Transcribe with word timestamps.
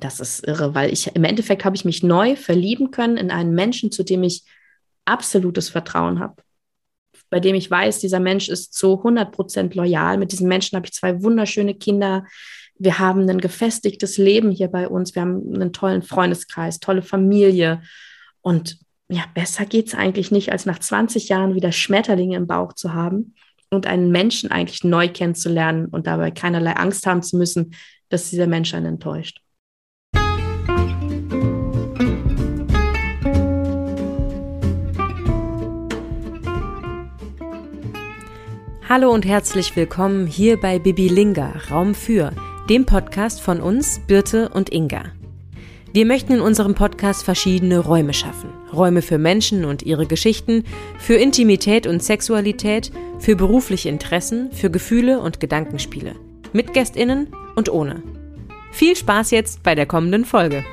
Das 0.00 0.20
ist 0.20 0.46
irre, 0.46 0.74
weil 0.74 0.92
ich 0.92 1.14
im 1.14 1.24
Endeffekt 1.24 1.64
habe 1.64 1.76
ich 1.76 1.84
mich 1.84 2.02
neu 2.02 2.36
verlieben 2.36 2.90
können 2.90 3.16
in 3.16 3.30
einen 3.30 3.54
Menschen, 3.54 3.90
zu 3.92 4.02
dem 4.02 4.22
ich 4.22 4.44
absolutes 5.04 5.68
Vertrauen 5.68 6.20
habe, 6.20 6.36
bei 7.30 7.40
dem 7.40 7.54
ich 7.54 7.70
weiß, 7.70 7.98
dieser 7.98 8.20
Mensch 8.20 8.48
ist 8.48 8.74
zu 8.74 8.98
100 8.98 9.32
Prozent 9.32 9.74
loyal. 9.74 10.18
Mit 10.18 10.32
diesem 10.32 10.48
Menschen 10.48 10.76
habe 10.76 10.86
ich 10.86 10.92
zwei 10.92 11.22
wunderschöne 11.22 11.74
Kinder. 11.74 12.26
Wir 12.78 12.98
haben 12.98 13.28
ein 13.28 13.40
gefestigtes 13.40 14.18
Leben 14.18 14.50
hier 14.50 14.68
bei 14.68 14.88
uns. 14.88 15.14
Wir 15.14 15.22
haben 15.22 15.54
einen 15.54 15.72
tollen 15.72 16.02
Freundeskreis, 16.02 16.80
tolle 16.80 17.02
Familie. 17.02 17.82
Und 18.40 18.78
ja, 19.08 19.24
besser 19.34 19.66
geht 19.66 19.88
es 19.88 19.94
eigentlich 19.94 20.30
nicht, 20.30 20.52
als 20.52 20.66
nach 20.66 20.78
20 20.78 21.28
Jahren 21.28 21.54
wieder 21.54 21.72
Schmetterlinge 21.72 22.36
im 22.36 22.46
Bauch 22.46 22.72
zu 22.72 22.94
haben 22.94 23.34
und 23.70 23.86
einen 23.86 24.10
Menschen 24.10 24.50
eigentlich 24.50 24.84
neu 24.84 25.08
kennenzulernen 25.08 25.86
und 25.86 26.06
dabei 26.06 26.30
keinerlei 26.30 26.72
Angst 26.72 27.06
haben 27.06 27.22
zu 27.22 27.36
müssen, 27.36 27.74
dass 28.08 28.30
dieser 28.30 28.46
Mensch 28.46 28.74
einen 28.74 28.86
enttäuscht. 28.86 29.40
Hallo 38.94 39.10
und 39.10 39.24
herzlich 39.24 39.74
willkommen 39.74 40.26
hier 40.26 40.60
bei 40.60 40.78
Bibilinga, 40.78 41.54
Raum 41.70 41.94
für, 41.94 42.30
dem 42.68 42.84
Podcast 42.84 43.40
von 43.40 43.62
uns, 43.62 44.02
Birte 44.06 44.50
und 44.50 44.70
Inga. 44.70 45.04
Wir 45.94 46.04
möchten 46.04 46.34
in 46.34 46.40
unserem 46.42 46.74
Podcast 46.74 47.24
verschiedene 47.24 47.78
Räume 47.78 48.12
schaffen. 48.12 48.50
Räume 48.70 49.00
für 49.00 49.16
Menschen 49.16 49.64
und 49.64 49.82
ihre 49.82 50.04
Geschichten, 50.04 50.64
für 50.98 51.14
Intimität 51.14 51.86
und 51.86 52.02
Sexualität, 52.02 52.92
für 53.18 53.34
berufliche 53.34 53.88
Interessen, 53.88 54.52
für 54.52 54.70
Gefühle 54.70 55.20
und 55.20 55.40
Gedankenspiele. 55.40 56.14
Mit 56.52 56.74
Gästinnen 56.74 57.28
und 57.56 57.70
ohne. 57.70 58.02
Viel 58.72 58.94
Spaß 58.94 59.30
jetzt 59.30 59.62
bei 59.62 59.74
der 59.74 59.86
kommenden 59.86 60.26
Folge. 60.26 60.64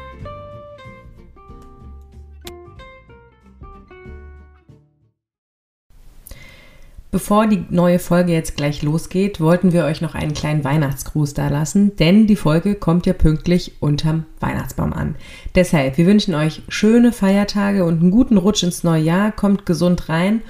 Bevor 7.11 7.47
die 7.47 7.65
neue 7.71 7.97
Folge 7.97 8.33
jetzt 8.33 8.55
gleich 8.55 8.83
losgeht, 8.83 9.41
wollten 9.41 9.73
wir 9.73 9.85
euch 9.85 9.99
noch 9.99 10.13
einen 10.13 10.35
kleinen 10.35 10.63
Weihnachtsgruß 10.63 11.33
da 11.33 11.47
lassen, 11.47 11.95
denn 11.95 12.27
die 12.27 12.35
Folge 12.35 12.75
kommt 12.75 13.07
ja 13.07 13.13
pünktlich 13.13 13.73
unterm 13.79 14.25
Weihnachtsbaum 14.39 14.93
an. 14.93 15.15
Deshalb, 15.55 15.97
wir 15.97 16.05
wünschen 16.05 16.35
euch 16.35 16.61
schöne 16.69 17.11
Feiertage 17.11 17.83
und 17.83 17.99
einen 17.99 18.11
guten 18.11 18.37
Rutsch 18.37 18.61
ins 18.61 18.83
neue 18.83 19.01
Jahr, 19.01 19.31
kommt 19.31 19.65
gesund 19.65 20.07
rein 20.07 20.43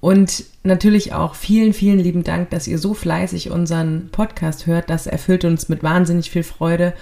und 0.00 0.44
natürlich 0.62 1.12
auch 1.12 1.34
vielen, 1.34 1.74
vielen 1.74 1.98
lieben 1.98 2.24
Dank, 2.24 2.48
dass 2.50 2.68
ihr 2.68 2.78
so 2.78 2.94
fleißig 2.94 3.50
unseren 3.50 4.08
Podcast 4.10 4.66
hört. 4.66 4.88
Das 4.88 5.06
erfüllt 5.06 5.44
uns 5.44 5.68
mit 5.68 5.82
wahnsinnig 5.82 6.30
viel 6.30 6.42
Freude 6.42 6.94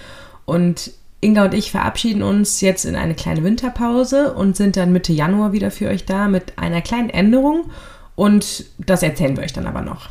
und 0.43 0.91
Inga 1.21 1.45
und 1.45 1.53
ich 1.53 1.71
verabschieden 1.71 2.21
uns 2.21 2.61
jetzt 2.61 2.85
in 2.85 2.95
eine 2.95 3.15
kleine 3.15 3.43
Winterpause 3.43 4.33
und 4.33 4.55
sind 4.55 4.75
dann 4.75 4.91
Mitte 4.91 5.13
Januar 5.13 5.51
wieder 5.51 5.71
für 5.71 5.87
euch 5.87 6.05
da 6.05 6.27
mit 6.27 6.59
einer 6.59 6.81
kleinen 6.81 7.09
Änderung. 7.09 7.71
Und 8.17 8.65
das 8.79 9.03
erzählen 9.03 9.37
wir 9.37 9.43
euch 9.43 9.53
dann 9.53 9.67
aber 9.67 9.83
noch. 9.83 10.09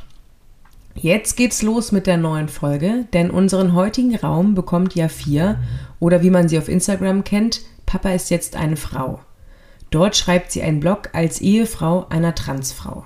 Jetzt 0.94 1.36
geht's 1.36 1.60
los 1.60 1.90
mit 1.90 2.06
der 2.06 2.16
neuen 2.16 2.48
Folge, 2.48 3.04
denn 3.12 3.32
unseren 3.32 3.74
heutigen 3.74 4.14
Raum 4.14 4.54
bekommt 4.54 4.94
ja 4.94 5.08
vier 5.08 5.58
oder 5.98 6.22
wie 6.22 6.30
man 6.30 6.48
sie 6.48 6.56
auf 6.56 6.68
Instagram 6.68 7.24
kennt, 7.24 7.62
Papa 7.84 8.10
ist 8.10 8.30
jetzt 8.30 8.54
eine 8.54 8.76
Frau. 8.76 9.18
Dort 9.90 10.16
schreibt 10.16 10.52
sie 10.52 10.62
einen 10.62 10.78
Blog 10.78 11.10
als 11.14 11.40
Ehefrau 11.40 12.06
einer 12.08 12.36
Transfrau. 12.36 13.04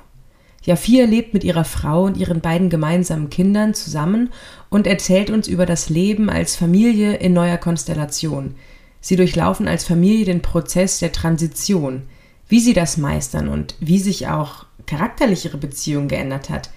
Jafia 0.63 1.07
lebt 1.07 1.33
mit 1.33 1.45
ihrer 1.45 1.65
Frau 1.65 2.05
und 2.05 2.19
ihren 2.19 2.43
beiden 2.43 2.69
gemeinsamen 2.69 3.31
Kindern 3.31 3.73
zusammen 3.73 4.29
und 4.69 4.87
erzählt 4.87 5.31
uns 5.31 5.49
über 5.49 5.65
das 5.65 5.89
Leben 5.89 6.29
als 6.29 6.57
Familie 6.57 7.15
in 7.15 7.33
neuer 7.33 7.57
Konstellation. 7.57 8.55
Sie 9.01 9.17
durchlaufen 9.17 9.67
als 9.67 9.85
Familie 9.85 10.27
den 10.27 10.43
Prozess 10.43 10.99
der 10.99 11.13
Transition, 11.13 12.03
wie 12.49 12.61
sie 12.61 12.75
das 12.75 12.99
meistern 12.99 13.49
und 13.49 13.77
wie 13.81 13.99
sich 13.99 14.29
auch 14.29 14.67
charakterlich 14.91 15.45
ihre 15.45 15.57
Beziehung 15.57 16.09
geändert 16.09 16.51
hat, 16.51 16.71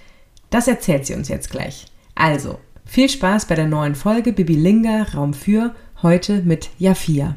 das 0.52 0.68
erzählt 0.68 1.08
sie 1.08 1.16
uns 1.16 1.30
jetzt 1.30 1.50
gleich. 1.50 1.88
Also, 2.14 2.60
viel 2.86 3.10
Spaß 3.10 3.48
bei 3.48 3.56
der 3.56 3.66
neuen 3.66 3.96
Folge 3.96 4.34
Bibilinga 4.34 5.08
Raum 5.16 5.34
für 5.34 5.74
heute 6.04 6.44
mit 6.44 6.70
Jafia. 6.78 7.36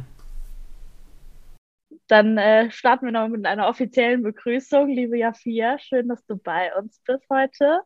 Dann 2.08 2.36
äh, 2.36 2.70
starten 2.70 3.06
wir 3.06 3.12
noch 3.12 3.26
mit 3.28 3.46
einer 3.46 3.68
offiziellen 3.68 4.22
Begrüßung, 4.22 4.88
liebe 4.88 5.16
Jafia. 5.16 5.78
Schön, 5.78 6.08
dass 6.08 6.24
du 6.26 6.36
bei 6.36 6.74
uns 6.76 7.00
bist 7.06 7.24
heute. 7.30 7.80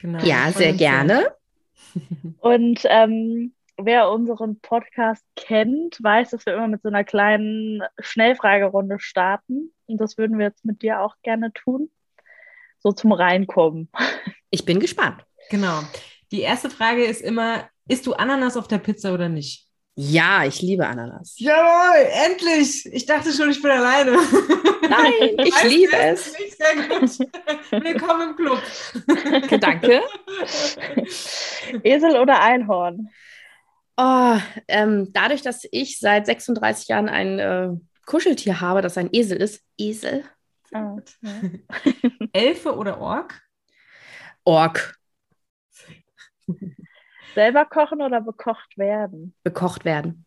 Genau, 0.00 0.24
ja, 0.24 0.52
sehr 0.52 0.72
gerne. 0.72 1.34
Und 2.38 2.80
ähm, 2.84 3.52
wer 3.76 4.10
unseren 4.10 4.60
Podcast 4.60 5.24
kennt, 5.34 5.98
weiß, 6.00 6.30
dass 6.30 6.46
wir 6.46 6.54
immer 6.54 6.68
mit 6.68 6.82
so 6.82 6.88
einer 6.88 7.04
kleinen 7.04 7.82
Schnellfragerunde 7.98 9.00
starten. 9.00 9.72
Und 9.86 10.00
das 10.00 10.16
würden 10.16 10.38
wir 10.38 10.46
jetzt 10.46 10.64
mit 10.64 10.82
dir 10.82 11.00
auch 11.00 11.16
gerne 11.22 11.52
tun 11.52 11.90
so 12.82 12.92
zum 12.92 13.12
Reinkommen. 13.12 13.88
Ich 14.50 14.64
bin 14.64 14.80
gespannt. 14.80 15.22
Genau. 15.50 15.82
Die 16.32 16.40
erste 16.40 16.70
Frage 16.70 17.04
ist 17.04 17.20
immer, 17.20 17.68
isst 17.88 18.06
du 18.06 18.14
Ananas 18.14 18.56
auf 18.56 18.68
der 18.68 18.78
Pizza 18.78 19.12
oder 19.14 19.28
nicht? 19.28 19.66
Ja, 19.96 20.44
ich 20.44 20.62
liebe 20.62 20.86
Ananas. 20.86 21.34
Jawohl, 21.36 22.06
endlich! 22.26 22.86
Ich 22.92 23.04
dachte 23.04 23.32
schon, 23.32 23.50
ich 23.50 23.60
bin 23.60 23.70
alleine. 23.70 24.12
Nein, 24.88 25.12
ich 25.44 25.54
weißt 25.54 25.68
liebe 25.68 25.96
es. 25.96 26.32
Sehr 26.32 26.88
gut. 26.88 27.84
Willkommen 27.84 28.30
im 28.30 28.36
Club. 28.36 28.62
Danke. 29.60 30.00
Esel 31.82 32.16
oder 32.16 32.40
Einhorn? 32.40 33.10
Oh, 33.96 34.38
ähm, 34.68 35.10
dadurch, 35.12 35.42
dass 35.42 35.66
ich 35.70 35.98
seit 35.98 36.24
36 36.24 36.88
Jahren 36.88 37.08
ein 37.08 37.38
äh, 37.38 37.68
Kuscheltier 38.06 38.60
habe, 38.60 38.80
das 38.80 38.96
ein 38.96 39.10
Esel 39.12 39.36
ist, 39.36 39.62
Esel, 39.76 40.24
Ah, 40.72 40.96
ja. 41.22 41.30
Elfe 42.32 42.76
oder 42.76 43.00
Ork? 43.00 43.42
Ork. 44.44 44.98
Selber 47.34 47.64
kochen 47.64 48.02
oder 48.02 48.20
bekocht 48.20 48.76
werden? 48.76 49.34
Bekocht 49.42 49.84
werden. 49.84 50.26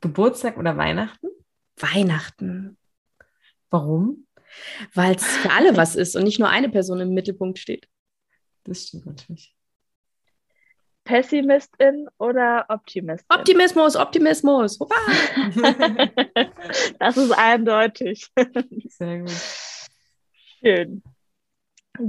Geburtstag 0.00 0.56
oder 0.56 0.76
Weihnachten? 0.76 1.28
Weihnachten. 1.76 2.78
Warum? 3.70 4.26
Weil 4.94 5.16
es 5.16 5.24
für 5.24 5.50
alle 5.50 5.76
was 5.76 5.96
ist 5.96 6.14
und 6.16 6.24
nicht 6.24 6.38
nur 6.38 6.48
eine 6.48 6.68
Person 6.68 7.00
im 7.00 7.12
Mittelpunkt 7.12 7.58
steht. 7.58 7.88
Das 8.62 8.86
stimmt 8.86 9.06
natürlich. 9.06 9.53
Pessimistin 11.04 12.08
oder 12.18 12.66
Optimistin? 12.68 13.26
Optimismus, 13.28 13.96
Optimismus. 13.96 14.78
das 16.98 17.16
ist 17.16 17.32
eindeutig. 17.32 18.28
Sehr 18.88 19.20
gut. 19.20 19.30
Schön. 20.60 21.02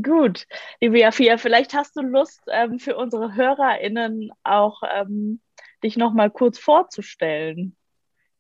Gut, 0.01 0.47
liebe 0.81 0.99
Jafia, 0.99 1.37
vielleicht 1.37 1.75
hast 1.75 1.95
du 1.95 2.01
Lust 2.01 2.41
ähm, 2.47 2.79
für 2.79 2.97
unsere 2.97 3.35
HörerInnen 3.35 4.31
auch 4.43 4.81
ähm, 4.91 5.41
dich 5.83 5.95
nochmal 5.95 6.31
kurz 6.31 6.57
vorzustellen. 6.57 7.75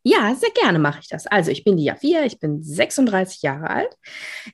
Ja, 0.01 0.33
sehr 0.35 0.51
gerne 0.51 0.79
mache 0.79 0.99
ich 1.01 1.07
das. 1.07 1.27
Also 1.27 1.51
ich 1.51 1.63
bin 1.63 1.77
die 1.77 1.83
Jafia, 1.83 2.25
ich 2.25 2.39
bin 2.39 2.63
36 2.63 3.41
Jahre 3.41 3.69
alt. 3.69 3.95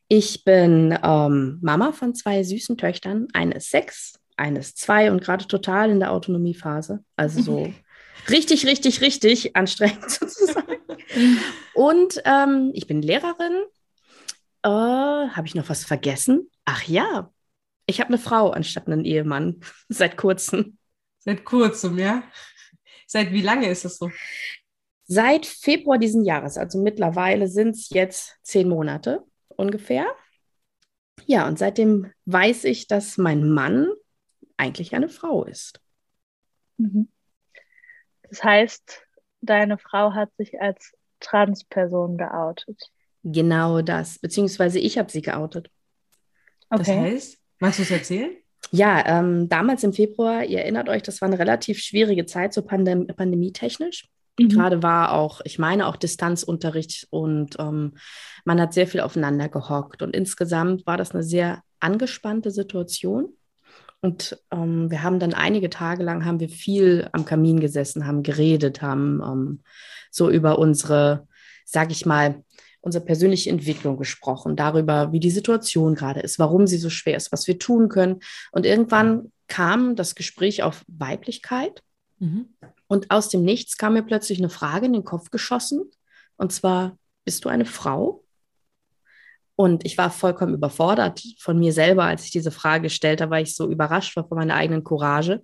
Ich 0.08 0.44
bin 0.44 0.98
ähm, 1.04 1.60
Mama 1.62 1.92
von 1.92 2.16
zwei 2.16 2.44
süßen 2.44 2.78
Töchtern. 2.78 3.28
Eine 3.34 3.56
ist 3.56 3.70
sechs 3.70 4.21
eines 4.38 4.76
zwei 4.76 5.12
und 5.12 5.22
gerade 5.22 5.48
total 5.48 5.90
in 5.90 6.00
der 6.00 6.12
Autonomiephase. 6.12 7.04
Also 7.16 7.42
so 7.42 7.74
richtig, 8.30 8.66
richtig, 8.66 9.02
richtig 9.02 9.56
anstrengend 9.56 10.10
sozusagen. 10.10 10.78
und 11.74 12.22
ähm, 12.26 12.72
ich 12.74 12.88
bin 12.88 13.02
Lehrerin. 13.02 13.64
Äh, 14.64 14.70
habe 14.70 15.48
ich 15.48 15.56
noch 15.56 15.70
was 15.70 15.84
vergessen? 15.84 16.50
Ach 16.66 16.84
ja, 16.84 17.32
ich 17.88 18.00
habe 18.00 18.10
eine 18.10 18.18
Frau 18.18 18.52
anstatt 18.52 18.88
einen 18.88 19.06
Ehemann 19.06 19.60
seit 19.90 20.18
kurzem. 20.18 20.78
Seit 21.20 21.44
kurzem, 21.46 21.98
ja? 22.00 22.24
Seit 23.08 23.32
wie 23.32 23.42
lange 23.42 23.70
ist 23.70 23.86
das 23.86 23.98
so? 23.98 24.10
Seit 25.06 25.46
Februar 25.46 25.98
diesen 25.98 26.24
Jahres, 26.24 26.58
also 26.58 26.82
mittlerweile 26.82 27.48
sind 27.48 27.76
es 27.76 27.90
jetzt 27.90 28.38
zehn 28.44 28.70
Monate 28.70 29.24
ungefähr. 29.50 30.08
Ja, 31.26 31.48
und 31.48 31.60
seitdem 31.60 32.12
weiß 32.26 32.64
ich, 32.64 32.88
dass 32.88 33.18
mein 33.18 33.52
Mann 33.52 33.90
eigentlich 34.62 34.96
eine 34.96 35.10
Frau 35.10 35.44
ist. 35.44 35.82
Mhm. 36.78 37.10
Das 38.30 38.44
heißt, 38.44 39.06
deine 39.42 39.78
Frau 39.78 40.14
hat 40.14 40.30
sich 40.38 40.62
als 40.62 40.94
Transperson 41.20 42.18
geoutet. 42.18 42.92
Genau 43.24 43.82
das, 43.82 44.20
beziehungsweise 44.20 44.80
ich 44.80 44.98
habe 44.98 45.12
sie 45.12 45.22
geoutet. 45.22 45.70
Okay. 46.70 46.80
Das 46.80 46.88
heißt, 46.88 47.38
magst 47.60 47.80
du 47.80 47.84
es 47.84 47.92
erzählen? 47.92 48.32
Ja, 48.72 49.04
ähm, 49.06 49.50
damals 49.50 49.84
im 49.84 49.94
Februar, 49.94 50.46
ihr 50.46 50.60
erinnert 50.60 50.88
euch, 50.88 51.02
das 51.02 51.20
war 51.22 51.28
eine 51.28 51.40
relativ 51.40 51.80
schwierige 51.80 52.26
Zeit, 52.26 52.54
so 52.54 52.62
Pandem 52.62 53.08
pandemietechnisch. 53.08 54.08
Mhm. 54.40 54.50
Gerade 54.50 54.84
war 54.84 55.14
auch, 55.14 55.42
ich 55.44 55.60
meine, 55.60 55.88
auch 55.88 55.98
Distanzunterricht 55.98 57.08
und 57.10 57.58
ähm, 57.60 57.98
man 58.46 58.62
hat 58.62 58.74
sehr 58.74 58.88
viel 58.88 59.02
aufeinander 59.02 59.50
gehockt. 59.50 60.02
Und 60.02 60.16
insgesamt 60.16 60.86
war 60.86 60.98
das 60.98 61.12
eine 61.12 61.24
sehr 61.24 61.64
angespannte 61.80 62.52
Situation. 62.52 63.34
Und 64.02 64.40
ähm, 64.52 64.90
wir 64.90 65.04
haben 65.04 65.20
dann 65.20 65.34
einige 65.34 65.70
Tage 65.70 66.04
lang 66.04 66.26
haben 66.26 66.40
wir 66.40 66.50
viel 66.50 67.08
am 67.12 67.24
Kamin 67.24 67.60
gesessen, 67.60 68.08
haben 68.08 68.24
geredet, 68.24 68.82
haben 68.82 69.22
ähm, 69.24 69.64
so 70.10 70.30
über 70.30 70.58
unsere, 70.58 71.28
sag 71.66 71.92
ich 71.92 72.06
mal, 72.06 72.44
unsere 72.82 73.06
persönliche 73.06 73.52
Entwicklung 73.52 73.98
gesprochen, 73.98 74.56
darüber, 74.56 75.12
wie 75.12 75.20
die 75.20 75.30
Situation 75.30 75.94
gerade 75.94 76.20
ist, 76.20 76.40
warum 76.40 76.66
sie 76.66 76.78
so 76.78 76.90
schwer 76.90 77.16
ist, 77.16 77.32
was 77.32 77.48
wir 77.48 77.60
tun 77.60 77.90
können. 77.90 78.22
Und 78.52 78.66
irgendwann 78.66 79.32
kam 79.48 79.96
das 79.96 80.16
Gespräch 80.16 80.64
auf 80.64 80.84
Weiblichkeit. 80.88 81.84
Mhm. 82.18 82.48
Und 82.88 83.12
aus 83.12 83.30
dem 83.30 83.44
Nichts 83.44 83.78
kam 83.78 83.94
mir 83.94 84.04
plötzlich 84.04 84.40
eine 84.40 84.50
Frage 84.50 84.88
in 84.88 84.94
den 84.94 85.04
Kopf 85.04 85.30
geschossen. 85.30 85.92
Und 86.38 86.52
zwar, 86.52 86.98
bist 87.24 87.46
du 87.46 87.50
eine 87.50 87.66
Frau? 87.66 88.21
Und 89.62 89.86
ich 89.86 89.96
war 89.96 90.10
vollkommen 90.10 90.56
überfordert 90.56 91.22
von 91.38 91.60
mir 91.60 91.72
selber, 91.72 92.06
als 92.06 92.26
ich 92.26 92.32
diese 92.32 92.50
Frage 92.50 92.90
stellte, 92.90 93.30
weil 93.30 93.44
ich 93.44 93.56
so 93.56 93.70
überrascht 93.70 94.16
war 94.16 94.28
von 94.28 94.36
meiner 94.36 94.56
eigenen 94.56 94.84
Courage. 94.84 95.44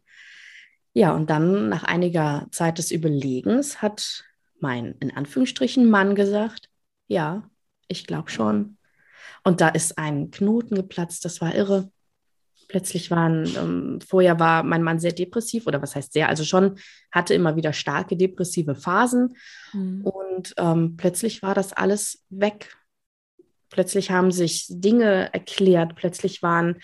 Ja, 0.94 1.14
und 1.14 1.30
dann 1.30 1.70
nach 1.70 1.84
einiger 1.84 2.48
Zeit 2.50 2.80
des 2.80 2.90
Überlegens 2.90 3.84
hat 3.84 4.24
mein, 4.60 4.96
in 5.02 5.16
Anführungsstrichen, 5.16 5.88
Mann 5.88 6.16
gesagt, 6.16 6.68
ja, 7.08 7.48
ich 7.88 8.08
glaube 8.08 8.32
schon. 8.32 8.80
Und 9.44 9.62
da 9.62 9.70
ist 9.70 10.00
ein 10.00 10.32
Knoten 10.32 10.74
geplatzt, 10.74 11.24
das 11.24 11.40
war 11.40 11.54
irre. 11.54 11.92
Plötzlich 12.70 13.12
waren, 13.12 13.46
ähm, 13.56 14.00
vorher 14.02 14.40
war 14.40 14.64
mein 14.64 14.82
Mann 14.82 15.00
sehr 15.00 15.14
depressiv, 15.14 15.68
oder 15.68 15.80
was 15.84 15.96
heißt 15.96 16.12
sehr, 16.12 16.28
also 16.28 16.44
schon 16.44 16.80
hatte 17.12 17.36
immer 17.36 17.56
wieder 17.56 17.72
starke 17.72 18.18
depressive 18.18 18.74
Phasen. 18.74 19.38
Mhm. 19.74 20.02
Und 20.02 20.56
ähm, 20.58 20.98
plötzlich 20.98 21.44
war 21.44 21.54
das 21.54 21.72
alles 21.72 22.26
weg. 22.30 22.76
Plötzlich 23.70 24.12
haben 24.12 24.32
sich 24.32 24.66
Dinge 24.70 25.34
erklärt, 25.34 25.96
plötzlich 25.96 26.42
waren 26.42 26.78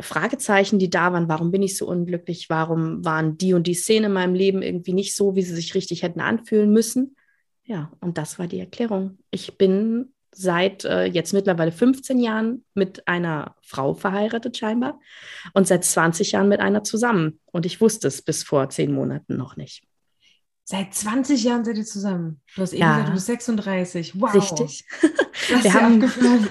Fragezeichen, 0.00 0.78
die 0.78 0.90
da 0.90 1.12
waren. 1.12 1.28
Warum 1.28 1.50
bin 1.50 1.62
ich 1.62 1.76
so 1.76 1.86
unglücklich? 1.86 2.48
Warum 2.48 3.04
waren 3.04 3.36
die 3.36 3.54
und 3.54 3.66
die 3.66 3.74
Szenen 3.74 4.06
in 4.06 4.12
meinem 4.12 4.34
Leben 4.34 4.62
irgendwie 4.62 4.92
nicht 4.92 5.14
so, 5.14 5.34
wie 5.34 5.42
sie 5.42 5.54
sich 5.54 5.74
richtig 5.74 6.02
hätten 6.02 6.20
anfühlen 6.20 6.72
müssen? 6.72 7.16
Ja, 7.64 7.90
und 8.00 8.16
das 8.16 8.38
war 8.38 8.46
die 8.46 8.60
Erklärung. 8.60 9.18
Ich 9.30 9.58
bin 9.58 10.12
seit 10.32 10.84
äh, 10.84 11.04
jetzt 11.04 11.32
mittlerweile 11.32 11.72
15 11.72 12.20
Jahren 12.20 12.64
mit 12.74 13.08
einer 13.08 13.56
Frau 13.62 13.94
verheiratet 13.94 14.56
scheinbar 14.56 15.00
und 15.52 15.66
seit 15.66 15.84
20 15.84 16.32
Jahren 16.32 16.48
mit 16.48 16.60
einer 16.60 16.84
zusammen. 16.84 17.40
Und 17.46 17.66
ich 17.66 17.80
wusste 17.80 18.06
es 18.06 18.22
bis 18.22 18.44
vor 18.44 18.68
zehn 18.68 18.92
Monaten 18.92 19.36
noch 19.36 19.56
nicht. 19.56 19.87
Seit 20.70 20.92
20 20.92 21.44
Jahren 21.44 21.64
seid 21.64 21.78
ihr 21.78 21.86
zusammen. 21.86 22.42
Du 22.54 22.60
hast 22.60 22.74
eben 22.74 22.82
ja. 22.82 22.90
gesagt, 22.90 23.08
du 23.08 23.14
bist 23.14 23.26
36. 23.26 24.20
Wow. 24.20 24.34
Richtig. 24.34 24.84
Das 25.48 25.64
Wir 25.64 25.72
haben 25.72 26.02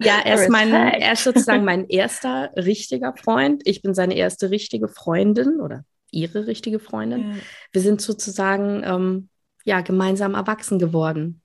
Ja, 0.00 0.20
er 0.24 0.36
ist, 0.36 0.48
mein, 0.48 0.72
er 0.72 1.12
ist 1.12 1.24
sozusagen 1.24 1.62
mein 1.62 1.84
erster 1.90 2.52
richtiger 2.56 3.14
Freund. 3.14 3.60
Ich 3.66 3.82
bin 3.82 3.92
seine 3.92 4.16
erste 4.16 4.50
richtige 4.50 4.88
Freundin 4.88 5.60
oder 5.60 5.84
ihre 6.10 6.46
richtige 6.46 6.78
Freundin. 6.78 7.32
Ja. 7.32 7.36
Wir 7.72 7.82
sind 7.82 8.00
sozusagen 8.00 8.82
ähm, 8.82 9.28
ja, 9.62 9.82
gemeinsam 9.82 10.32
erwachsen 10.32 10.78
geworden. 10.78 11.42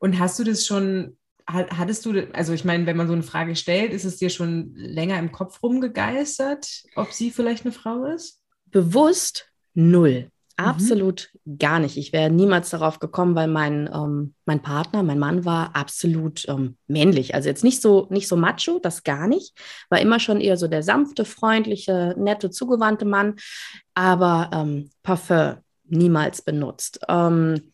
Und 0.00 0.18
hast 0.18 0.40
du 0.40 0.42
das 0.42 0.66
schon, 0.66 1.16
hattest 1.46 2.04
du, 2.04 2.28
also 2.32 2.52
ich 2.52 2.64
meine, 2.64 2.86
wenn 2.86 2.96
man 2.96 3.06
so 3.06 3.12
eine 3.12 3.22
Frage 3.22 3.54
stellt, 3.54 3.92
ist 3.92 4.04
es 4.04 4.16
dir 4.16 4.28
schon 4.28 4.74
länger 4.74 5.20
im 5.20 5.30
Kopf 5.30 5.62
rumgegeistert, 5.62 6.82
ob 6.96 7.12
sie 7.12 7.30
vielleicht 7.30 7.64
eine 7.64 7.70
Frau 7.70 8.06
ist? 8.06 8.40
Bewusst 8.72 9.52
null. 9.74 10.32
Mhm. 10.58 10.64
Absolut 10.64 11.30
mhm. 11.44 11.58
gar 11.58 11.78
nicht. 11.78 11.96
Ich 11.96 12.12
wäre 12.12 12.30
niemals 12.30 12.70
darauf 12.70 13.00
gekommen, 13.00 13.34
weil 13.34 13.48
mein, 13.48 13.90
ähm, 13.92 14.34
mein 14.46 14.62
Partner, 14.62 15.02
mein 15.02 15.18
Mann 15.18 15.44
war 15.44 15.74
absolut 15.74 16.48
ähm, 16.48 16.76
männlich. 16.86 17.34
Also 17.34 17.48
jetzt 17.48 17.64
nicht 17.64 17.82
so, 17.82 18.06
nicht 18.10 18.28
so 18.28 18.36
macho, 18.36 18.78
das 18.80 19.02
gar 19.02 19.26
nicht. 19.26 19.56
War 19.90 20.00
immer 20.00 20.20
schon 20.20 20.40
eher 20.40 20.56
so 20.56 20.68
der 20.68 20.82
sanfte, 20.82 21.24
freundliche, 21.24 22.14
nette, 22.16 22.50
zugewandte 22.50 23.04
Mann. 23.04 23.34
Aber 23.94 24.50
ähm, 24.52 24.90
Parfum 25.02 25.56
niemals 25.86 26.42
benutzt. 26.42 27.00
Ähm, 27.08 27.73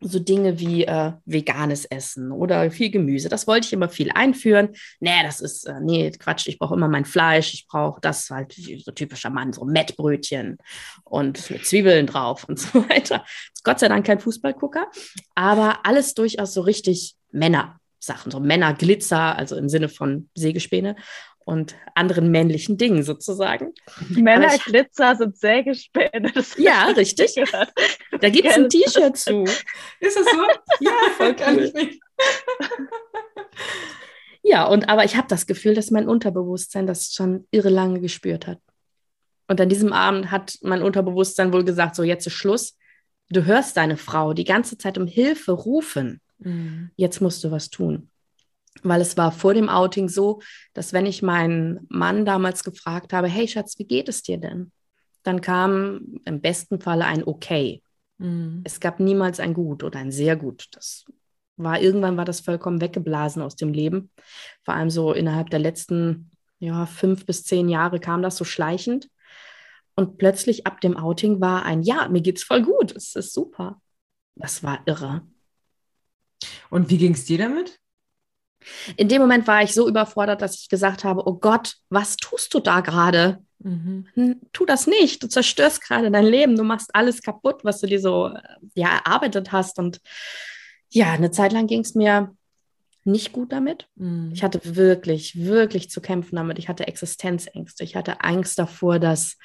so 0.00 0.18
Dinge 0.18 0.60
wie 0.60 0.84
äh, 0.84 1.12
veganes 1.24 1.84
Essen 1.84 2.30
oder 2.30 2.70
viel 2.70 2.90
Gemüse. 2.90 3.28
Das 3.28 3.46
wollte 3.46 3.66
ich 3.66 3.72
immer 3.72 3.88
viel 3.88 4.10
einführen. 4.14 4.70
Nee, 5.00 5.22
das 5.22 5.40
ist, 5.40 5.66
äh, 5.66 5.80
nee, 5.80 6.10
Quatsch, 6.12 6.46
ich 6.46 6.58
brauche 6.58 6.74
immer 6.74 6.88
mein 6.88 7.04
Fleisch, 7.04 7.54
ich 7.54 7.66
brauche 7.66 8.00
das 8.00 8.30
halt 8.30 8.52
so 8.52 8.92
typischer 8.92 9.30
Mann, 9.30 9.52
so 9.52 9.64
Mettbrötchen 9.64 10.58
und 11.04 11.50
mit 11.50 11.66
Zwiebeln 11.66 12.06
drauf 12.06 12.44
und 12.44 12.58
so 12.60 12.88
weiter. 12.88 13.24
Ist 13.52 13.64
Gott 13.64 13.80
sei 13.80 13.88
Dank 13.88 14.06
kein 14.06 14.20
Fußballgucker, 14.20 14.86
aber 15.34 15.84
alles 15.84 16.14
durchaus 16.14 16.54
so 16.54 16.60
richtig 16.60 17.16
Männer-Sachen, 17.32 18.30
so 18.30 18.40
Männerglitzer, 18.40 19.36
also 19.36 19.56
im 19.56 19.68
Sinne 19.68 19.88
von 19.88 20.30
Sägespäne 20.34 20.96
und 21.48 21.76
anderen 21.94 22.30
männlichen 22.30 22.76
Dingen 22.76 23.02
sozusagen. 23.02 23.72
Männerglitzer 24.10 25.16
sind 25.16 25.38
Sägespäne. 25.38 26.30
Ja, 26.58 26.88
richtig. 26.88 27.36
Da 28.20 28.28
gibt 28.28 28.46
es 28.46 28.56
ein 28.56 28.68
T-Shirt 28.68 29.16
zu. 29.16 29.44
Ist 29.98 30.18
das 30.18 30.26
so? 30.26 30.42
ja, 30.80 30.92
voll 31.16 31.34
cool. 31.46 31.90
ja, 34.42 34.66
und 34.66 34.90
aber 34.90 35.04
ich 35.06 35.16
habe 35.16 35.26
das 35.28 35.46
Gefühl, 35.46 35.72
dass 35.72 35.90
mein 35.90 36.06
Unterbewusstsein 36.06 36.86
das 36.86 37.14
schon 37.14 37.48
irre 37.50 37.70
lange 37.70 38.00
gespürt 38.00 38.46
hat. 38.46 38.58
Und 39.46 39.58
an 39.58 39.70
diesem 39.70 39.94
Abend 39.94 40.30
hat 40.30 40.58
mein 40.60 40.82
Unterbewusstsein 40.82 41.54
wohl 41.54 41.64
gesagt, 41.64 41.96
so 41.96 42.02
jetzt 42.02 42.26
ist 42.26 42.34
Schluss. 42.34 42.76
Du 43.30 43.46
hörst 43.46 43.78
deine 43.78 43.96
Frau 43.96 44.34
die 44.34 44.44
ganze 44.44 44.76
Zeit 44.76 44.98
um 44.98 45.06
Hilfe 45.06 45.52
rufen. 45.52 46.20
Mhm. 46.40 46.90
Jetzt 46.96 47.22
musst 47.22 47.42
du 47.42 47.50
was 47.50 47.70
tun 47.70 48.10
weil 48.82 49.00
es 49.00 49.16
war 49.16 49.32
vor 49.32 49.54
dem 49.54 49.68
Outing 49.68 50.08
so, 50.08 50.40
dass 50.74 50.92
wenn 50.92 51.06
ich 51.06 51.22
meinen 51.22 51.86
Mann 51.88 52.24
damals 52.24 52.64
gefragt 52.64 53.12
habe, 53.12 53.28
hey 53.28 53.48
Schatz, 53.48 53.78
wie 53.78 53.86
geht 53.86 54.08
es 54.08 54.22
dir 54.22 54.38
denn? 54.38 54.72
Dann 55.22 55.40
kam 55.40 56.20
im 56.24 56.40
besten 56.40 56.80
Falle 56.80 57.04
ein 57.04 57.24
Okay. 57.26 57.82
Mhm. 58.18 58.62
Es 58.64 58.80
gab 58.80 59.00
niemals 59.00 59.40
ein 59.40 59.54
Gut 59.54 59.84
oder 59.84 59.98
ein 59.98 60.10
sehr 60.10 60.36
gut. 60.36 60.66
Das 60.72 61.04
war 61.56 61.80
irgendwann 61.80 62.16
war 62.16 62.24
das 62.24 62.40
vollkommen 62.40 62.80
weggeblasen 62.80 63.42
aus 63.42 63.56
dem 63.56 63.72
Leben. 63.72 64.10
Vor 64.64 64.74
allem 64.74 64.90
so 64.90 65.12
innerhalb 65.12 65.50
der 65.50 65.58
letzten 65.58 66.30
ja, 66.60 66.86
fünf 66.86 67.26
bis 67.26 67.44
zehn 67.44 67.68
Jahre 67.68 68.00
kam 68.00 68.22
das 68.22 68.36
so 68.36 68.44
schleichend. 68.44 69.08
Und 69.94 70.18
plötzlich 70.18 70.66
ab 70.66 70.80
dem 70.80 70.96
Outing 70.96 71.40
war 71.40 71.64
ein 71.64 71.82
Ja, 71.82 72.08
mir 72.08 72.20
geht's 72.20 72.44
voll 72.44 72.62
gut, 72.62 72.94
es 72.94 73.16
ist 73.16 73.32
super. 73.32 73.80
Das 74.36 74.62
war 74.62 74.80
irre. 74.86 75.22
Und 76.70 76.90
wie 76.90 76.98
ging 76.98 77.14
es 77.14 77.24
dir 77.24 77.38
damit? 77.38 77.80
In 78.96 79.08
dem 79.08 79.20
Moment 79.20 79.46
war 79.46 79.62
ich 79.62 79.72
so 79.72 79.88
überfordert, 79.88 80.42
dass 80.42 80.60
ich 80.60 80.68
gesagt 80.68 81.04
habe, 81.04 81.26
oh 81.26 81.34
Gott, 81.34 81.76
was 81.90 82.16
tust 82.16 82.52
du 82.54 82.60
da 82.60 82.80
gerade? 82.80 83.38
Mhm. 83.60 84.06
Hm, 84.14 84.40
tu 84.52 84.64
das 84.64 84.86
nicht. 84.86 85.22
Du 85.22 85.28
zerstörst 85.28 85.82
gerade 85.82 86.10
dein 86.10 86.26
Leben. 86.26 86.56
Du 86.56 86.64
machst 86.64 86.90
alles 86.94 87.22
kaputt, 87.22 87.64
was 87.64 87.80
du 87.80 87.86
dir 87.86 88.00
so 88.00 88.32
ja, 88.74 89.00
erarbeitet 89.04 89.52
hast. 89.52 89.78
Und 89.78 90.00
ja, 90.90 91.12
eine 91.12 91.30
Zeit 91.30 91.52
lang 91.52 91.66
ging 91.66 91.80
es 91.80 91.94
mir 91.94 92.34
nicht 93.04 93.32
gut 93.32 93.52
damit. 93.52 93.88
Mhm. 93.96 94.30
Ich 94.32 94.42
hatte 94.42 94.60
wirklich, 94.76 95.36
wirklich 95.36 95.90
zu 95.90 96.00
kämpfen 96.00 96.36
damit. 96.36 96.58
Ich 96.58 96.68
hatte 96.68 96.86
Existenzängste. 96.86 97.84
Ich 97.84 97.96
hatte 97.96 98.20
Angst 98.20 98.58
davor, 98.58 98.98
dass 98.98 99.36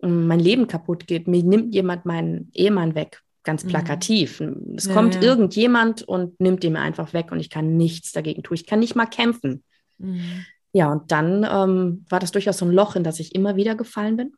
hm, 0.00 0.26
mein 0.26 0.40
Leben 0.40 0.66
kaputt 0.66 1.06
geht. 1.06 1.26
Mir 1.26 1.42
nimmt 1.42 1.74
jemand 1.74 2.04
meinen 2.04 2.50
Ehemann 2.54 2.94
weg 2.94 3.22
ganz 3.44 3.64
mhm. 3.64 3.68
plakativ. 3.68 4.40
Mhm. 4.40 4.74
Es 4.76 4.88
kommt 4.88 5.16
ja. 5.16 5.22
irgendjemand 5.22 6.02
und 6.02 6.38
nimmt 6.40 6.64
ihn 6.64 6.74
mir 6.74 6.80
einfach 6.80 7.12
weg 7.12 7.32
und 7.32 7.40
ich 7.40 7.50
kann 7.50 7.76
nichts 7.76 8.12
dagegen 8.12 8.42
tun. 8.42 8.54
Ich 8.54 8.66
kann 8.66 8.80
nicht 8.80 8.96
mal 8.96 9.06
kämpfen. 9.06 9.64
Mhm. 9.98 10.44
Ja, 10.72 10.92
und 10.92 11.10
dann 11.10 11.44
ähm, 11.50 12.04
war 12.08 12.20
das 12.20 12.30
durchaus 12.30 12.58
so 12.58 12.66
ein 12.66 12.72
Loch, 12.72 12.94
in 12.94 13.04
das 13.04 13.20
ich 13.20 13.34
immer 13.34 13.56
wieder 13.56 13.74
gefallen 13.74 14.16
bin. 14.16 14.32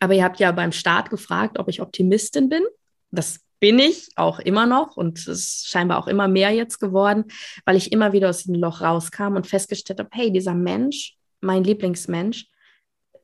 Aber 0.00 0.14
ihr 0.14 0.24
habt 0.24 0.40
ja 0.40 0.50
beim 0.52 0.72
Start 0.72 1.10
gefragt, 1.10 1.58
ob 1.58 1.68
ich 1.68 1.80
Optimistin 1.80 2.48
bin. 2.48 2.62
Das 3.10 3.40
bin 3.60 3.78
ich 3.78 4.08
auch 4.16 4.40
immer 4.40 4.66
noch 4.66 4.96
und 4.96 5.18
es 5.18 5.26
ist 5.26 5.68
scheinbar 5.68 5.98
auch 5.98 6.08
immer 6.08 6.28
mehr 6.28 6.50
jetzt 6.50 6.80
geworden, 6.80 7.24
weil 7.64 7.76
ich 7.76 7.92
immer 7.92 8.12
wieder 8.12 8.28
aus 8.28 8.38
diesem 8.38 8.56
Loch 8.56 8.80
rauskam 8.80 9.36
und 9.36 9.46
festgestellt 9.46 10.00
habe, 10.00 10.10
hey, 10.12 10.32
dieser 10.32 10.54
Mensch, 10.54 11.16
mein 11.40 11.64
Lieblingsmensch, 11.64 12.46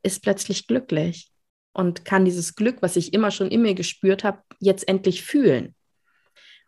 ist 0.03 0.23
plötzlich 0.23 0.67
glücklich 0.67 1.30
und 1.73 2.05
kann 2.05 2.25
dieses 2.25 2.55
Glück, 2.55 2.83
was 2.83 2.97
ich 2.97 3.13
immer 3.13 3.31
schon 3.31 3.49
in 3.49 3.63
mir 3.63 3.75
gespürt 3.75 4.25
habe, 4.25 4.43
jetzt 4.59 4.89
endlich 4.89 5.23
fühlen. 5.23 5.75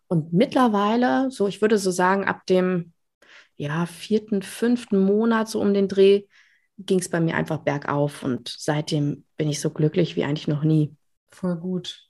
Und 0.07 0.33
mittlerweile, 0.33 1.31
so 1.31 1.47
ich 1.47 1.61
würde 1.61 1.77
so 1.77 1.91
sagen, 1.91 2.25
ab 2.25 2.45
dem 2.45 2.93
ja, 3.55 3.85
vierten, 3.85 4.41
fünften 4.41 4.99
Monat, 4.99 5.49
so 5.49 5.61
um 5.61 5.73
den 5.73 5.87
Dreh, 5.87 6.23
ging 6.77 6.99
es 6.99 7.09
bei 7.09 7.19
mir 7.19 7.35
einfach 7.35 7.59
bergauf. 7.59 8.23
Und 8.23 8.53
seitdem 8.57 9.25
bin 9.37 9.49
ich 9.49 9.59
so 9.59 9.69
glücklich 9.69 10.15
wie 10.15 10.23
eigentlich 10.23 10.47
noch 10.47 10.63
nie. 10.63 10.95
Voll 11.31 11.55
gut. 11.55 12.09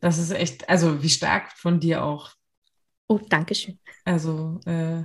Das 0.00 0.18
ist 0.18 0.30
echt, 0.30 0.68
also 0.68 1.02
wie 1.02 1.08
stark 1.08 1.52
von 1.52 1.80
dir 1.80 2.04
auch. 2.04 2.32
Oh, 3.08 3.20
danke 3.28 3.54
schön. 3.54 3.78
Also, 4.04 4.60
äh, 4.66 5.04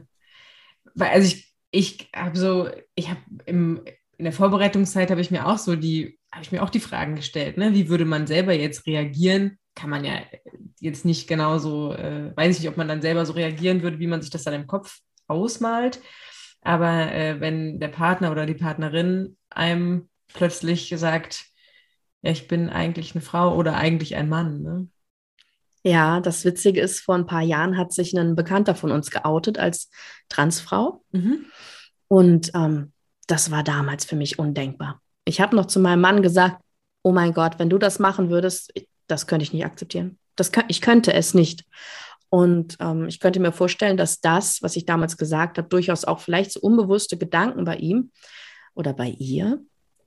weil, 0.95 1.09
also 1.09 1.27
ich, 1.27 1.53
ich 1.71 2.09
habe 2.15 2.37
so, 2.37 2.69
ich 2.95 3.09
habe 3.09 3.21
in 3.45 3.83
der 4.17 4.33
Vorbereitungszeit 4.33 5.09
habe 5.11 5.21
ich 5.21 5.31
mir 5.31 5.47
auch 5.47 5.57
so 5.57 5.75
die 5.75 6.19
habe 6.31 6.43
ich 6.43 6.51
mir 6.51 6.63
auch 6.63 6.69
die 6.69 6.79
Fragen 6.79 7.15
gestellt, 7.15 7.57
ne? 7.57 7.73
wie 7.73 7.89
würde 7.89 8.05
man 8.05 8.27
selber 8.27 8.53
jetzt 8.53 8.85
reagieren? 8.88 9.57
Kann 9.75 9.89
man 9.89 10.03
ja 10.03 10.21
jetzt 10.79 11.05
nicht 11.05 11.27
genauso, 11.27 11.93
äh, 11.93 12.35
weiß 12.35 12.55
ich 12.55 12.61
nicht, 12.61 12.69
ob 12.69 12.77
man 12.77 12.88
dann 12.88 13.01
selber 13.01 13.25
so 13.25 13.33
reagieren 13.33 13.83
würde, 13.83 14.00
wie 14.00 14.07
man 14.07 14.21
sich 14.21 14.31
das 14.31 14.43
dann 14.43 14.53
im 14.53 14.67
Kopf 14.67 15.00
ausmalt. 15.27 16.01
Aber 16.61 17.11
äh, 17.11 17.39
wenn 17.39 17.79
der 17.79 17.88
Partner 17.88 18.31
oder 18.31 18.45
die 18.45 18.53
Partnerin 18.53 19.38
einem 19.50 20.09
plötzlich 20.33 20.93
sagt, 20.95 21.45
ja, 22.21 22.31
ich 22.31 22.47
bin 22.47 22.69
eigentlich 22.69 23.15
eine 23.15 23.21
Frau 23.21 23.55
oder 23.55 23.75
eigentlich 23.75 24.15
ein 24.15 24.29
Mann, 24.29 24.61
ne? 24.61 24.88
Ja, 25.83 26.19
das 26.19 26.45
Witzige 26.45 26.79
ist, 26.79 27.00
vor 27.00 27.15
ein 27.15 27.25
paar 27.25 27.41
Jahren 27.41 27.75
hat 27.75 27.91
sich 27.91 28.15
ein 28.15 28.35
Bekannter 28.35 28.75
von 28.75 28.91
uns 28.91 29.09
geoutet 29.09 29.57
als 29.57 29.89
Transfrau. 30.29 31.03
Mhm. 31.11 31.45
Und 32.07 32.51
ähm, 32.53 32.93
das 33.25 33.50
war 33.50 33.63
damals 33.63 34.05
für 34.05 34.15
mich 34.15 34.38
undenkbar. 34.38 35.01
Ich 35.25 35.41
habe 35.41 35.55
noch 35.55 35.65
zu 35.65 35.79
meinem 35.79 36.01
Mann 36.01 36.21
gesagt, 36.21 36.61
oh 37.03 37.11
mein 37.11 37.33
Gott, 37.33 37.59
wenn 37.59 37.69
du 37.69 37.77
das 37.77 37.99
machen 37.99 38.29
würdest, 38.29 38.73
das 39.07 39.27
könnte 39.27 39.43
ich 39.43 39.53
nicht 39.53 39.65
akzeptieren. 39.65 40.17
Das, 40.35 40.51
ich 40.67 40.81
könnte 40.81 41.13
es 41.13 41.33
nicht. 41.33 41.65
Und 42.29 42.77
ähm, 42.79 43.07
ich 43.07 43.19
könnte 43.19 43.39
mir 43.39 43.51
vorstellen, 43.51 43.97
dass 43.97 44.21
das, 44.21 44.61
was 44.61 44.75
ich 44.75 44.85
damals 44.85 45.17
gesagt 45.17 45.57
habe, 45.57 45.67
durchaus 45.67 46.05
auch 46.05 46.19
vielleicht 46.19 46.53
so 46.53 46.61
unbewusste 46.61 47.17
Gedanken 47.17 47.65
bei 47.65 47.75
ihm 47.75 48.11
oder 48.73 48.93
bei 48.93 49.09
ihr 49.09 49.61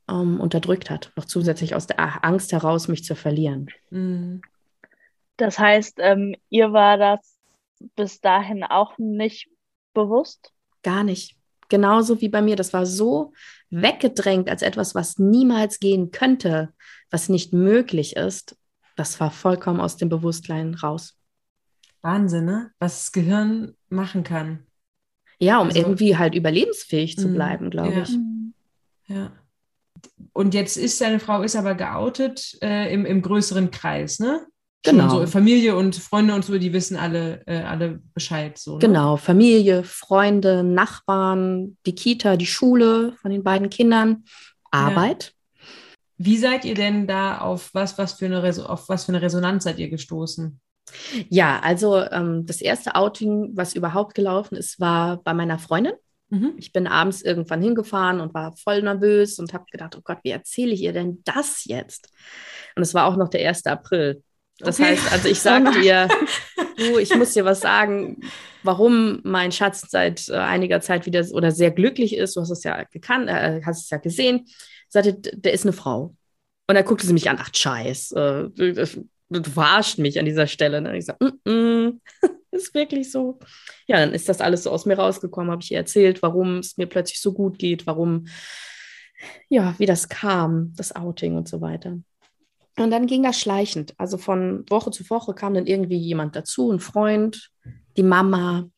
ähm, 0.08 0.40
unterdrückt 0.40 0.88
hat. 0.88 1.12
Noch 1.16 1.26
zusätzlich 1.26 1.74
aus 1.74 1.86
der 1.86 2.24
Angst 2.24 2.52
heraus, 2.52 2.88
mich 2.88 3.04
zu 3.04 3.14
verlieren. 3.14 3.68
Mhm. 3.90 4.40
Das 5.36 5.58
heißt, 5.58 5.98
ähm, 6.00 6.34
ihr 6.48 6.72
war 6.72 6.96
das 6.96 7.38
bis 7.96 8.20
dahin 8.20 8.64
auch 8.64 8.96
nicht 8.98 9.48
bewusst? 9.92 10.52
Gar 10.82 11.04
nicht. 11.04 11.36
Genauso 11.68 12.20
wie 12.20 12.28
bei 12.28 12.40
mir. 12.40 12.56
Das 12.56 12.72
war 12.72 12.86
so 12.86 13.32
weggedrängt 13.74 14.48
als 14.48 14.62
etwas, 14.62 14.94
was 14.94 15.18
niemals 15.18 15.80
gehen 15.80 16.10
könnte, 16.10 16.72
was 17.10 17.28
nicht 17.28 17.52
möglich 17.52 18.16
ist. 18.16 18.56
Das 18.96 19.20
war 19.20 19.30
vollkommen 19.30 19.80
aus 19.80 19.96
dem 19.96 20.08
Bewusstsein 20.08 20.74
raus. 20.74 21.16
Wahnsinn, 22.02 22.44
ne? 22.44 22.70
Was 22.78 23.00
das 23.00 23.12
Gehirn 23.12 23.74
machen 23.88 24.24
kann. 24.24 24.66
Ja, 25.38 25.58
um 25.58 25.68
also, 25.68 25.80
irgendwie 25.80 26.16
halt 26.16 26.34
überlebensfähig 26.34 27.16
zu 27.16 27.28
mhm. 27.28 27.34
bleiben, 27.34 27.70
glaube 27.70 27.94
ja. 27.94 28.02
ich. 28.02 28.18
Ja. 29.06 29.32
Und 30.32 30.54
jetzt 30.54 30.76
ist 30.76 30.98
seine 30.98 31.20
Frau 31.20 31.42
ist 31.42 31.56
aber 31.56 31.74
geoutet 31.74 32.58
äh, 32.62 32.92
im, 32.92 33.06
im 33.06 33.22
größeren 33.22 33.70
Kreis, 33.70 34.18
ne? 34.18 34.46
Genau. 34.84 35.20
so 35.20 35.26
Familie 35.26 35.76
und 35.76 35.96
Freunde 35.96 36.34
und 36.34 36.44
so, 36.44 36.58
die 36.58 36.72
wissen 36.72 36.96
alle, 36.96 37.42
äh, 37.46 37.62
alle 37.62 38.00
Bescheid. 38.12 38.58
So, 38.58 38.74
ne? 38.74 38.80
Genau, 38.80 39.16
Familie, 39.16 39.82
Freunde, 39.82 40.62
Nachbarn, 40.62 41.78
die 41.86 41.94
Kita, 41.94 42.36
die 42.36 42.46
Schule 42.46 43.12
von 43.20 43.30
den 43.30 43.42
beiden 43.42 43.70
Kindern, 43.70 44.24
Arbeit. 44.70 45.32
Ja. 45.32 45.66
Wie 46.18 46.36
seid 46.36 46.64
ihr 46.64 46.74
denn 46.74 47.06
da 47.06 47.38
auf 47.38 47.70
was, 47.72 47.98
was 47.98 48.14
für 48.14 48.26
eine 48.26 48.42
auf 48.68 48.88
was 48.88 49.06
für 49.06 49.12
eine 49.12 49.22
Resonanz 49.22 49.64
seid 49.64 49.78
ihr 49.78 49.88
gestoßen? 49.88 50.60
Ja, 51.28 51.60
also 51.60 51.98
ähm, 51.98 52.46
das 52.46 52.60
erste 52.60 52.94
Outing, 52.94 53.52
was 53.54 53.74
überhaupt 53.74 54.14
gelaufen 54.14 54.54
ist, 54.54 54.78
war 54.80 55.22
bei 55.22 55.32
meiner 55.34 55.58
Freundin. 55.58 55.94
Mhm. 56.28 56.54
Ich 56.56 56.72
bin 56.72 56.86
abends 56.86 57.22
irgendwann 57.22 57.62
hingefahren 57.62 58.20
und 58.20 58.34
war 58.34 58.56
voll 58.56 58.82
nervös 58.82 59.38
und 59.38 59.52
habe 59.54 59.64
gedacht, 59.70 59.96
oh 59.96 60.02
Gott, 60.04 60.18
wie 60.22 60.30
erzähle 60.30 60.72
ich 60.72 60.82
ihr 60.82 60.92
denn 60.92 61.22
das 61.24 61.64
jetzt? 61.64 62.10
Und 62.76 62.82
es 62.82 62.94
war 62.94 63.06
auch 63.06 63.16
noch 63.16 63.28
der 63.28 63.48
1. 63.48 63.66
April. 63.66 64.22
Das 64.64 64.80
okay. 64.80 64.90
heißt, 64.90 65.12
also 65.12 65.28
ich 65.28 65.40
sagte 65.40 65.78
ihr, 65.78 66.08
du, 66.76 66.98
ich 66.98 67.14
muss 67.14 67.34
dir 67.34 67.44
was 67.44 67.60
sagen, 67.60 68.20
warum 68.62 69.20
mein 69.24 69.52
Schatz 69.52 69.86
seit 69.88 70.28
äh, 70.28 70.34
einiger 70.34 70.80
Zeit 70.80 71.06
wieder 71.06 71.24
oder 71.32 71.50
sehr 71.50 71.70
glücklich 71.70 72.16
ist. 72.16 72.36
Du 72.36 72.40
hast 72.40 72.50
es 72.50 72.64
ja 72.64 72.82
gekannt, 72.84 73.28
äh, 73.28 73.60
hast 73.64 73.84
es 73.84 73.90
ja 73.90 73.98
gesehen. 73.98 74.46
Sagte, 74.88 75.14
der 75.14 75.52
ist 75.52 75.64
eine 75.64 75.72
Frau. 75.72 76.16
Und 76.66 76.74
dann 76.74 76.84
guckte 76.84 77.06
sie 77.06 77.12
mich 77.12 77.28
an, 77.28 77.38
ach 77.40 77.50
Scheiß, 77.52 78.12
äh, 78.12 78.48
du, 78.48 79.04
du 79.28 79.50
verarscht 79.50 79.98
mich 79.98 80.18
an 80.18 80.24
dieser 80.24 80.46
Stelle. 80.46 80.80
Ne? 80.80 80.90
Und 80.90 80.96
ich 80.96 81.04
sage, 81.04 81.24
mm 81.24 81.48
-mm, 81.48 82.00
ist 82.50 82.74
wirklich 82.74 83.10
so. 83.10 83.38
Ja, 83.86 83.98
dann 83.98 84.14
ist 84.14 84.28
das 84.28 84.40
alles 84.40 84.62
so 84.62 84.70
aus 84.70 84.86
mir 84.86 84.98
rausgekommen, 84.98 85.50
habe 85.50 85.62
ich 85.62 85.70
ihr 85.70 85.78
erzählt, 85.78 86.22
warum 86.22 86.58
es 86.58 86.76
mir 86.76 86.86
plötzlich 86.86 87.20
so 87.20 87.32
gut 87.32 87.58
geht, 87.58 87.86
warum, 87.86 88.26
ja, 89.48 89.74
wie 89.78 89.86
das 89.86 90.08
kam, 90.08 90.72
das 90.76 90.94
Outing 90.96 91.36
und 91.36 91.48
so 91.48 91.60
weiter. 91.60 91.98
Und 92.76 92.90
dann 92.90 93.06
ging 93.06 93.22
das 93.22 93.38
schleichend. 93.38 93.94
Also 93.98 94.18
von 94.18 94.64
Woche 94.68 94.90
zu 94.90 95.08
Woche 95.08 95.34
kam 95.34 95.54
dann 95.54 95.66
irgendwie 95.66 95.96
jemand 95.96 96.34
dazu, 96.34 96.72
ein 96.72 96.80
Freund, 96.80 97.50
die 97.96 98.02
Mama, 98.02 98.68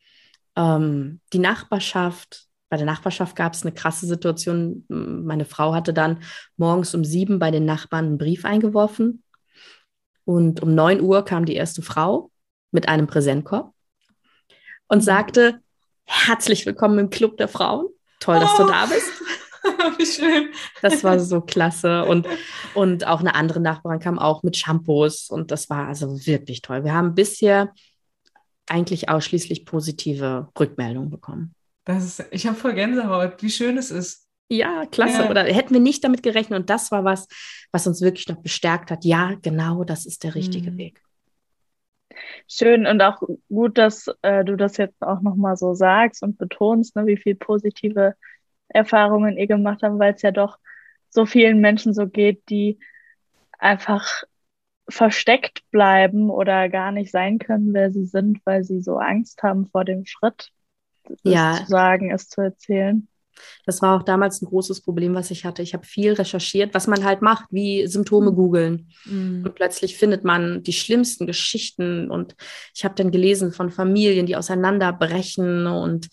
ähm, 0.55 1.21
die 1.33 1.39
Nachbarschaft. 1.39 2.45
Bei 2.69 2.77
der 2.77 2.85
Nachbarschaft 2.85 3.35
gab 3.35 3.53
es 3.53 3.63
eine 3.63 3.71
krasse 3.73 4.05
Situation. 4.05 4.85
Meine 4.89 5.45
Frau 5.45 5.73
hatte 5.73 5.93
dann 5.93 6.21
morgens 6.57 6.93
um 6.93 7.03
sieben 7.05 7.39
bei 7.39 7.49
den 7.49 7.65
Nachbarn 7.65 8.05
einen 8.05 8.17
Brief 8.17 8.45
eingeworfen. 8.45 9.23
Und 10.25 10.61
um 10.61 10.75
neun 10.75 11.01
Uhr 11.01 11.23
kam 11.23 11.45
die 11.45 11.55
erste 11.55 11.81
Frau 11.81 12.31
mit 12.71 12.89
einem 12.89 13.07
Präsentkorb 13.07 13.73
und 14.89 15.01
sagte, 15.01 15.61
herzlich 16.03 16.65
willkommen 16.65 16.99
im 16.99 17.09
Club 17.09 17.37
der 17.37 17.47
Frauen. 17.47 17.87
Toll, 18.19 18.39
dass 18.39 18.59
oh. 18.59 18.63
du 18.63 18.69
da 18.69 18.85
bist. 18.85 19.11
Wie 19.97 20.05
schön. 20.05 20.49
Das 20.81 21.03
war 21.03 21.19
so 21.19 21.41
klasse. 21.41 22.05
Und, 22.05 22.27
und 22.73 23.05
auch 23.07 23.19
eine 23.19 23.35
andere 23.35 23.59
Nachbarin 23.59 23.99
kam 23.99 24.19
auch 24.19 24.43
mit 24.43 24.57
Shampoos 24.57 25.29
und 25.29 25.51
das 25.51 25.69
war 25.69 25.87
also 25.87 26.25
wirklich 26.25 26.61
toll. 26.61 26.83
Wir 26.83 26.93
haben 26.93 27.15
bisher 27.15 27.73
eigentlich 28.67 29.09
ausschließlich 29.09 29.65
positive 29.65 30.49
Rückmeldungen 30.59 31.09
bekommen. 31.09 31.53
Das 31.85 32.03
ist, 32.03 32.25
ich 32.31 32.45
habe 32.45 32.57
voll 32.57 32.73
Gänsehaut, 32.73 33.41
wie 33.41 33.49
schön 33.49 33.77
es 33.77 33.91
ist. 33.91 34.27
Ja, 34.49 34.85
klasse. 34.85 35.23
Ja. 35.23 35.29
Oder 35.29 35.43
hätten 35.43 35.73
wir 35.73 35.81
nicht 35.81 36.03
damit 36.03 36.23
gerechnet 36.23 36.59
und 36.59 36.69
das 36.69 36.91
war 36.91 37.03
was, 37.03 37.27
was 37.71 37.87
uns 37.87 38.01
wirklich 38.01 38.27
noch 38.27 38.37
bestärkt 38.37 38.91
hat. 38.91 39.03
Ja, 39.05 39.35
genau, 39.41 39.83
das 39.83 40.05
ist 40.05 40.23
der 40.23 40.35
richtige 40.35 40.71
mhm. 40.71 40.77
Weg. 40.77 41.01
Schön 42.47 42.87
und 42.87 43.01
auch 43.01 43.21
gut, 43.49 43.77
dass 43.77 44.09
äh, 44.21 44.43
du 44.43 44.55
das 44.55 44.77
jetzt 44.77 45.01
auch 45.01 45.21
nochmal 45.21 45.55
so 45.55 45.73
sagst 45.73 46.23
und 46.23 46.37
betonst, 46.37 46.95
ne, 46.95 47.05
wie 47.05 47.17
viel 47.17 47.35
positive 47.35 48.15
Erfahrungen 48.69 49.37
ihr 49.37 49.47
gemacht 49.47 49.81
habt, 49.83 49.99
weil 49.99 50.13
es 50.13 50.21
ja 50.21 50.31
doch 50.31 50.59
so 51.09 51.25
vielen 51.25 51.59
Menschen 51.59 51.93
so 51.93 52.07
geht, 52.07 52.49
die 52.49 52.79
einfach 53.57 54.23
versteckt 54.89 55.69
bleiben 55.71 56.29
oder 56.29 56.69
gar 56.69 56.91
nicht 56.91 57.11
sein 57.11 57.39
können, 57.39 57.73
wer 57.73 57.91
sie 57.91 58.05
sind, 58.05 58.39
weil 58.45 58.63
sie 58.63 58.81
so 58.81 58.97
Angst 58.97 59.43
haben 59.43 59.67
vor 59.67 59.83
dem 59.83 60.05
Schritt, 60.05 60.51
ja. 61.23 61.57
zu 61.57 61.65
sagen, 61.65 62.11
es 62.11 62.29
zu 62.29 62.41
erzählen. 62.41 63.07
Das 63.65 63.81
war 63.81 63.97
auch 63.97 64.03
damals 64.03 64.41
ein 64.41 64.45
großes 64.45 64.81
Problem, 64.81 65.13
was 65.13 65.31
ich 65.31 65.45
hatte. 65.45 65.61
Ich 65.61 65.73
habe 65.73 65.85
viel 65.85 66.13
recherchiert, 66.13 66.73
was 66.73 66.87
man 66.87 67.03
halt 67.03 67.21
macht, 67.21 67.45
wie 67.51 67.87
Symptome 67.87 68.31
mhm. 68.31 68.35
googeln. 68.35 68.89
Mhm. 69.05 69.43
Und 69.45 69.55
plötzlich 69.55 69.97
findet 69.97 70.23
man 70.23 70.63
die 70.63 70.73
schlimmsten 70.73 71.27
Geschichten. 71.27 72.09
Und 72.09 72.35
ich 72.75 72.85
habe 72.85 72.95
dann 72.95 73.11
gelesen 73.11 73.51
von 73.51 73.69
Familien, 73.69 74.25
die 74.25 74.35
auseinanderbrechen 74.35 75.67
und 75.67 76.07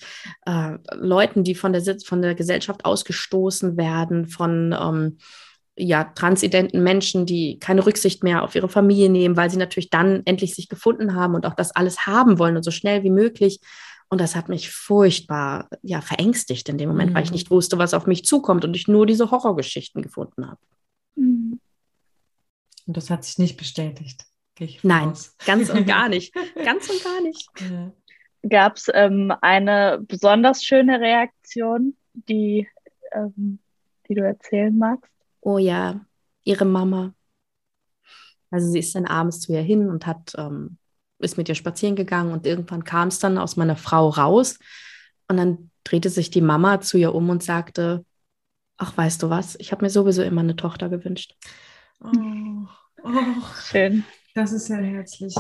äh, 0.47 0.79
Leuten, 0.95 1.45
die 1.45 1.55
von 1.55 1.73
der, 1.73 1.83
von 2.05 2.23
der 2.23 2.35
Gesellschaft 2.35 2.85
ausgestoßen 2.85 3.77
werden, 3.77 4.27
von 4.27 4.75
ähm, 4.79 5.19
ja, 5.77 6.05
transidenten 6.05 6.83
Menschen, 6.83 7.27
die 7.27 7.59
keine 7.59 7.85
Rücksicht 7.85 8.23
mehr 8.23 8.43
auf 8.43 8.55
ihre 8.55 8.69
Familie 8.69 9.11
nehmen, 9.11 9.37
weil 9.37 9.51
sie 9.51 9.57
natürlich 9.57 9.91
dann 9.91 10.23
endlich 10.25 10.55
sich 10.55 10.69
gefunden 10.69 11.15
haben 11.15 11.35
und 11.35 11.47
auch 11.47 11.55
das 11.55 11.75
alles 11.75 12.07
haben 12.07 12.39
wollen 12.39 12.57
und 12.57 12.63
so 12.63 12.71
schnell 12.71 13.03
wie 13.03 13.11
möglich. 13.11 13.61
Und 14.09 14.21
das 14.21 14.37
hat 14.37 14.49
mich 14.49 14.71
furchtbar 14.71 15.69
ja, 15.83 16.01
verängstigt 16.01 16.69
in 16.69 16.79
dem 16.79 16.89
Moment, 16.89 17.11
mhm. 17.11 17.15
weil 17.15 17.25
ich 17.25 17.31
mhm. 17.31 17.35
nicht 17.35 17.51
wusste, 17.51 17.79
was 17.79 17.95
auf 17.95 18.07
mich 18.07 18.25
zukommt 18.25 18.65
und 18.65 18.75
ich 18.75 18.89
nur 18.89 19.07
diese 19.07 19.31
Horrorgeschichten 19.31 20.03
gefunden 20.03 20.47
habe. 20.47 20.61
Mhm. 21.17 21.61
Und 22.87 22.97
das 22.97 23.11
hat 23.11 23.25
sich 23.25 23.39
nicht 23.39 23.57
bestätigt. 23.57 24.27
Nein, 24.83 25.11
aus. 25.11 25.35
ganz 25.45 25.69
und 25.71 25.87
gar 25.87 26.09
nicht. 26.09 26.33
ganz 26.65 26.89
und 26.89 27.03
gar 27.03 27.21
nicht. 27.23 27.49
Ja. 27.61 27.93
Gab 28.49 28.77
es 28.77 28.91
ähm, 28.93 29.33
eine 29.41 29.99
besonders 30.07 30.63
schöne 30.63 31.01
Reaktion, 31.01 31.97
die, 32.13 32.69
ähm, 33.13 33.59
die 34.07 34.15
du 34.15 34.23
erzählen 34.23 34.77
magst? 34.77 35.11
Oh 35.41 35.59
ja, 35.59 36.05
ihre 36.45 36.67
Mama. 36.67 37.15
Also 38.51 38.71
sie 38.71 38.79
ist 38.79 38.95
dann 38.95 39.07
abends 39.07 39.41
zu 39.41 39.53
ihr 39.53 39.63
hin 39.63 39.89
und 39.89 40.07
hat 40.07 40.33
ähm, 40.37 40.77
ist 41.19 41.37
mit 41.37 41.49
ihr 41.49 41.55
spazieren 41.55 41.97
gegangen 41.97 42.33
und 42.33 42.47
irgendwann 42.47 42.85
kam 42.85 43.09
es 43.09 43.19
dann 43.19 43.39
aus 43.39 43.57
meiner 43.57 43.77
Frau 43.77 44.09
raus 44.09 44.59
und 45.29 45.37
dann 45.37 45.71
drehte 45.85 46.11
sich 46.11 46.31
die 46.31 46.41
Mama 46.41 46.81
zu 46.81 46.99
ihr 46.99 47.15
um 47.15 47.29
und 47.31 47.43
sagte, 47.43 48.05
ach, 48.77 48.97
weißt 48.97 49.23
du 49.23 49.31
was, 49.31 49.57
ich 49.57 49.73
habe 49.73 49.85
mir 49.85 49.91
sowieso 49.91 50.23
immer 50.23 50.41
eine 50.41 50.57
Tochter 50.57 50.89
gewünscht. 50.89 51.35
Oh, 52.03 52.67
oh, 53.03 53.11
schön. 53.63 54.05
Das 54.35 54.53
ist 54.53 54.69
ja 54.69 54.77
herzlich. 54.77 55.35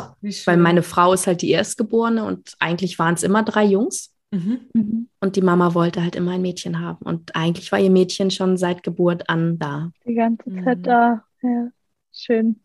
Weil 0.47 0.57
meine 0.57 0.85
Frau 0.85 1.13
ist 1.13 1.27
halt 1.27 1.43
die 1.43 1.51
Erstgeborene 1.51 2.25
und 2.25 2.55
eigentlich 2.61 2.99
waren 2.99 3.15
es 3.15 3.25
immer 3.25 3.43
drei 3.43 3.65
Jungs. 3.65 4.15
Mhm. 4.31 4.61
mhm. 4.73 5.09
Und 5.21 5.37
die 5.37 5.43
Mama 5.43 5.75
wollte 5.75 6.03
halt 6.03 6.17
immer 6.17 6.33
ein 6.33 6.43
Mädchen 6.43 6.81
haben. 6.81 7.05
Und 7.05 7.35
eigentlich 7.35 7.73
war 7.73 7.79
ihr 7.79 7.91
Mädchen 7.91 8.31
schon 8.31 8.57
seit 8.57 8.83
Geburt 8.83 9.29
an 9.29 9.59
da. 9.59 9.91
Die 10.07 10.15
ganze 10.15 10.45
Zeit 10.45 10.79
mhm. 10.79 10.83
da. 10.83 11.25
Ja, 11.43 11.69
schön. 12.13 12.61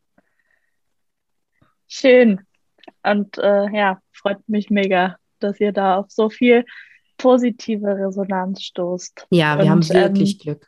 Schön. 1.87 2.41
Und 3.03 3.37
äh, 3.37 3.69
ja, 3.75 3.99
freut 4.11 4.47
mich 4.47 4.69
mega, 4.69 5.17
dass 5.39 5.59
ihr 5.59 5.71
da 5.71 5.97
auf 5.97 6.07
so 6.09 6.29
viel 6.29 6.65
positive 7.17 7.87
Resonanz 7.87 8.63
stoßt. 8.63 9.27
Ja, 9.29 9.57
wir 9.57 9.65
Und, 9.65 9.69
haben 9.69 9.89
wirklich 9.89 10.33
ähm, 10.33 10.39
Glück. 10.39 10.67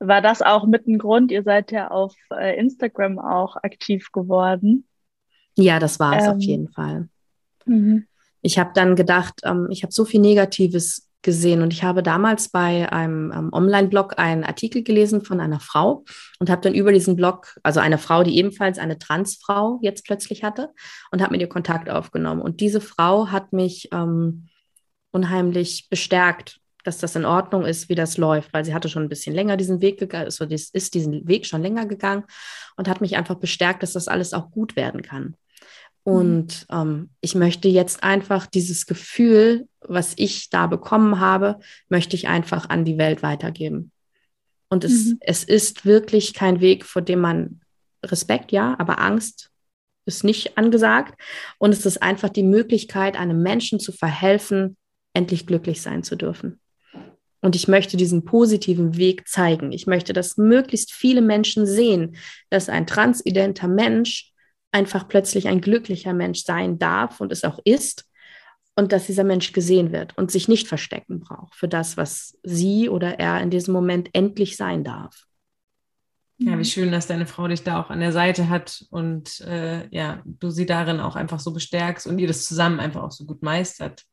War 0.00 0.22
das 0.22 0.42
auch 0.42 0.66
mit 0.66 0.86
ein 0.86 0.98
Grund? 0.98 1.32
Ihr 1.32 1.42
seid 1.42 1.72
ja 1.72 1.90
auf 1.90 2.14
äh, 2.32 2.58
Instagram 2.58 3.18
auch 3.18 3.56
aktiv 3.56 4.12
geworden. 4.12 4.86
Ja, 5.56 5.80
das 5.80 5.98
war 5.98 6.16
es 6.16 6.24
ähm, 6.24 6.30
auf 6.30 6.40
jeden 6.40 6.68
Fall. 6.68 7.08
Mhm. 7.64 8.06
Ich 8.42 8.58
habe 8.58 8.70
dann 8.74 8.94
gedacht, 8.94 9.40
ähm, 9.44 9.66
ich 9.70 9.82
habe 9.82 9.92
so 9.92 10.04
viel 10.04 10.20
Negatives 10.20 11.07
gesehen. 11.22 11.62
Und 11.62 11.72
ich 11.72 11.82
habe 11.82 12.02
damals 12.02 12.48
bei 12.48 12.90
einem 12.92 13.32
ähm, 13.32 13.50
Online-Blog 13.52 14.18
einen 14.18 14.44
Artikel 14.44 14.82
gelesen 14.82 15.22
von 15.24 15.40
einer 15.40 15.60
Frau 15.60 16.04
und 16.38 16.50
habe 16.50 16.62
dann 16.62 16.74
über 16.74 16.92
diesen 16.92 17.16
Blog, 17.16 17.58
also 17.62 17.80
eine 17.80 17.98
Frau, 17.98 18.22
die 18.22 18.36
ebenfalls 18.38 18.78
eine 18.78 18.98
Transfrau 18.98 19.78
jetzt 19.82 20.04
plötzlich 20.04 20.44
hatte, 20.44 20.70
und 21.10 21.20
habe 21.20 21.32
mit 21.32 21.40
ihr 21.40 21.48
Kontakt 21.48 21.90
aufgenommen. 21.90 22.40
Und 22.40 22.60
diese 22.60 22.80
Frau 22.80 23.28
hat 23.28 23.52
mich 23.52 23.88
ähm, 23.92 24.48
unheimlich 25.10 25.88
bestärkt, 25.90 26.60
dass 26.84 26.98
das 26.98 27.16
in 27.16 27.24
Ordnung 27.24 27.66
ist, 27.66 27.88
wie 27.88 27.94
das 27.94 28.16
läuft, 28.16 28.52
weil 28.52 28.64
sie 28.64 28.72
hatte 28.72 28.88
schon 28.88 29.02
ein 29.02 29.08
bisschen 29.08 29.34
länger 29.34 29.56
diesen 29.56 29.82
Weg 29.82 29.98
gegangen, 29.98 30.26
also 30.26 30.44
ist 30.44 30.94
diesen 30.94 31.26
Weg 31.26 31.44
schon 31.46 31.60
länger 31.60 31.86
gegangen 31.86 32.24
und 32.76 32.88
hat 32.88 33.00
mich 33.00 33.16
einfach 33.16 33.34
bestärkt, 33.34 33.82
dass 33.82 33.92
das 33.92 34.08
alles 34.08 34.32
auch 34.32 34.50
gut 34.50 34.76
werden 34.76 35.02
kann. 35.02 35.34
Mhm. 36.08 36.14
Und 36.14 36.66
ähm, 36.70 37.10
ich 37.20 37.34
möchte 37.34 37.68
jetzt 37.68 38.02
einfach 38.02 38.46
dieses 38.46 38.86
Gefühl, 38.86 39.68
was 39.80 40.14
ich 40.16 40.50
da 40.50 40.66
bekommen 40.66 41.20
habe, 41.20 41.58
möchte 41.88 42.16
ich 42.16 42.28
einfach 42.28 42.68
an 42.68 42.84
die 42.84 42.98
Welt 42.98 43.22
weitergeben. 43.22 43.92
Und 44.70 44.84
es, 44.84 45.06
mhm. 45.06 45.18
es 45.20 45.44
ist 45.44 45.84
wirklich 45.84 46.34
kein 46.34 46.60
Weg, 46.60 46.84
vor 46.84 47.02
dem 47.02 47.20
man 47.20 47.60
Respekt, 48.04 48.52
ja, 48.52 48.76
aber 48.78 49.00
Angst 49.00 49.50
ist 50.06 50.24
nicht 50.24 50.56
angesagt. 50.56 51.20
Und 51.58 51.72
es 51.72 51.84
ist 51.84 52.02
einfach 52.02 52.30
die 52.30 52.42
Möglichkeit, 52.42 53.16
einem 53.16 53.42
Menschen 53.42 53.78
zu 53.78 53.92
verhelfen, 53.92 54.76
endlich 55.12 55.46
glücklich 55.46 55.82
sein 55.82 56.02
zu 56.02 56.16
dürfen. 56.16 56.60
Und 57.40 57.54
ich 57.54 57.68
möchte 57.68 57.96
diesen 57.96 58.24
positiven 58.24 58.96
Weg 58.96 59.28
zeigen. 59.28 59.70
Ich 59.72 59.86
möchte, 59.86 60.12
dass 60.12 60.38
möglichst 60.38 60.92
viele 60.92 61.20
Menschen 61.20 61.66
sehen, 61.66 62.16
dass 62.50 62.68
ein 62.68 62.86
transidenter 62.86 63.68
Mensch 63.68 64.32
einfach 64.72 65.08
plötzlich 65.08 65.48
ein 65.48 65.60
glücklicher 65.60 66.12
Mensch 66.12 66.44
sein 66.44 66.78
darf 66.78 67.20
und 67.20 67.32
es 67.32 67.44
auch 67.44 67.58
ist 67.64 68.08
und 68.76 68.92
dass 68.92 69.06
dieser 69.06 69.24
Mensch 69.24 69.52
gesehen 69.52 69.92
wird 69.92 70.16
und 70.16 70.30
sich 70.30 70.46
nicht 70.46 70.68
verstecken 70.68 71.20
braucht 71.20 71.54
für 71.54 71.68
das, 71.68 71.96
was 71.96 72.38
sie 72.42 72.88
oder 72.88 73.18
er 73.18 73.40
in 73.40 73.50
diesem 73.50 73.74
Moment 73.74 74.10
endlich 74.12 74.56
sein 74.56 74.84
darf. 74.84 75.24
Ja, 76.40 76.56
wie 76.56 76.64
schön, 76.64 76.92
dass 76.92 77.08
deine 77.08 77.26
Frau 77.26 77.48
dich 77.48 77.64
da 77.64 77.80
auch 77.80 77.90
an 77.90 77.98
der 77.98 78.12
Seite 78.12 78.48
hat 78.48 78.84
und 78.90 79.40
äh, 79.40 79.88
ja, 79.90 80.22
du 80.24 80.50
sie 80.50 80.66
darin 80.66 81.00
auch 81.00 81.16
einfach 81.16 81.40
so 81.40 81.52
bestärkst 81.52 82.06
und 82.06 82.20
ihr 82.20 82.28
das 82.28 82.44
zusammen 82.44 82.78
einfach 82.78 83.02
auch 83.02 83.10
so 83.10 83.24
gut 83.24 83.42
meistert. 83.42 84.04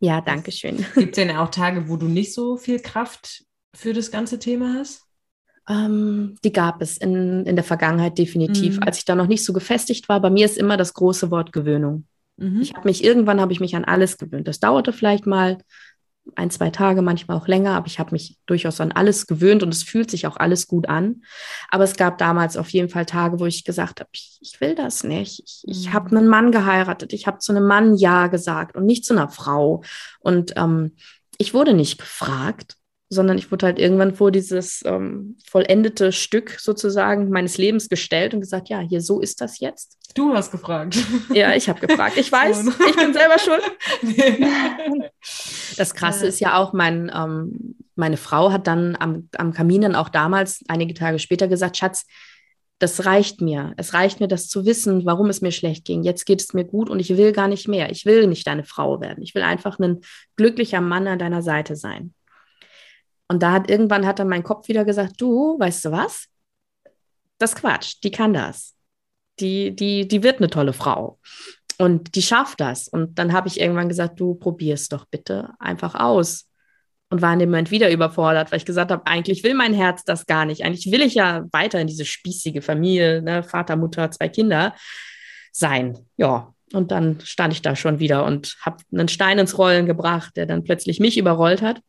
Ja, 0.00 0.20
danke 0.20 0.52
schön. 0.52 0.84
Gibt 0.94 1.16
es 1.16 1.24
denn 1.24 1.34
auch 1.34 1.50
Tage, 1.50 1.88
wo 1.88 1.96
du 1.96 2.06
nicht 2.06 2.34
so 2.34 2.58
viel 2.58 2.80
Kraft 2.80 3.44
für 3.74 3.94
das 3.94 4.10
ganze 4.10 4.38
Thema 4.38 4.74
hast? 4.78 5.03
Ähm, 5.68 6.36
die 6.44 6.52
gab 6.52 6.82
es 6.82 6.98
in, 6.98 7.46
in 7.46 7.56
der 7.56 7.64
Vergangenheit 7.64 8.18
definitiv, 8.18 8.76
mhm. 8.76 8.82
als 8.82 8.98
ich 8.98 9.04
da 9.04 9.14
noch 9.14 9.26
nicht 9.26 9.44
so 9.44 9.52
gefestigt 9.52 10.08
war. 10.08 10.20
Bei 10.20 10.30
mir 10.30 10.44
ist 10.44 10.58
immer 10.58 10.76
das 10.76 10.94
große 10.94 11.30
Wort 11.30 11.52
Gewöhnung. 11.52 12.06
Mhm. 12.36 12.60
Ich 12.60 12.74
habe 12.74 12.88
mich 12.88 13.02
irgendwann 13.02 13.40
habe 13.40 13.52
ich 13.52 13.60
mich 13.60 13.74
an 13.76 13.84
alles 13.84 14.18
gewöhnt. 14.18 14.48
Das 14.48 14.60
dauerte 14.60 14.92
vielleicht 14.92 15.26
mal 15.26 15.58
ein, 16.36 16.50
zwei 16.50 16.70
Tage, 16.70 17.02
manchmal 17.02 17.36
auch 17.36 17.48
länger, 17.48 17.72
aber 17.72 17.86
ich 17.86 17.98
habe 17.98 18.12
mich 18.12 18.38
durchaus 18.46 18.80
an 18.80 18.92
alles 18.92 19.26
gewöhnt 19.26 19.62
und 19.62 19.74
es 19.74 19.82
fühlt 19.82 20.10
sich 20.10 20.26
auch 20.26 20.36
alles 20.36 20.66
gut 20.66 20.88
an. 20.88 21.22
Aber 21.70 21.84
es 21.84 21.96
gab 21.96 22.18
damals 22.18 22.56
auf 22.56 22.70
jeden 22.70 22.88
Fall 22.88 23.04
Tage, 23.04 23.40
wo 23.40 23.46
ich 23.46 23.64
gesagt 23.64 24.00
habe, 24.00 24.08
ich, 24.12 24.38
ich 24.40 24.60
will 24.60 24.74
das 24.74 25.04
nicht. 25.04 25.42
Ich, 25.44 25.62
ich 25.66 25.88
mhm. 25.88 25.92
habe 25.92 26.16
einen 26.16 26.28
Mann 26.28 26.50
geheiratet, 26.50 27.12
ich 27.12 27.26
habe 27.26 27.38
zu 27.38 27.52
einem 27.52 27.66
Mann 27.66 27.94
Ja 27.96 28.28
gesagt 28.28 28.76
und 28.76 28.86
nicht 28.86 29.04
zu 29.04 29.12
einer 29.12 29.28
Frau. 29.28 29.82
Und 30.20 30.54
ähm, 30.56 30.92
ich 31.38 31.52
wurde 31.52 31.74
nicht 31.74 31.98
gefragt 31.98 32.76
sondern 33.14 33.38
ich 33.38 33.50
wurde 33.50 33.66
halt 33.66 33.78
irgendwann 33.78 34.14
vor 34.14 34.30
dieses 34.30 34.82
ähm, 34.84 35.36
vollendete 35.46 36.12
Stück 36.12 36.58
sozusagen 36.60 37.30
meines 37.30 37.56
Lebens 37.56 37.88
gestellt 37.88 38.34
und 38.34 38.40
gesagt, 38.40 38.68
ja, 38.68 38.80
hier 38.80 39.00
so 39.00 39.20
ist 39.20 39.40
das 39.40 39.60
jetzt. 39.60 39.98
Du 40.14 40.34
hast 40.34 40.50
gefragt. 40.50 40.96
Ja, 41.32 41.54
ich 41.54 41.68
habe 41.68 41.84
gefragt. 41.84 42.16
Ich 42.16 42.30
weiß, 42.30 42.66
ich 42.88 42.96
bin 42.96 43.12
selber 43.12 43.38
schuld. 43.38 43.62
Das 45.76 45.94
Krasse 45.94 46.26
ist 46.26 46.40
ja 46.40 46.56
auch, 46.56 46.72
mein, 46.72 47.10
ähm, 47.12 47.76
meine 47.96 48.16
Frau 48.16 48.52
hat 48.52 48.66
dann 48.66 48.96
am, 49.00 49.28
am 49.36 49.52
Kamin 49.52 49.80
dann 49.82 49.96
auch 49.96 50.08
damals, 50.08 50.62
einige 50.68 50.94
Tage 50.94 51.18
später, 51.18 51.48
gesagt, 51.48 51.76
Schatz, 51.76 52.06
das 52.78 53.06
reicht 53.06 53.40
mir. 53.40 53.72
Es 53.76 53.94
reicht 53.94 54.20
mir, 54.20 54.28
das 54.28 54.48
zu 54.48 54.66
wissen, 54.66 55.06
warum 55.06 55.30
es 55.30 55.40
mir 55.40 55.52
schlecht 55.52 55.84
ging. 55.84 56.02
Jetzt 56.02 56.26
geht 56.26 56.40
es 56.40 56.52
mir 56.54 56.64
gut 56.64 56.90
und 56.90 57.00
ich 57.00 57.16
will 57.16 57.32
gar 57.32 57.48
nicht 57.48 57.68
mehr. 57.68 57.90
Ich 57.90 58.04
will 58.04 58.26
nicht 58.26 58.46
deine 58.46 58.64
Frau 58.64 59.00
werden. 59.00 59.22
Ich 59.22 59.34
will 59.34 59.42
einfach 59.42 59.78
ein 59.78 60.00
glücklicher 60.36 60.80
Mann 60.80 61.06
an 61.06 61.18
deiner 61.18 61.42
Seite 61.42 61.76
sein. 61.76 62.14
Und 63.28 63.42
da 63.42 63.52
hat 63.52 63.70
irgendwann 63.70 64.06
hat 64.06 64.18
dann 64.18 64.28
mein 64.28 64.42
Kopf 64.42 64.68
wieder 64.68 64.84
gesagt, 64.84 65.20
du, 65.20 65.58
weißt 65.58 65.86
du 65.86 65.92
was? 65.92 66.26
Das 67.38 67.54
Quatsch, 67.54 67.96
die 68.02 68.10
kann 68.10 68.34
das. 68.34 68.74
Die, 69.40 69.74
die, 69.74 70.06
die 70.06 70.22
wird 70.22 70.38
eine 70.38 70.50
tolle 70.50 70.72
Frau. 70.72 71.18
Und 71.78 72.14
die 72.14 72.22
schafft 72.22 72.60
das. 72.60 72.86
Und 72.86 73.18
dann 73.18 73.32
habe 73.32 73.48
ich 73.48 73.60
irgendwann 73.60 73.88
gesagt, 73.88 74.20
du 74.20 74.34
probier's 74.34 74.88
doch 74.88 75.06
bitte 75.06 75.50
einfach 75.58 75.94
aus. 75.94 76.48
Und 77.10 77.22
war 77.22 77.32
in 77.32 77.38
dem 77.38 77.50
Moment 77.50 77.70
wieder 77.70 77.90
überfordert, 77.90 78.50
weil 78.50 78.58
ich 78.58 78.64
gesagt 78.64 78.90
habe, 78.90 79.06
eigentlich 79.06 79.44
will 79.44 79.54
mein 79.54 79.74
Herz 79.74 80.04
das 80.04 80.26
gar 80.26 80.44
nicht. 80.44 80.64
Eigentlich 80.64 80.90
will 80.90 81.02
ich 81.02 81.14
ja 81.14 81.44
weiter 81.52 81.80
in 81.80 81.86
diese 81.86 82.04
spießige 82.04 82.62
Familie, 82.62 83.22
ne? 83.22 83.42
Vater, 83.42 83.76
Mutter, 83.76 84.10
zwei 84.10 84.28
Kinder 84.28 84.74
sein. 85.52 85.98
Ja, 86.16 86.54
und 86.72 86.90
dann 86.90 87.20
stand 87.22 87.52
ich 87.52 87.62
da 87.62 87.76
schon 87.76 88.00
wieder 88.00 88.24
und 88.24 88.56
habe 88.60 88.78
einen 88.92 89.08
Stein 89.08 89.38
ins 89.38 89.58
Rollen 89.58 89.86
gebracht, 89.86 90.36
der 90.36 90.46
dann 90.46 90.64
plötzlich 90.64 90.98
mich 90.98 91.16
überrollt 91.18 91.62
hat. 91.62 91.80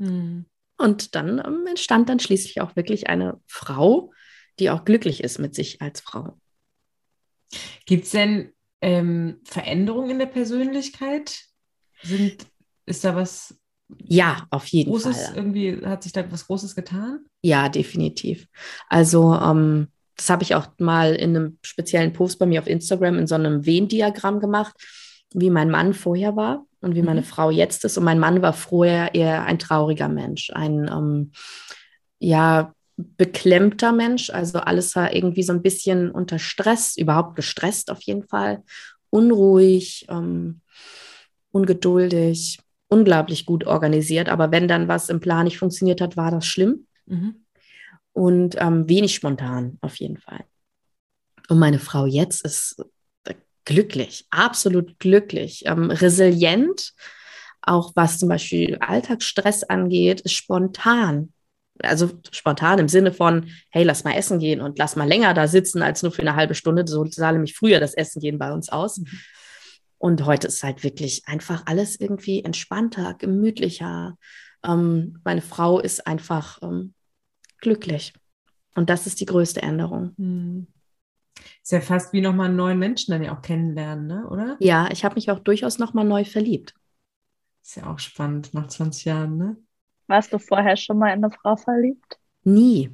Mhm. 0.00 0.46
Und 0.78 1.14
dann 1.14 1.42
ähm, 1.44 1.66
entstand 1.68 2.08
dann 2.08 2.20
schließlich 2.20 2.60
auch 2.60 2.74
wirklich 2.74 3.08
eine 3.08 3.38
Frau, 3.46 4.12
die 4.58 4.70
auch 4.70 4.84
glücklich 4.84 5.22
ist 5.22 5.38
mit 5.38 5.54
sich 5.54 5.82
als 5.82 6.00
Frau. 6.00 6.38
Gibt 7.84 8.04
es 8.04 8.10
denn 8.10 8.52
ähm, 8.80 9.40
Veränderungen 9.44 10.10
in 10.10 10.18
der 10.18 10.26
Persönlichkeit? 10.26 11.38
Sind, 12.02 12.46
ist 12.86 13.04
da 13.04 13.14
was 13.14 13.60
ja, 13.98 14.46
auf 14.50 14.66
jeden 14.68 14.90
Großes, 14.90 15.26
Fall. 15.26 15.36
Irgendwie 15.36 15.84
hat 15.84 16.02
sich 16.02 16.12
da 16.12 16.30
was 16.30 16.46
Großes 16.46 16.74
getan? 16.74 17.26
Ja, 17.42 17.68
definitiv. 17.68 18.46
Also 18.88 19.34
ähm, 19.34 19.88
das 20.16 20.30
habe 20.30 20.44
ich 20.44 20.54
auch 20.54 20.68
mal 20.78 21.14
in 21.14 21.36
einem 21.36 21.58
speziellen 21.62 22.12
Post 22.12 22.38
bei 22.38 22.46
mir 22.46 22.60
auf 22.60 22.68
Instagram 22.68 23.18
in 23.18 23.26
so 23.26 23.34
einem 23.34 23.66
Venn-Diagramm 23.66 24.40
gemacht, 24.40 24.74
wie 25.34 25.50
mein 25.50 25.70
Mann 25.70 25.92
vorher 25.92 26.36
war 26.36 26.64
und 26.80 26.94
wie 26.94 27.02
meine 27.02 27.20
mhm. 27.20 27.26
Frau 27.26 27.50
jetzt 27.50 27.84
ist. 27.84 27.98
Und 27.98 28.04
mein 28.04 28.18
Mann 28.18 28.42
war 28.42 28.52
vorher 28.52 29.14
eher 29.14 29.44
ein 29.44 29.58
trauriger 29.58 30.08
Mensch, 30.08 30.50
ein 30.50 30.90
ähm, 30.92 31.32
ja 32.18 32.72
beklemmter 32.96 33.92
Mensch. 33.92 34.30
Also 34.30 34.58
alles 34.58 34.94
war 34.96 35.14
irgendwie 35.14 35.42
so 35.42 35.52
ein 35.52 35.62
bisschen 35.62 36.10
unter 36.10 36.38
Stress, 36.38 36.96
überhaupt 36.96 37.36
gestresst 37.36 37.90
auf 37.90 38.02
jeden 38.02 38.24
Fall, 38.24 38.62
unruhig, 39.10 40.06
ähm, 40.08 40.60
ungeduldig, 41.50 42.60
unglaublich 42.88 43.46
gut 43.46 43.66
organisiert. 43.66 44.28
Aber 44.28 44.50
wenn 44.50 44.68
dann 44.68 44.88
was 44.88 45.08
im 45.08 45.20
Plan 45.20 45.44
nicht 45.44 45.58
funktioniert 45.58 46.00
hat, 46.00 46.16
war 46.16 46.30
das 46.30 46.46
schlimm. 46.46 46.86
Mhm. 47.06 47.44
Und 48.12 48.56
ähm, 48.58 48.88
wenig 48.88 49.14
spontan 49.14 49.78
auf 49.80 49.96
jeden 49.96 50.18
Fall. 50.18 50.44
Und 51.48 51.58
meine 51.58 51.78
Frau 51.78 52.06
jetzt 52.06 52.44
ist 52.44 52.84
glücklich, 53.70 54.26
absolut 54.30 54.98
glücklich, 54.98 55.62
ähm, 55.64 55.90
resilient, 55.90 56.92
auch 57.62 57.92
was 57.94 58.18
zum 58.18 58.28
Beispiel 58.28 58.76
Alltagsstress 58.80 59.62
angeht, 59.62 60.22
ist 60.22 60.34
spontan. 60.34 61.32
Also 61.82 62.10
spontan 62.32 62.80
im 62.80 62.88
Sinne 62.88 63.12
von, 63.12 63.48
hey, 63.70 63.84
lass 63.84 64.02
mal 64.02 64.14
essen 64.14 64.40
gehen 64.40 64.60
und 64.60 64.78
lass 64.78 64.96
mal 64.96 65.08
länger 65.08 65.34
da 65.34 65.46
sitzen 65.46 65.82
als 65.82 66.02
nur 66.02 66.10
für 66.10 66.22
eine 66.22 66.34
halbe 66.34 66.54
Stunde. 66.54 66.84
So 66.86 67.06
sah 67.06 67.30
nämlich 67.30 67.56
früher 67.56 67.78
das 67.78 67.94
Essen 67.94 68.20
gehen 68.20 68.38
bei 68.38 68.52
uns 68.52 68.70
aus. 68.70 68.98
Mhm. 68.98 69.06
Und 69.98 70.26
heute 70.26 70.48
ist 70.48 70.64
halt 70.64 70.82
wirklich 70.82 71.22
einfach 71.26 71.62
alles 71.66 71.98
irgendwie 71.98 72.42
entspannter, 72.42 73.14
gemütlicher. 73.14 74.16
Ähm, 74.64 75.20
meine 75.24 75.42
Frau 75.42 75.78
ist 75.78 76.06
einfach 76.08 76.58
ähm, 76.62 76.94
glücklich. 77.60 78.14
Und 78.74 78.90
das 78.90 79.06
ist 79.06 79.20
die 79.20 79.26
größte 79.26 79.62
Änderung. 79.62 80.14
Mhm. 80.16 80.66
Ist 81.62 81.72
ja 81.72 81.80
fast 81.80 82.12
wie 82.12 82.20
nochmal 82.20 82.46
einen 82.46 82.56
neuen 82.56 82.78
Menschen 82.78 83.12
dann 83.12 83.22
ja 83.22 83.36
auch 83.36 83.42
kennenlernen, 83.42 84.06
ne? 84.06 84.26
oder? 84.28 84.56
Ja, 84.60 84.88
ich 84.90 85.04
habe 85.04 85.16
mich 85.16 85.30
auch 85.30 85.38
durchaus 85.38 85.78
nochmal 85.78 86.04
neu 86.04 86.24
verliebt. 86.24 86.74
Ist 87.62 87.76
ja 87.76 87.86
auch 87.86 87.98
spannend 87.98 88.54
nach 88.54 88.68
20 88.68 89.04
Jahren, 89.04 89.36
ne? 89.36 89.56
Warst 90.06 90.32
du 90.32 90.38
vorher 90.38 90.76
schon 90.76 90.98
mal 90.98 91.12
in 91.12 91.24
eine 91.24 91.30
Frau 91.30 91.56
verliebt? 91.56 92.18
Nie. 92.42 92.90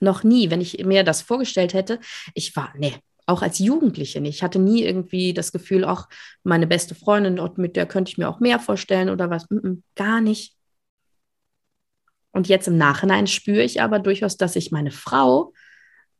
Noch 0.00 0.24
nie. 0.24 0.50
Wenn 0.50 0.60
ich 0.60 0.84
mir 0.84 1.04
das 1.04 1.22
vorgestellt 1.22 1.72
hätte, 1.72 1.98
ich 2.34 2.54
war, 2.56 2.74
nee, 2.76 2.94
auch 3.26 3.40
als 3.42 3.58
Jugendliche 3.58 4.20
nicht. 4.20 4.36
Ich 4.36 4.42
hatte 4.42 4.58
nie 4.58 4.82
irgendwie 4.82 5.32
das 5.32 5.52
Gefühl, 5.52 5.84
auch 5.84 6.08
meine 6.42 6.66
beste 6.66 6.94
Freundin, 6.94 7.40
mit 7.56 7.76
der 7.76 7.86
könnte 7.86 8.10
ich 8.10 8.18
mir 8.18 8.28
auch 8.28 8.40
mehr 8.40 8.58
vorstellen 8.58 9.08
oder 9.08 9.30
was. 9.30 9.48
Mm 9.48 9.58
-mm, 9.58 9.82
gar 9.94 10.20
nicht. 10.20 10.56
Und 12.32 12.48
jetzt 12.48 12.66
im 12.66 12.76
Nachhinein 12.76 13.26
spüre 13.26 13.62
ich 13.62 13.80
aber 13.80 13.98
durchaus, 13.98 14.36
dass 14.36 14.56
ich 14.56 14.72
meine 14.72 14.90
Frau 14.90 15.52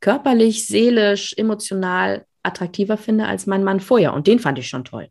körperlich, 0.02 0.66
seelisch, 0.66 1.32
emotional 1.38 2.26
attraktiver 2.42 2.98
finde 2.98 3.26
als 3.26 3.46
mein 3.46 3.64
Mann 3.64 3.80
vorher. 3.80 4.12
Und 4.12 4.26
den 4.26 4.38
fand 4.38 4.58
ich 4.58 4.68
schon 4.68 4.84
toll. 4.84 5.08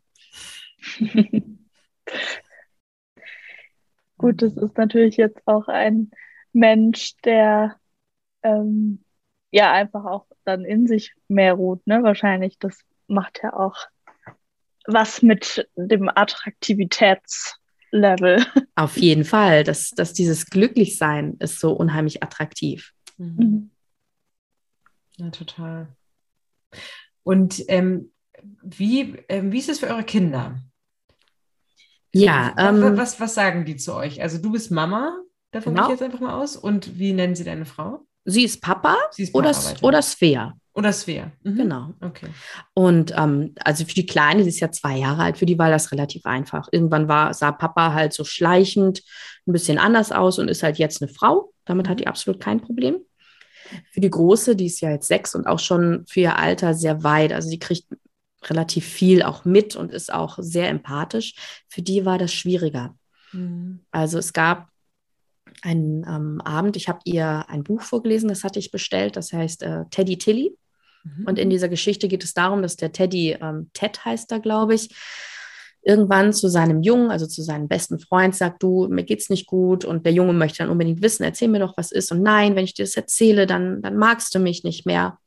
Gut, 4.17 4.41
das 4.43 4.55
ist 4.57 4.77
natürlich 4.77 5.17
jetzt 5.17 5.41
auch 5.47 5.67
ein 5.67 6.11
Mensch, 6.53 7.15
der 7.23 7.77
ähm, 8.43 9.03
ja 9.49 9.71
einfach 9.71 10.05
auch 10.05 10.27
dann 10.43 10.63
in 10.65 10.85
sich 10.85 11.13
mehr 11.27 11.53
ruht, 11.53 11.87
ne? 11.87 12.03
Wahrscheinlich. 12.03 12.59
Das 12.59 12.81
macht 13.07 13.39
ja 13.41 13.53
auch 13.53 13.77
was 14.85 15.23
mit 15.23 15.67
dem 15.75 16.09
Attraktivitätslevel 16.09 17.61
Level. 17.91 18.45
Auf 18.75 18.97
jeden 18.97 19.25
Fall. 19.25 19.63
Das, 19.63 19.91
das, 19.91 20.13
dieses 20.13 20.45
Glücklichsein 20.45 21.35
ist 21.39 21.59
so 21.59 21.73
unheimlich 21.73 22.23
attraktiv. 22.23 22.93
Mhm. 23.17 23.70
Ja, 25.21 25.29
total. 25.29 25.87
Und 27.23 27.63
ähm, 27.67 28.11
wie, 28.63 29.17
ähm, 29.29 29.51
wie 29.51 29.59
ist 29.59 29.69
es 29.69 29.79
für 29.79 29.87
eure 29.87 30.03
Kinder? 30.03 30.59
Ja, 32.13 32.53
was, 32.55 32.65
ähm, 32.67 32.97
was, 32.97 33.19
was 33.19 33.33
sagen 33.35 33.65
die 33.65 33.75
zu 33.77 33.93
euch? 33.93 34.21
Also 34.21 34.37
du 34.39 34.51
bist 34.51 34.71
Mama, 34.71 35.17
davon 35.51 35.75
Genau. 35.75 35.87
gehe 35.87 35.95
ich 35.95 36.01
jetzt 36.01 36.05
einfach 36.05 36.19
mal 36.21 36.33
aus. 36.41 36.57
Und 36.57 36.97
wie 36.97 37.13
nennen 37.13 37.35
sie 37.35 37.43
deine 37.43 37.65
Frau? 37.65 38.05
sie 38.23 38.43
ist 38.43 38.61
Papa 38.61 38.95
Sie 39.09 39.23
ist 39.23 39.33
oder, 39.33 39.51
Papa 39.51 39.65
weiter. 39.69 39.83
oder 39.83 40.01
Svea. 40.01 40.53
Oder 40.73 40.93
Svea. 40.93 41.31
Mhm. 41.43 41.55
Genau. 41.55 41.93
Okay. 42.01 42.27
Und 42.73 43.13
ähm, 43.17 43.55
also 43.63 43.83
für 43.85 43.93
die 43.95 44.05
Kleine, 44.05 44.43
sie 44.43 44.49
ist 44.49 44.59
ja 44.59 44.71
zwei 44.71 44.97
Jahre 44.97 45.23
alt, 45.23 45.37
für 45.37 45.45
die 45.47 45.57
war 45.57 45.69
das 45.69 45.91
relativ 45.91 46.25
einfach. 46.25 46.67
Irgendwann 46.71 47.07
war, 47.07 47.33
sah 47.33 47.51
Papa 47.51 47.93
halt 47.93 48.13
so 48.13 48.23
schleichend 48.23 49.01
ein 49.47 49.53
bisschen 49.53 49.77
anders 49.79 50.11
aus 50.11 50.37
und 50.39 50.49
ist 50.49 50.63
halt 50.63 50.77
jetzt 50.77 51.01
eine 51.01 51.11
Frau. 51.11 51.51
Damit 51.65 51.89
hat 51.89 51.99
die 51.99 52.07
absolut 52.07 52.39
kein 52.39 52.61
Problem. 52.61 52.97
Für 53.91 54.01
die 54.01 54.09
Große, 54.09 54.55
die 54.55 54.65
ist 54.65 54.81
ja 54.81 54.91
jetzt 54.91 55.07
sechs 55.07 55.35
und 55.35 55.47
auch 55.47 55.59
schon 55.59 56.05
für 56.07 56.21
ihr 56.21 56.37
Alter 56.37 56.73
sehr 56.73 57.03
weit. 57.03 57.33
Also 57.33 57.49
die 57.49 57.59
kriegt 57.59 57.87
relativ 58.43 58.85
viel 58.85 59.23
auch 59.23 59.45
mit 59.45 59.75
und 59.75 59.91
ist 59.91 60.11
auch 60.13 60.37
sehr 60.39 60.69
empathisch. 60.69 61.35
Für 61.67 61.81
die 61.81 62.05
war 62.05 62.17
das 62.17 62.33
schwieriger. 62.33 62.95
Mhm. 63.31 63.81
Also 63.91 64.17
es 64.17 64.33
gab 64.33 64.69
einen 65.61 66.05
ähm, 66.07 66.41
Abend, 66.41 66.75
ich 66.75 66.87
habe 66.87 66.99
ihr 67.03 67.45
ein 67.49 67.63
Buch 67.63 67.81
vorgelesen, 67.81 68.29
das 68.29 68.43
hatte 68.43 68.59
ich 68.59 68.71
bestellt, 68.71 69.15
das 69.15 69.31
heißt 69.33 69.63
äh, 69.63 69.83
Teddy 69.91 70.17
Tilly. 70.17 70.57
Mhm. 71.03 71.25
Und 71.27 71.39
in 71.39 71.49
dieser 71.49 71.69
Geschichte 71.69 72.07
geht 72.07 72.23
es 72.23 72.33
darum, 72.33 72.61
dass 72.61 72.75
der 72.75 72.91
Teddy, 72.91 73.37
ähm, 73.39 73.69
Ted 73.73 74.03
heißt 74.03 74.31
er, 74.31 74.39
glaube 74.39 74.75
ich, 74.75 74.89
irgendwann 75.83 76.33
zu 76.33 76.47
seinem 76.47 76.83
Jungen, 76.83 77.09
also 77.09 77.25
zu 77.25 77.41
seinem 77.41 77.67
besten 77.67 77.99
Freund, 77.99 78.35
sagt, 78.35 78.61
du, 78.61 78.87
mir 78.89 79.03
geht's 79.03 79.29
nicht 79.29 79.47
gut. 79.47 79.83
Und 79.83 80.05
der 80.05 80.13
Junge 80.13 80.33
möchte 80.33 80.59
dann 80.59 80.69
unbedingt 80.69 81.01
wissen, 81.01 81.23
erzähl 81.23 81.47
mir 81.47 81.59
doch, 81.59 81.75
was 81.77 81.91
ist. 81.91 82.11
Und 82.11 82.21
nein, 82.21 82.55
wenn 82.55 82.65
ich 82.65 82.73
dir 82.73 82.85
das 82.85 82.95
erzähle, 82.95 83.47
dann, 83.47 83.81
dann 83.81 83.97
magst 83.97 84.33
du 84.35 84.39
mich 84.39 84.63
nicht 84.63 84.85
mehr. 84.85 85.17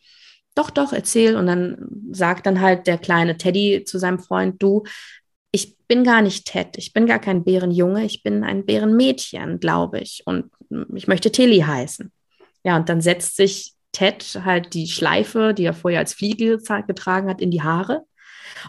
Doch, 0.54 0.70
doch, 0.70 0.92
erzähl. 0.92 1.36
Und 1.36 1.46
dann 1.46 1.88
sagt 2.12 2.46
dann 2.46 2.60
halt 2.60 2.86
der 2.86 2.98
kleine 2.98 3.36
Teddy 3.36 3.84
zu 3.84 3.98
seinem 3.98 4.20
Freund, 4.20 4.62
du, 4.62 4.84
ich 5.50 5.76
bin 5.88 6.04
gar 6.04 6.22
nicht 6.22 6.46
Ted, 6.46 6.78
ich 6.78 6.92
bin 6.92 7.06
gar 7.06 7.18
kein 7.18 7.44
Bärenjunge, 7.44 8.04
ich 8.04 8.22
bin 8.22 8.44
ein 8.44 8.64
Bärenmädchen, 8.64 9.58
glaube 9.60 10.00
ich. 10.00 10.22
Und 10.24 10.50
ich 10.94 11.08
möchte 11.08 11.32
Tilly 11.32 11.60
heißen. 11.60 12.12
Ja, 12.64 12.76
und 12.76 12.88
dann 12.88 13.00
setzt 13.00 13.36
sich 13.36 13.74
Ted 13.92 14.40
halt 14.44 14.74
die 14.74 14.88
Schleife, 14.88 15.52
die 15.54 15.64
er 15.64 15.74
vorher 15.74 16.00
als 16.00 16.14
Fliege 16.14 16.58
getragen 16.86 17.28
hat, 17.28 17.40
in 17.40 17.50
die 17.50 17.62
Haare. 17.62 18.04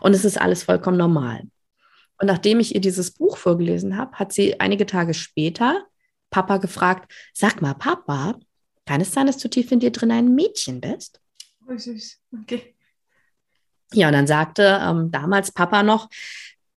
Und 0.01 0.13
es 0.13 0.25
ist 0.25 0.39
alles 0.39 0.63
vollkommen 0.63 0.97
normal. 0.97 1.43
Und 2.19 2.27
nachdem 2.27 2.59
ich 2.59 2.73
ihr 2.73 2.81
dieses 2.81 3.11
Buch 3.11 3.37
vorgelesen 3.37 3.97
habe, 3.97 4.13
hat 4.13 4.31
sie 4.31 4.59
einige 4.59 4.85
Tage 4.85 5.13
später 5.13 5.85
Papa 6.29 6.57
gefragt, 6.57 7.11
sag 7.33 7.61
mal, 7.61 7.73
Papa, 7.73 8.39
kann 8.85 9.01
es 9.01 9.11
sein, 9.11 9.27
dass 9.27 9.37
du 9.37 9.49
tief 9.49 9.71
in 9.71 9.79
dir 9.79 9.91
drin 9.91 10.11
ein 10.11 10.35
Mädchen 10.35 10.81
bist? 10.81 11.19
Oh, 11.67 11.77
süß. 11.77 12.19
Okay. 12.41 12.75
Ja, 13.93 14.07
und 14.07 14.13
dann 14.13 14.27
sagte 14.27 14.79
ähm, 14.81 15.11
damals 15.11 15.51
Papa 15.51 15.83
noch, 15.83 16.09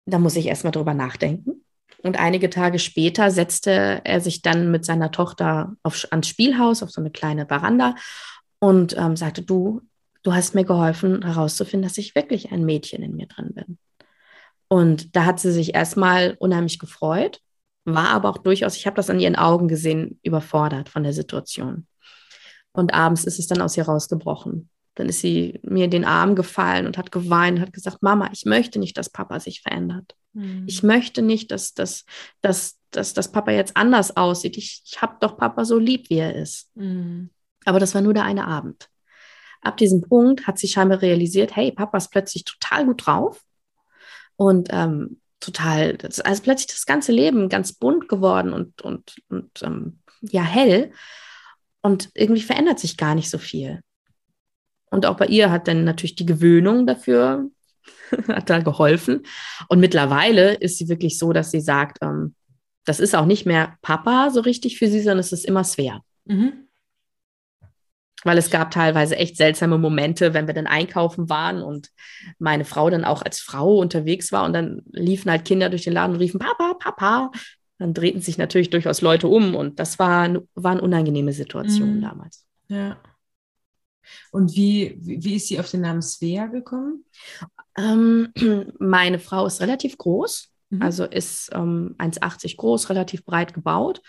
da 0.06 0.18
muss 0.18 0.36
ich 0.36 0.46
erstmal 0.46 0.72
drüber 0.72 0.94
nachdenken. 0.94 1.64
Und 2.02 2.18
einige 2.18 2.48
Tage 2.48 2.78
später 2.78 3.30
setzte 3.30 4.00
er 4.04 4.20
sich 4.20 4.42
dann 4.42 4.70
mit 4.70 4.84
seiner 4.84 5.10
Tochter 5.10 5.74
auf, 5.82 6.06
ans 6.10 6.28
Spielhaus, 6.28 6.82
auf 6.82 6.90
so 6.90 7.00
eine 7.00 7.10
kleine 7.10 7.46
Veranda 7.46 7.96
und 8.60 8.96
ähm, 8.96 9.16
sagte, 9.16 9.42
du, 9.42 9.82
du 10.22 10.32
hast 10.32 10.54
mir 10.54 10.64
geholfen 10.64 11.24
herauszufinden, 11.24 11.88
dass 11.88 11.98
ich 11.98 12.14
wirklich 12.14 12.52
ein 12.52 12.64
Mädchen 12.64 13.02
in 13.02 13.16
mir 13.16 13.26
drin 13.26 13.52
bin. 13.52 13.78
Und 14.68 15.16
da 15.16 15.24
hat 15.24 15.40
sie 15.40 15.52
sich 15.52 15.74
erstmal 15.74 16.36
unheimlich 16.38 16.78
gefreut, 16.78 17.40
war 17.84 18.10
aber 18.10 18.28
auch 18.28 18.38
durchaus, 18.38 18.76
ich 18.76 18.86
habe 18.86 18.96
das 18.96 19.10
an 19.10 19.18
ihren 19.18 19.36
Augen 19.36 19.66
gesehen, 19.66 20.20
überfordert 20.22 20.88
von 20.90 21.02
der 21.02 21.14
Situation. 21.14 21.86
Und 22.72 22.92
abends 22.92 23.24
ist 23.24 23.38
es 23.38 23.46
dann 23.46 23.62
aus 23.62 23.76
ihr 23.76 23.84
rausgebrochen. 23.84 24.68
Dann 24.94 25.08
ist 25.08 25.20
sie 25.20 25.58
mir 25.62 25.86
in 25.86 25.90
den 25.90 26.04
Arm 26.04 26.34
gefallen 26.34 26.86
und 26.86 26.98
hat 26.98 27.12
geweint 27.12 27.58
und 27.58 27.62
hat 27.62 27.72
gesagt, 27.72 28.02
Mama, 28.02 28.28
ich 28.32 28.44
möchte 28.44 28.78
nicht, 28.78 28.98
dass 28.98 29.10
Papa 29.10 29.40
sich 29.40 29.62
verändert. 29.62 30.16
Mhm. 30.34 30.64
Ich 30.66 30.82
möchte 30.82 31.22
nicht, 31.22 31.50
dass, 31.50 31.72
dass, 31.72 32.04
dass, 32.42 32.78
dass, 32.90 33.14
dass 33.14 33.32
Papa 33.32 33.52
jetzt 33.52 33.76
anders 33.76 34.16
aussieht. 34.16 34.58
Ich, 34.58 34.82
ich 34.84 35.00
habe 35.00 35.16
doch 35.20 35.38
Papa 35.38 35.64
so 35.64 35.78
lieb, 35.78 36.10
wie 36.10 36.18
er 36.18 36.34
ist. 36.34 36.70
Mhm. 36.76 37.30
Aber 37.64 37.80
das 37.80 37.94
war 37.94 38.02
nur 38.02 38.14
der 38.14 38.24
eine 38.24 38.46
Abend. 38.46 38.88
Ab 39.62 39.76
diesem 39.76 40.02
Punkt 40.02 40.46
hat 40.46 40.58
sie 40.58 40.68
scheinbar 40.68 41.00
realisiert, 41.00 41.56
hey, 41.56 41.72
Papa 41.72 41.96
ist 41.96 42.10
plötzlich 42.10 42.44
total 42.44 42.86
gut 42.86 43.06
drauf 43.06 43.44
und 44.38 44.68
ähm, 44.70 45.20
total, 45.40 45.96
das, 45.96 46.20
also 46.20 46.42
plötzlich 46.42 46.68
das 46.68 46.86
ganze 46.86 47.10
Leben 47.10 47.48
ganz 47.48 47.72
bunt 47.72 48.08
geworden 48.08 48.52
und, 48.52 48.80
und, 48.82 49.16
und 49.28 49.50
ähm, 49.62 49.98
ja, 50.20 50.42
hell. 50.42 50.92
Und 51.82 52.10
irgendwie 52.14 52.42
verändert 52.42 52.78
sich 52.78 52.96
gar 52.96 53.16
nicht 53.16 53.30
so 53.30 53.38
viel. 53.38 53.80
Und 54.90 55.06
auch 55.06 55.16
bei 55.16 55.26
ihr 55.26 55.50
hat 55.50 55.66
dann 55.66 55.84
natürlich 55.84 56.14
die 56.14 56.26
Gewöhnung 56.26 56.86
dafür, 56.86 57.50
hat 58.28 58.48
da 58.48 58.60
geholfen. 58.60 59.24
Und 59.68 59.80
mittlerweile 59.80 60.54
ist 60.54 60.78
sie 60.78 60.88
wirklich 60.88 61.18
so, 61.18 61.32
dass 61.32 61.50
sie 61.50 61.60
sagt, 61.60 61.98
ähm, 62.00 62.36
das 62.84 63.00
ist 63.00 63.16
auch 63.16 63.26
nicht 63.26 63.44
mehr 63.44 63.76
Papa 63.82 64.30
so 64.30 64.40
richtig 64.40 64.78
für 64.78 64.86
sie, 64.86 65.00
sondern 65.00 65.18
es 65.18 65.32
ist 65.32 65.44
immer 65.44 65.64
Svea. 65.64 66.00
Mhm. 66.26 66.67
Weil 68.24 68.36
es 68.38 68.50
gab 68.50 68.72
teilweise 68.72 69.16
echt 69.16 69.36
seltsame 69.36 69.78
Momente, 69.78 70.34
wenn 70.34 70.48
wir 70.48 70.54
dann 70.54 70.66
einkaufen 70.66 71.28
waren 71.28 71.62
und 71.62 71.90
meine 72.38 72.64
Frau 72.64 72.90
dann 72.90 73.04
auch 73.04 73.22
als 73.22 73.38
Frau 73.38 73.78
unterwegs 73.78 74.32
war 74.32 74.44
und 74.44 74.52
dann 74.52 74.82
liefen 74.90 75.30
halt 75.30 75.44
Kinder 75.44 75.70
durch 75.70 75.84
den 75.84 75.92
Laden 75.92 76.14
und 76.14 76.20
riefen 76.20 76.40
Papa, 76.40 76.74
Papa. 76.74 77.30
Dann 77.78 77.94
drehten 77.94 78.20
sich 78.20 78.36
natürlich 78.36 78.70
durchaus 78.70 79.02
Leute 79.02 79.28
um 79.28 79.54
und 79.54 79.78
das 79.78 80.00
war, 80.00 80.28
waren 80.54 80.80
unangenehme 80.80 81.32
Situationen 81.32 81.98
Mhm. 81.98 82.02
damals. 82.02 82.44
Ja. 82.68 82.96
Und 84.32 84.56
wie, 84.56 84.96
wie, 85.00 85.36
ist 85.36 85.48
sie 85.48 85.60
auf 85.60 85.70
den 85.70 85.82
Namen 85.82 86.02
Svea 86.02 86.46
gekommen? 86.46 87.04
Ähm, 87.76 88.32
meine 88.78 89.18
Frau 89.18 89.46
ist 89.46 89.60
relativ 89.60 89.96
groß, 89.96 90.50
Mhm. 90.70 90.82
also 90.82 91.04
ist 91.04 91.50
ähm, 91.54 91.94
1,80 91.98 92.56
groß, 92.56 92.90
relativ 92.90 93.24
breit 93.24 93.54
gebaut. 93.54 94.02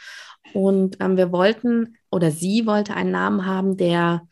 Und 0.53 0.97
ähm, 0.99 1.15
wir 1.15 1.31
wollten, 1.31 1.95
oder 2.11 2.31
sie 2.31 2.65
wollte 2.65 2.95
einen 2.95 3.11
Namen 3.11 3.45
haben, 3.45 3.77
der 3.77 4.27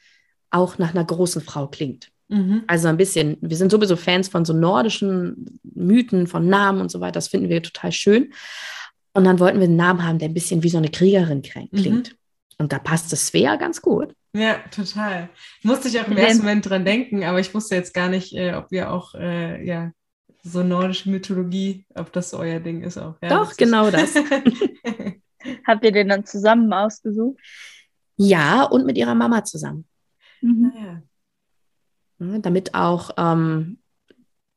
auch 0.49 0.77
nach 0.77 0.91
einer 0.91 1.05
großen 1.05 1.41
Frau 1.41 1.67
klingt. 1.67 2.09
Mhm. 2.29 2.63
Also 2.67 2.87
ein 2.87 2.97
bisschen, 2.97 3.37
wir 3.41 3.55
sind 3.57 3.71
sowieso 3.71 3.95
Fans 3.95 4.27
von 4.29 4.45
so 4.45 4.53
nordischen 4.53 5.59
Mythen, 5.63 6.27
von 6.27 6.47
Namen 6.49 6.81
und 6.81 6.91
so 6.91 6.99
weiter. 6.99 7.13
Das 7.13 7.27
finden 7.27 7.49
wir 7.49 7.61
total 7.63 7.91
schön. 7.91 8.33
Und 9.13 9.23
dann 9.23 9.39
wollten 9.39 9.59
wir 9.59 9.65
einen 9.67 9.75
Namen 9.77 10.03
haben, 10.05 10.19
der 10.19 10.29
ein 10.29 10.33
bisschen 10.33 10.63
wie 10.63 10.69
so 10.69 10.77
eine 10.77 10.89
Kriegerin 10.89 11.41
Mhm. 11.71 11.77
klingt. 11.77 12.15
Und 12.59 12.73
da 12.73 12.79
passte 12.79 13.15
Svea 13.15 13.55
ganz 13.55 13.81
gut. 13.81 14.13
Ja, 14.33 14.57
total. 14.75 15.29
Musste 15.63 15.87
ich 15.87 15.99
auch 15.99 16.07
im 16.07 16.15
Wenn- 16.15 16.25
ersten 16.25 16.39
Moment 16.43 16.69
dran 16.69 16.85
denken, 16.85 17.23
aber 17.23 17.39
ich 17.39 17.53
wusste 17.53 17.75
jetzt 17.75 17.93
gar 17.93 18.09
nicht, 18.09 18.33
äh, 18.35 18.53
ob 18.55 18.71
ihr 18.71 18.91
auch, 18.91 19.13
äh, 19.15 19.63
ja, 19.65 19.91
so 20.43 20.63
nordische 20.63 21.09
Mythologie, 21.09 21.85
ob 21.95 22.11
das 22.13 22.29
so 22.31 22.37
euer 22.39 22.59
Ding 22.59 22.81
ist 22.83 22.97
auch. 22.97 23.15
Ja, 23.21 23.29
Doch, 23.29 23.39
das 23.41 23.51
ist- 23.51 23.57
genau 23.57 23.89
das. 23.91 24.13
Habt 25.65 25.83
ihr 25.85 25.91
den 25.91 26.09
dann 26.09 26.25
zusammen 26.25 26.71
ausgesucht? 26.73 27.39
Ja, 28.17 28.63
und 28.63 28.85
mit 28.85 28.97
ihrer 28.97 29.15
Mama 29.15 29.43
zusammen. 29.43 29.85
Mhm. 30.41 30.71
Naja. 30.73 31.01
Ne, 32.19 32.39
damit 32.39 32.73
auch 32.73 33.11
ähm, 33.17 33.77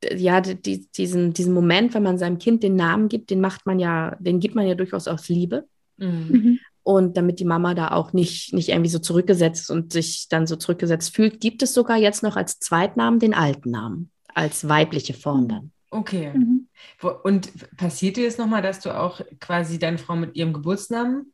ja 0.03 0.41
die, 0.41 0.59
die, 0.59 0.87
diesen, 0.91 1.33
diesen 1.33 1.53
Moment, 1.53 1.93
wenn 1.93 2.03
man 2.03 2.17
seinem 2.17 2.39
Kind 2.39 2.63
den 2.63 2.75
Namen 2.75 3.07
gibt, 3.07 3.29
den 3.29 3.39
macht 3.39 3.65
man 3.65 3.79
ja, 3.79 4.15
den 4.19 4.39
gibt 4.39 4.55
man 4.55 4.65
ja 4.65 4.75
durchaus 4.75 5.07
aus 5.07 5.29
Liebe. 5.29 5.67
Mhm. 5.97 6.27
Mhm. 6.29 6.59
Und 6.83 7.17
damit 7.17 7.39
die 7.39 7.45
Mama 7.45 7.75
da 7.75 7.91
auch 7.91 8.11
nicht, 8.11 8.53
nicht 8.53 8.69
irgendwie 8.69 8.89
so 8.89 8.97
zurückgesetzt 8.97 9.69
und 9.69 9.93
sich 9.93 10.27
dann 10.29 10.47
so 10.47 10.55
zurückgesetzt 10.55 11.15
fühlt, 11.15 11.39
gibt 11.39 11.61
es 11.61 11.75
sogar 11.75 11.97
jetzt 11.97 12.23
noch 12.23 12.35
als 12.35 12.59
Zweitnamen 12.59 13.19
den 13.19 13.35
alten 13.35 13.69
Namen, 13.69 14.09
als 14.33 14.67
weibliche 14.67 15.13
Form 15.13 15.47
dann. 15.47 15.71
Okay. 15.91 16.31
Mhm. 16.33 16.67
Und 17.23 17.51
passiert 17.77 18.17
dir 18.17 18.23
jetzt 18.23 18.39
nochmal, 18.39 18.61
dass 18.61 18.79
du 18.79 18.97
auch 18.97 19.21
quasi 19.39 19.77
deine 19.77 19.97
Frau 19.97 20.15
mit 20.15 20.35
ihrem 20.35 20.53
Geburtsnamen? 20.53 21.33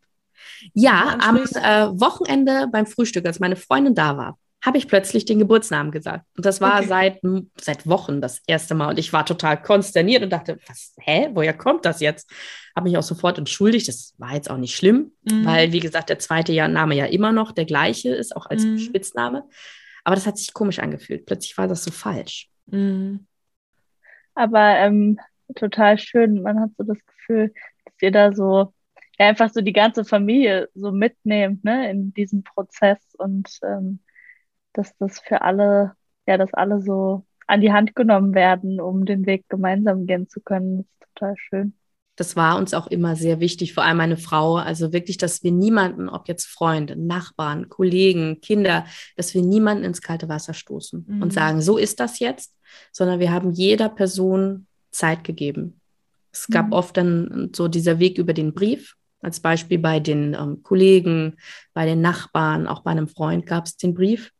Ja, 0.73 1.17
am 1.21 1.37
äh, 1.37 1.99
Wochenende 1.99 2.67
beim 2.71 2.85
Frühstück, 2.85 3.25
als 3.25 3.39
meine 3.39 3.55
Freundin 3.55 3.93
da 3.95 4.17
war, 4.17 4.37
habe 4.65 4.79
ich 4.79 4.87
plötzlich 4.87 5.25
den 5.25 5.37
Geburtsnamen 5.39 5.91
gesagt. 5.91 6.25
Und 6.35 6.45
das 6.45 6.59
war 6.59 6.79
Okay. 6.79 6.87
seit, 6.87 7.21
seit 7.61 7.87
Wochen 7.87 8.19
das 8.21 8.41
erste 8.47 8.73
Mal. 8.73 8.89
Und 8.89 8.99
ich 8.99 9.13
war 9.13 9.25
total 9.25 9.61
konsterniert 9.61 10.23
und 10.23 10.31
dachte, 10.31 10.57
was, 10.67 10.95
hä, 10.99 11.29
woher 11.33 11.53
kommt 11.55 11.85
das 11.85 11.99
jetzt? 11.99 12.29
Habe 12.75 12.89
mich 12.89 12.97
auch 12.97 13.03
sofort 13.03 13.37
entschuldigt. 13.37 13.87
Das 13.87 14.15
war 14.17 14.33
jetzt 14.33 14.49
auch 14.49 14.57
nicht 14.57 14.75
schlimm, 14.75 15.11
Mhm. 15.29 15.45
weil, 15.45 15.71
wie 15.71 15.79
gesagt, 15.79 16.09
der 16.09 16.17
zweite 16.19 16.51
Name 16.67 16.95
ja 16.95 17.05
immer 17.05 17.31
noch 17.31 17.51
der 17.51 17.65
gleiche 17.65 18.09
ist, 18.09 18.35
auch 18.35 18.47
als 18.47 18.63
Mhm. 18.63 18.79
Spitzname. 18.79 19.43
Aber 20.03 20.15
das 20.15 20.25
hat 20.25 20.37
sich 20.39 20.53
komisch 20.53 20.79
angefühlt. 20.79 21.25
Plötzlich 21.27 21.55
war 21.57 21.67
das 21.67 21.83
so 21.83 21.91
falsch. 21.91 22.49
Mhm. 22.65 23.27
Aber 24.38 24.78
ähm, 24.78 25.19
total 25.56 25.97
schön. 25.97 26.43
Man 26.43 26.60
hat 26.60 26.69
so 26.78 26.84
das 26.84 27.04
Gefühl, 27.06 27.54
dass 27.86 27.95
ihr 28.02 28.12
da 28.12 28.34
so 28.34 28.73
ja, 29.19 29.28
einfach 29.28 29.50
so 29.50 29.62
die 29.62 29.73
ganze 29.73 30.06
Familie 30.06 30.69
so 30.76 30.91
mitnehmt, 30.91 31.63
ne, 31.63 31.89
in 31.89 32.13
diesem 32.13 32.43
Prozess 32.43 33.00
und 33.17 33.50
ähm, 33.63 34.00
dass 34.73 34.95
das 34.97 35.19
für 35.19 35.41
alle, 35.41 35.93
ja, 36.28 36.38
dass 36.38 36.54
alle 36.54 36.82
so 36.82 37.26
an 37.47 37.62
die 37.62 37.71
Hand 37.71 37.95
genommen 37.95 38.36
werden, 38.36 38.80
um 38.80 39.06
den 39.06 39.26
Weg 39.26 39.50
gemeinsam 39.50 40.06
gehen 40.06 40.30
zu 40.30 40.39
können. 40.41 40.78
Das 40.78 40.86
ist 40.86 41.15
total 41.15 41.36
schön. 41.38 41.73
Das 42.15 42.36
war 42.36 42.58
uns 42.58 42.73
auch 42.73 42.88
immer 42.88 43.15
sehr 43.15 43.39
wichtig, 43.39 43.73
vor 43.73 43.84
allem 43.84 43.97
meine 43.97 44.17
Frau. 44.17 44.56
Also 44.56 44.91
wirklich, 44.91 45.17
dass 45.17 45.43
wir 45.43 45.52
niemanden, 45.52 46.10
ob 46.10 46.28
jetzt 46.28 46.45
Freunde, 46.45 46.95
Nachbarn, 46.95 47.69
Kollegen, 47.69 48.41
Kinder, 48.41 48.86
dass 49.15 49.34
wir 49.34 49.43
niemanden 49.43 49.84
ins 49.84 50.02
kalte 50.02 50.28
Wasser 50.28 50.54
stoßen 50.54 51.06
mhm. 51.08 51.21
und 51.21 51.32
sagen, 51.32 51.62
so 51.62 51.78
ist 51.78 52.00
das 52.00 52.19
jetzt, 52.19 52.56
sondern 52.91 53.19
wir 53.19 53.32
haben 53.32 53.51
jeder 53.51 53.89
Person 53.89 54.67
Zeit 54.91 55.23
gegeben. 55.23 55.80
Es 56.32 56.47
gab 56.47 56.67
mhm. 56.67 56.73
oft 56.73 56.97
dann 56.97 57.51
so 57.56 57.67
dieser 57.67 57.99
Weg 57.99 58.17
über 58.17 58.34
den 58.34 58.53
Brief. 58.53 58.95
Als 59.21 59.39
Beispiel 59.39 59.80
bei 59.80 59.99
den 59.99 60.36
ähm, 60.36 60.62
Kollegen, 60.62 61.38
bei 61.73 61.86
den 61.86 62.01
Nachbarn, 62.01 62.67
auch 62.67 62.82
bei 62.82 62.91
einem 62.91 63.08
Freund 63.08 63.45
gab 63.45 63.65
es 63.65 63.75
den 63.75 63.95
Brief, 63.95 64.32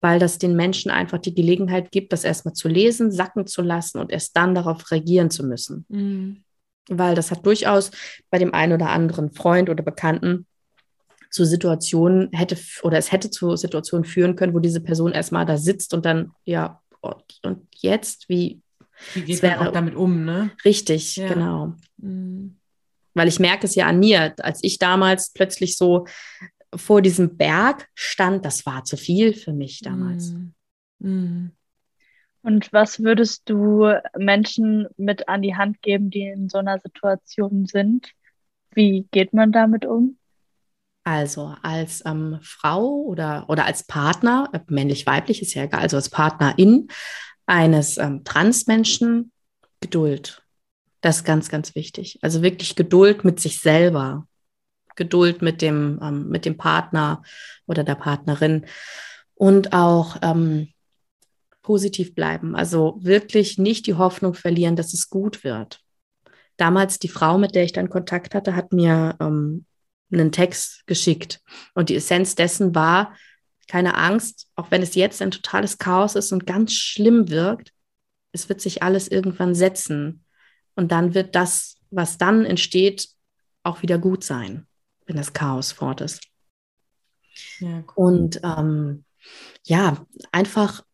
weil 0.00 0.18
das 0.18 0.38
den 0.38 0.56
Menschen 0.56 0.90
einfach 0.90 1.18
die 1.18 1.34
Gelegenheit 1.34 1.90
gibt, 1.90 2.12
das 2.12 2.24
erstmal 2.24 2.54
zu 2.54 2.68
lesen, 2.68 3.10
sacken 3.12 3.46
zu 3.46 3.60
lassen 3.60 3.98
und 3.98 4.10
erst 4.10 4.34
dann 4.36 4.54
darauf 4.54 4.90
reagieren 4.90 5.30
zu 5.30 5.44
müssen. 5.44 5.84
Mhm 5.88 6.44
weil 6.88 7.14
das 7.14 7.30
hat 7.30 7.44
durchaus 7.44 7.90
bei 8.30 8.38
dem 8.38 8.54
einen 8.54 8.72
oder 8.72 8.90
anderen 8.90 9.30
Freund 9.30 9.70
oder 9.70 9.82
Bekannten 9.82 10.46
zu 11.30 11.44
Situationen 11.44 12.30
hätte 12.32 12.56
oder 12.82 12.96
es 12.96 13.12
hätte 13.12 13.30
zu 13.30 13.54
Situationen 13.56 14.04
führen 14.04 14.34
können, 14.34 14.54
wo 14.54 14.60
diese 14.60 14.80
Person 14.80 15.12
erstmal 15.12 15.44
da 15.44 15.58
sitzt 15.58 15.92
und 15.92 16.06
dann, 16.06 16.32
ja, 16.44 16.80
und 17.00 17.66
jetzt, 17.76 18.28
wie. 18.28 18.60
Wie 19.14 19.22
geht 19.22 19.42
man 19.42 19.58
auch 19.58 19.72
damit 19.72 19.94
um, 19.94 20.24
ne? 20.24 20.50
Richtig, 20.64 21.16
ja. 21.16 21.28
genau. 21.28 21.74
Mhm. 21.98 22.56
Weil 23.14 23.28
ich 23.28 23.38
merke 23.38 23.66
es 23.66 23.74
ja 23.76 23.86
an 23.86 24.00
mir, 24.00 24.34
als 24.40 24.58
ich 24.62 24.78
damals 24.78 25.32
plötzlich 25.32 25.76
so 25.76 26.06
vor 26.74 27.00
diesem 27.00 27.36
Berg 27.36 27.88
stand, 27.94 28.44
das 28.44 28.66
war 28.66 28.84
zu 28.84 28.96
viel 28.96 29.34
für 29.34 29.52
mich 29.52 29.80
damals. 29.80 30.32
Mhm. 30.32 30.54
Mhm. 30.98 31.52
Und 32.42 32.72
was 32.72 33.02
würdest 33.02 33.48
du 33.48 33.92
Menschen 34.16 34.86
mit 34.96 35.28
an 35.28 35.42
die 35.42 35.56
Hand 35.56 35.82
geben, 35.82 36.10
die 36.10 36.22
in 36.22 36.48
so 36.48 36.58
einer 36.58 36.78
Situation 36.78 37.66
sind? 37.66 38.12
Wie 38.72 39.06
geht 39.10 39.32
man 39.32 39.52
damit 39.52 39.84
um? 39.84 40.18
Also 41.08 41.54
als 41.62 42.02
ähm, 42.04 42.38
Frau 42.42 42.84
oder, 42.84 43.46
oder 43.48 43.64
als 43.64 43.82
Partner, 43.82 44.50
äh, 44.52 44.60
männlich-weiblich 44.68 45.40
ist 45.40 45.54
ja 45.54 45.62
egal, 45.62 45.80
also 45.80 45.96
als 45.96 46.10
Partnerin 46.10 46.88
eines 47.46 47.96
ähm, 47.96 48.24
Transmenschen, 48.24 49.32
Geduld. 49.80 50.42
Das 51.00 51.18
ist 51.18 51.24
ganz, 51.24 51.48
ganz 51.48 51.74
wichtig. 51.74 52.18
Also 52.20 52.42
wirklich 52.42 52.76
Geduld 52.76 53.24
mit 53.24 53.40
sich 53.40 53.60
selber, 53.60 54.26
Geduld 54.96 55.40
mit 55.40 55.62
dem, 55.62 55.98
ähm, 56.02 56.28
mit 56.28 56.44
dem 56.44 56.58
Partner 56.58 57.22
oder 57.66 57.84
der 57.84 57.94
Partnerin 57.94 58.66
und 59.34 59.72
auch 59.72 60.16
ähm, 60.20 60.68
positiv 61.62 62.14
bleiben. 62.14 62.54
Also 62.54 62.98
wirklich 63.00 63.56
nicht 63.56 63.86
die 63.86 63.94
Hoffnung 63.94 64.34
verlieren, 64.34 64.76
dass 64.76 64.92
es 64.92 65.08
gut 65.08 65.42
wird. 65.42 65.80
Damals 66.58 66.98
die 66.98 67.08
Frau, 67.08 67.38
mit 67.38 67.54
der 67.54 67.64
ich 67.64 67.72
dann 67.72 67.88
Kontakt 67.88 68.34
hatte, 68.34 68.54
hat 68.54 68.74
mir 68.74 69.16
ähm, 69.20 69.64
einen 70.10 70.32
Text 70.32 70.86
geschickt. 70.86 71.40
Und 71.74 71.88
die 71.88 71.96
Essenz 71.96 72.34
dessen 72.34 72.74
war, 72.74 73.14
keine 73.68 73.96
Angst, 73.96 74.50
auch 74.56 74.70
wenn 74.70 74.82
es 74.82 74.94
jetzt 74.94 75.20
ein 75.20 75.30
totales 75.30 75.78
Chaos 75.78 76.14
ist 76.14 76.32
und 76.32 76.46
ganz 76.46 76.72
schlimm 76.72 77.28
wirkt, 77.28 77.72
es 78.32 78.48
wird 78.48 78.60
sich 78.60 78.82
alles 78.82 79.08
irgendwann 79.08 79.54
setzen. 79.54 80.24
Und 80.74 80.92
dann 80.92 81.14
wird 81.14 81.34
das, 81.34 81.76
was 81.90 82.18
dann 82.18 82.44
entsteht, 82.44 83.08
auch 83.62 83.82
wieder 83.82 83.98
gut 83.98 84.24
sein, 84.24 84.66
wenn 85.06 85.16
das 85.16 85.32
Chaos 85.32 85.72
fort 85.72 86.00
ist. 86.00 86.22
Ja, 87.58 87.84
cool. 87.96 88.12
Und 88.12 88.40
ähm, 88.42 89.04
ja, 89.64 90.06
einfach 90.32 90.84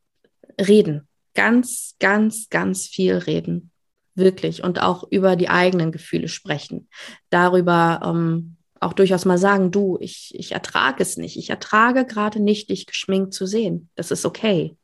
reden. 0.61 1.09
Ganz, 1.35 1.97
ganz, 1.99 2.49
ganz 2.49 2.87
viel 2.87 3.15
reden. 3.17 3.71
Wirklich. 4.15 4.63
Und 4.63 4.81
auch 4.81 5.05
über 5.11 5.37
die 5.37 5.49
eigenen 5.49 5.91
Gefühle 5.93 6.29
sprechen. 6.29 6.89
Darüber 7.31 8.01
ähm, 8.05 8.57
auch 8.81 8.93
durchaus 8.93 9.25
mal 9.25 9.39
sagen, 9.39 9.71
du, 9.71 9.99
ich, 10.01 10.35
ich 10.35 10.53
ertrage 10.53 11.03
es 11.03 11.17
nicht. 11.17 11.37
Ich 11.37 11.51
ertrage 11.51 12.05
gerade 12.05 12.41
nicht, 12.41 12.71
dich 12.71 12.87
geschminkt 12.87 13.33
zu 13.33 13.47
sehen. 13.47 13.89
Das 13.95 14.11
ist 14.11 14.27
okay. 14.27 14.77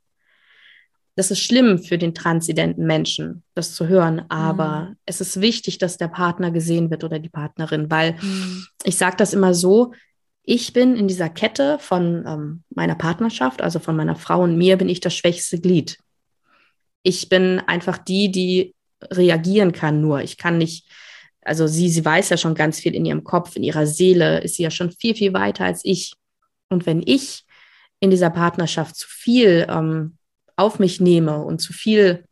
Das 1.17 1.31
ist 1.31 1.41
schlimm 1.41 1.79
für 1.79 1.99
den 1.99 2.15
transidenten 2.15 2.87
Menschen, 2.87 3.43
das 3.55 3.75
zu 3.75 3.89
hören, 3.89 4.25
aber 4.31 4.81
mhm. 4.81 4.97
es 5.05 5.21
ist 5.21 5.41
wichtig, 5.41 5.79
dass 5.79 5.99
der 5.99 6.09
Partner 6.09 6.51
gesehen 6.51 6.91
wird 6.91 7.05
oder 7.05 7.19
die 7.19 7.29
Partnerin, 7.29 7.91
weil 7.91 8.13
mhm. 8.23 8.67
ich 8.85 8.97
sage 8.97 9.17
das 9.17 9.35
immer 9.35 9.53
so, 9.53 9.93
ich 10.43 10.73
bin 10.73 10.97
in 10.97 11.09
dieser 11.09 11.29
Kette 11.29 11.79
von 11.79 12.25
ähm, 12.27 12.63
meiner 12.71 12.95
Partnerschaft, 12.95 13.61
also 13.61 13.79
von 13.79 13.97
meiner 13.97 14.17
Frau 14.17 14.43
und 14.43 14.57
mir, 14.57 14.77
bin 14.79 14.89
ich 14.89 15.01
das 15.01 15.15
schwächste 15.15 15.61
Glied. 15.61 15.99
Ich 17.03 17.29
bin 17.29 17.61
einfach 17.61 17.99
die, 17.99 18.31
die 18.31 18.75
reagieren 19.03 19.73
kann 19.73 20.01
nur. 20.01 20.23
Ich 20.23 20.39
kann 20.39 20.59
nicht, 20.59 20.89
also 21.43 21.67
sie, 21.67 21.89
sie 21.89 22.05
weiß 22.05 22.29
ja 22.29 22.37
schon 22.37 22.55
ganz 22.55 22.81
viel 22.81 22.95
in 22.95 23.05
ihrem 23.05 23.25
Kopf, 23.25 23.57
in 23.57 23.63
ihrer 23.63 23.87
Seele, 23.87 24.41
ist 24.41 24.57
sie 24.57 24.63
ja 24.63 24.71
schon 24.71 24.91
viel, 24.91 25.15
viel 25.15 25.33
weiter 25.33 25.65
als 25.65 25.85
ich. 25.85 26.13
Und 26.69 26.87
wenn 26.87 27.03
ich 27.05 27.45
in 28.01 28.11
dieser 28.11 28.31
Partnerschaft 28.31 28.97
zu 28.97 29.09
viel 29.09 29.67
ähm, 29.69 30.17
auf 30.57 30.79
mich 30.79 31.01
nehme 31.01 31.43
und 31.43 31.61
zu 31.61 31.73
viel, 31.73 32.25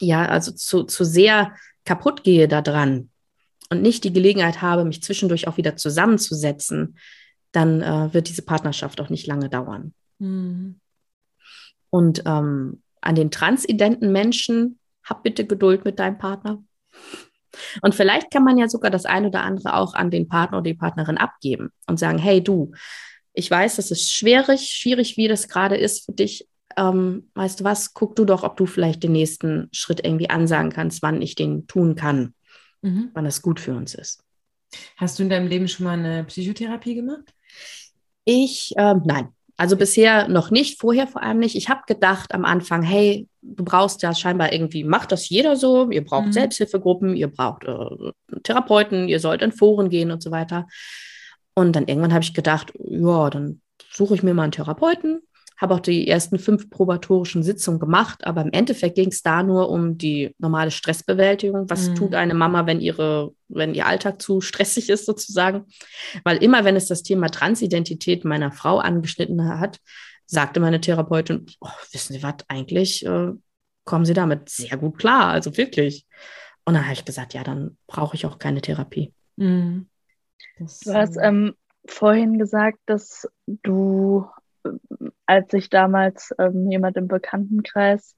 ja, 0.00 0.26
also 0.26 0.52
zu, 0.52 0.84
zu 0.84 1.04
sehr 1.04 1.54
kaputt 1.84 2.24
gehe 2.24 2.48
daran 2.48 3.10
und 3.70 3.82
nicht 3.82 4.04
die 4.04 4.12
Gelegenheit 4.12 4.60
habe, 4.62 4.84
mich 4.84 5.02
zwischendurch 5.02 5.48
auch 5.48 5.56
wieder 5.56 5.76
zusammenzusetzen, 5.76 6.98
dann 7.52 7.80
äh, 7.80 8.12
wird 8.12 8.28
diese 8.28 8.42
Partnerschaft 8.42 9.00
auch 9.00 9.08
nicht 9.08 9.26
lange 9.26 9.48
dauern. 9.48 9.94
Mhm. 10.18 10.80
Und 11.90 12.22
ähm, 12.26 12.82
an 13.00 13.14
den 13.14 13.30
transidenten 13.30 14.12
Menschen, 14.12 14.78
hab 15.04 15.22
bitte 15.22 15.46
Geduld 15.46 15.84
mit 15.84 15.98
deinem 15.98 16.18
Partner. 16.18 16.62
Und 17.82 17.94
vielleicht 17.94 18.30
kann 18.30 18.44
man 18.44 18.58
ja 18.58 18.68
sogar 18.68 18.90
das 18.90 19.04
eine 19.04 19.28
oder 19.28 19.42
andere 19.42 19.74
auch 19.74 19.94
an 19.94 20.10
den 20.10 20.28
Partner 20.28 20.58
oder 20.58 20.70
die 20.70 20.78
Partnerin 20.78 21.18
abgeben 21.18 21.70
und 21.86 21.98
sagen, 21.98 22.18
hey 22.18 22.42
du, 22.42 22.72
ich 23.32 23.50
weiß, 23.50 23.76
das 23.76 23.90
ist 23.90 24.12
schwierig, 24.12 24.70
schwierig, 24.70 25.16
wie 25.16 25.28
das 25.28 25.48
gerade 25.48 25.76
ist 25.76 26.06
für 26.06 26.12
dich. 26.12 26.48
Ähm, 26.76 27.30
weißt 27.34 27.60
du 27.60 27.64
was, 27.64 27.94
guck 27.94 28.16
du 28.16 28.24
doch, 28.24 28.42
ob 28.42 28.56
du 28.56 28.66
vielleicht 28.66 29.02
den 29.02 29.12
nächsten 29.12 29.68
Schritt 29.72 30.04
irgendwie 30.04 30.30
ansagen 30.30 30.72
kannst, 30.72 31.02
wann 31.02 31.22
ich 31.22 31.34
den 31.34 31.66
tun 31.66 31.94
kann, 31.94 32.34
mhm. 32.82 33.10
wann 33.14 33.24
das 33.24 33.42
gut 33.42 33.60
für 33.60 33.74
uns 33.74 33.94
ist. 33.94 34.22
Hast 34.96 35.18
du 35.18 35.22
in 35.22 35.30
deinem 35.30 35.48
Leben 35.48 35.68
schon 35.68 35.84
mal 35.84 35.98
eine 35.98 36.24
Psychotherapie 36.24 36.94
gemacht? 36.94 37.32
Ich, 38.24 38.74
äh, 38.76 38.94
nein, 39.04 39.28
also 39.56 39.76
bisher 39.76 40.28
noch 40.28 40.50
nicht, 40.50 40.80
vorher 40.80 41.06
vor 41.06 41.22
allem 41.22 41.38
nicht. 41.38 41.56
Ich 41.56 41.68
habe 41.68 41.82
gedacht 41.86 42.34
am 42.34 42.44
Anfang, 42.44 42.82
hey, 42.82 43.28
du 43.54 43.64
brauchst 43.64 44.02
ja 44.02 44.14
scheinbar 44.14 44.52
irgendwie, 44.52 44.84
macht 44.84 45.12
das 45.12 45.28
jeder 45.28 45.56
so, 45.56 45.90
ihr 45.90 46.04
braucht 46.04 46.26
mhm. 46.26 46.32
Selbsthilfegruppen, 46.32 47.16
ihr 47.16 47.28
braucht 47.28 47.64
äh, 47.64 48.12
Therapeuten, 48.42 49.08
ihr 49.08 49.20
sollt 49.20 49.42
in 49.42 49.52
Foren 49.52 49.88
gehen 49.88 50.10
und 50.10 50.22
so 50.22 50.30
weiter. 50.30 50.66
Und 51.54 51.74
dann 51.74 51.88
irgendwann 51.88 52.12
habe 52.12 52.24
ich 52.24 52.34
gedacht, 52.34 52.72
ja, 52.78 53.30
dann 53.30 53.60
suche 53.90 54.14
ich 54.14 54.22
mir 54.22 54.34
mal 54.34 54.44
einen 54.44 54.52
Therapeuten 54.52 55.20
habe 55.56 55.74
auch 55.74 55.80
die 55.80 56.06
ersten 56.06 56.38
fünf 56.38 56.68
probatorischen 56.68 57.42
Sitzungen 57.42 57.80
gemacht, 57.80 58.26
aber 58.26 58.42
im 58.42 58.52
Endeffekt 58.52 58.94
ging 58.94 59.08
es 59.08 59.22
da 59.22 59.42
nur 59.42 59.70
um 59.70 59.96
die 59.96 60.34
normale 60.38 60.70
Stressbewältigung. 60.70 61.70
Was 61.70 61.88
mhm. 61.88 61.94
tut 61.94 62.14
eine 62.14 62.34
Mama, 62.34 62.66
wenn 62.66 62.80
ihre, 62.80 63.32
wenn 63.48 63.74
ihr 63.74 63.86
Alltag 63.86 64.20
zu 64.20 64.42
stressig 64.42 64.90
ist, 64.90 65.06
sozusagen? 65.06 65.64
Weil 66.24 66.42
immer, 66.42 66.64
wenn 66.64 66.76
es 66.76 66.88
das 66.88 67.02
Thema 67.02 67.28
Transidentität 67.28 68.24
meiner 68.24 68.52
Frau 68.52 68.78
angeschnitten 68.78 69.48
hat, 69.58 69.78
sagte 70.26 70.60
meine 70.60 70.80
Therapeutin, 70.80 71.46
oh, 71.60 71.68
wissen 71.92 72.12
Sie 72.12 72.22
was, 72.22 72.34
eigentlich 72.48 73.06
äh, 73.06 73.32
kommen 73.84 74.04
Sie 74.04 74.14
damit 74.14 74.48
sehr 74.48 74.76
gut 74.76 74.98
klar, 74.98 75.28
also 75.28 75.56
wirklich. 75.56 76.06
Und 76.64 76.74
dann 76.74 76.84
habe 76.84 76.94
ich 76.94 77.04
gesagt, 77.04 77.34
ja, 77.34 77.44
dann 77.44 77.78
brauche 77.86 78.16
ich 78.16 78.26
auch 78.26 78.38
keine 78.38 78.60
Therapie. 78.60 79.14
Mhm. 79.36 79.88
Das, 80.58 80.80
du 80.80 80.92
hast 80.92 81.16
ähm, 81.16 81.54
vorhin 81.86 82.38
gesagt, 82.38 82.78
dass 82.86 83.28
du 83.46 84.26
als 85.26 85.50
sich 85.50 85.70
damals 85.70 86.34
ähm, 86.38 86.70
jemand 86.70 86.96
im 86.96 87.08
Bekanntenkreis 87.08 88.16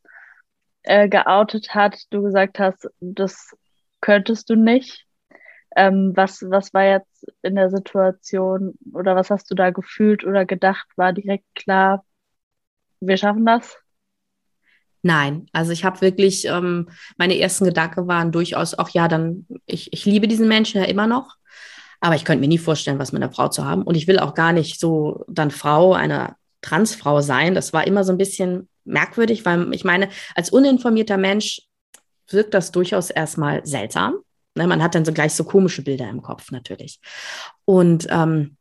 äh, 0.82 1.08
geoutet 1.08 1.74
hat, 1.74 1.98
du 2.10 2.22
gesagt 2.22 2.58
hast, 2.58 2.88
das 3.00 3.54
könntest 4.00 4.48
du 4.48 4.54
nicht. 4.54 5.06
Ähm, 5.76 6.12
was, 6.14 6.42
was 6.42 6.72
war 6.74 6.84
jetzt 6.84 7.26
in 7.42 7.54
der 7.54 7.70
Situation 7.70 8.74
oder 8.92 9.16
was 9.16 9.30
hast 9.30 9.50
du 9.50 9.54
da 9.54 9.70
gefühlt 9.70 10.24
oder 10.24 10.44
gedacht? 10.44 10.86
War 10.96 11.12
direkt 11.12 11.46
klar, 11.54 12.04
wir 13.00 13.16
schaffen 13.16 13.46
das? 13.46 13.76
Nein, 15.02 15.46
also 15.52 15.72
ich 15.72 15.84
habe 15.84 16.00
wirklich, 16.00 16.44
ähm, 16.46 16.88
meine 17.16 17.38
ersten 17.38 17.64
Gedanken 17.64 18.08
waren 18.08 18.32
durchaus 18.32 18.74
auch, 18.74 18.88
ja, 18.88 19.06
dann, 19.06 19.46
ich, 19.66 19.92
ich 19.92 20.04
liebe 20.04 20.26
diesen 20.26 20.48
Menschen 20.48 20.80
ja 20.80 20.86
immer 20.86 21.06
noch, 21.06 21.36
aber 22.00 22.14
ich 22.14 22.24
könnte 22.24 22.40
mir 22.40 22.48
nie 22.48 22.58
vorstellen, 22.58 22.98
was 22.98 23.12
mit 23.12 23.22
einer 23.22 23.32
Frau 23.32 23.48
zu 23.48 23.64
haben. 23.64 23.82
Und 23.82 23.96
ich 23.96 24.08
will 24.08 24.18
auch 24.18 24.34
gar 24.34 24.52
nicht 24.52 24.80
so 24.80 25.24
dann 25.28 25.50
Frau 25.50 25.94
einer 25.94 26.36
Transfrau 26.62 27.20
sein. 27.20 27.54
Das 27.54 27.72
war 27.72 27.86
immer 27.86 28.04
so 28.04 28.12
ein 28.12 28.18
bisschen 28.18 28.68
merkwürdig, 28.84 29.44
weil 29.44 29.72
ich 29.72 29.84
meine, 29.84 30.08
als 30.34 30.50
uninformierter 30.50 31.16
Mensch 31.16 31.62
wirkt 32.28 32.54
das 32.54 32.72
durchaus 32.72 33.10
erstmal 33.10 33.64
seltsam. 33.66 34.18
Ne, 34.58 34.66
man 34.66 34.82
hat 34.82 34.94
dann 34.96 35.04
so 35.04 35.12
gleich 35.12 35.34
so 35.34 35.44
komische 35.44 35.82
Bilder 35.82 36.08
im 36.08 36.20
Kopf 36.20 36.50
natürlich. 36.50 37.00
Und 37.64 38.08
ähm, 38.10 38.56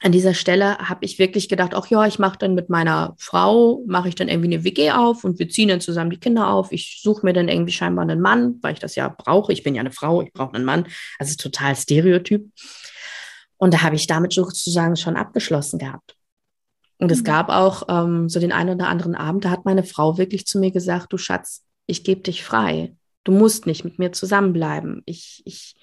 an 0.00 0.12
dieser 0.12 0.32
Stelle 0.32 0.78
habe 0.78 1.04
ich 1.04 1.18
wirklich 1.18 1.48
gedacht, 1.48 1.74
ach 1.74 1.88
ja, 1.88 2.06
ich 2.06 2.20
mache 2.20 2.38
dann 2.38 2.54
mit 2.54 2.70
meiner 2.70 3.16
Frau, 3.18 3.82
mache 3.88 4.08
ich 4.08 4.14
dann 4.14 4.28
irgendwie 4.28 4.54
eine 4.54 4.62
WG 4.62 4.92
auf 4.92 5.24
und 5.24 5.40
wir 5.40 5.48
ziehen 5.48 5.68
dann 5.68 5.80
zusammen 5.80 6.10
die 6.10 6.20
Kinder 6.20 6.50
auf. 6.50 6.70
Ich 6.70 7.00
suche 7.02 7.26
mir 7.26 7.32
dann 7.32 7.48
irgendwie 7.48 7.72
scheinbar 7.72 8.04
einen 8.04 8.20
Mann, 8.20 8.58
weil 8.62 8.74
ich 8.74 8.78
das 8.78 8.94
ja 8.94 9.08
brauche. 9.08 9.52
Ich 9.52 9.64
bin 9.64 9.74
ja 9.74 9.80
eine 9.80 9.90
Frau, 9.90 10.22
ich 10.22 10.32
brauche 10.32 10.54
einen 10.54 10.64
Mann. 10.64 10.86
Also 11.18 11.34
total 11.34 11.74
Stereotyp. 11.74 12.48
Und 13.56 13.74
da 13.74 13.82
habe 13.82 13.96
ich 13.96 14.06
damit 14.06 14.32
sozusagen 14.32 14.94
schon 14.94 15.16
abgeschlossen 15.16 15.80
gehabt. 15.80 16.14
Und 16.98 17.10
es 17.10 17.20
mhm. 17.20 17.24
gab 17.24 17.48
auch 17.48 17.82
ähm, 17.88 18.28
so 18.28 18.38
den 18.38 18.52
einen 18.52 18.76
oder 18.76 18.88
anderen 18.88 19.16
Abend, 19.16 19.44
da 19.44 19.50
hat 19.50 19.64
meine 19.64 19.82
Frau 19.82 20.16
wirklich 20.16 20.46
zu 20.46 20.60
mir 20.60 20.70
gesagt, 20.70 21.12
du 21.12 21.18
Schatz, 21.18 21.64
ich 21.86 22.04
gebe 22.04 22.20
dich 22.20 22.44
frei. 22.44 22.94
Du 23.28 23.34
musst 23.34 23.66
nicht 23.66 23.84
mit 23.84 23.98
mir 23.98 24.10
zusammenbleiben. 24.10 25.02
Ich, 25.04 25.42
ich, 25.44 25.76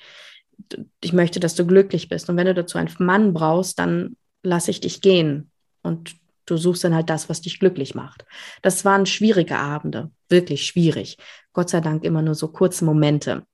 ich 0.99 1.13
möchte, 1.13 1.39
dass 1.39 1.53
du 1.53 1.63
glücklich 1.67 2.09
bist. 2.09 2.27
Und 2.27 2.37
wenn 2.37 2.47
du 2.47 2.55
dazu 2.55 2.79
einen 2.79 2.89
Mann 2.97 3.35
brauchst, 3.35 3.77
dann 3.77 4.17
lasse 4.41 4.71
ich 4.71 4.79
dich 4.79 4.99
gehen. 4.99 5.51
Und 5.83 6.15
du 6.47 6.57
suchst 6.57 6.83
dann 6.83 6.95
halt 6.95 7.11
das, 7.11 7.29
was 7.29 7.41
dich 7.41 7.59
glücklich 7.59 7.93
macht. 7.93 8.25
Das 8.63 8.83
waren 8.83 9.05
schwierige 9.05 9.59
Abende, 9.59 10.09
wirklich 10.27 10.65
schwierig. 10.65 11.17
Gott 11.53 11.69
sei 11.69 11.81
Dank 11.81 12.03
immer 12.03 12.23
nur 12.23 12.33
so 12.33 12.47
kurze 12.47 12.83
Momente. 12.83 13.45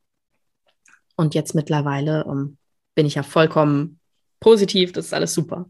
Und 1.18 1.36
jetzt 1.36 1.54
mittlerweile 1.54 2.24
um, 2.24 2.38
ähm, 2.38 2.58
bin 2.96 3.06
ich 3.06 3.16
ja 3.16 3.24
vollkommen 3.24 4.00
positiv, 4.40 4.94
das 4.94 5.08
ist 5.08 5.14
alles 5.14 5.34
super. 5.34 5.68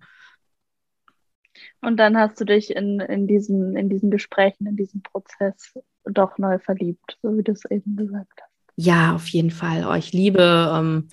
Und 1.81 1.97
dann 1.97 2.19
hast 2.19 2.39
du 2.39 2.45
dich 2.45 2.69
in, 2.75 2.99
in, 2.99 3.25
diesen, 3.25 3.75
in 3.75 3.89
diesen 3.89 4.11
Gesprächen, 4.11 4.67
in 4.67 4.75
diesem 4.75 5.01
Prozess 5.01 5.73
doch 6.05 6.37
neu 6.37 6.59
verliebt, 6.59 7.17
so 7.21 7.37
wie 7.37 7.43
du 7.43 7.51
es 7.51 7.65
eben 7.65 7.95
gesagt 7.95 8.41
hast. 8.41 8.51
Ja, 8.75 9.13
auf 9.15 9.27
jeden 9.27 9.51
Fall. 9.51 9.85
Oh, 9.87 9.93
ich 9.93 10.13
liebe 10.13 10.71
ähm, 10.73 11.09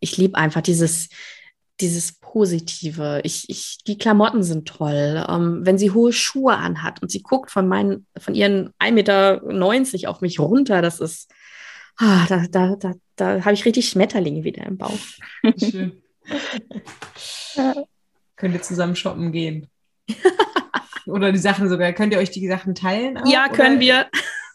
ich 0.00 0.16
liebe 0.16 0.36
einfach 0.36 0.62
dieses, 0.62 1.08
dieses 1.80 2.12
Positive. 2.12 3.20
Ich, 3.22 3.48
ich, 3.48 3.78
die 3.86 3.98
Klamotten 3.98 4.42
sind 4.42 4.66
toll. 4.66 5.24
Ähm, 5.28 5.60
wenn 5.64 5.78
sie 5.78 5.92
hohe 5.92 6.12
Schuhe 6.12 6.56
anhat 6.56 7.00
und 7.02 7.10
sie 7.10 7.22
guckt 7.22 7.50
von, 7.50 7.68
meinen, 7.68 8.06
von 8.18 8.34
ihren 8.34 8.70
1,90 8.80 8.92
Meter 8.92 10.10
auf 10.10 10.20
mich 10.20 10.40
runter, 10.40 10.82
das 10.82 11.00
ist, 11.00 11.30
ah, 11.98 12.26
da, 12.28 12.46
da, 12.50 12.76
da, 12.76 12.92
da 13.16 13.44
habe 13.44 13.54
ich 13.54 13.64
richtig 13.64 13.88
Schmetterlinge 13.88 14.42
wieder 14.42 14.66
im 14.66 14.78
Bauch. 14.78 14.98
Schön. 15.56 16.02
Könnt 18.36 18.54
ihr 18.54 18.62
zusammen 18.62 18.96
shoppen 18.96 19.32
gehen? 19.32 19.68
oder 21.10 21.32
die 21.32 21.38
Sachen 21.38 21.68
sogar, 21.68 21.92
könnt 21.92 22.12
ihr 22.12 22.18
euch 22.18 22.30
die 22.30 22.46
Sachen 22.48 22.74
teilen? 22.74 23.18
Auch, 23.18 23.26
ja, 23.26 23.48
können 23.48 23.76
oder? 23.76 23.80
wir. 23.80 24.06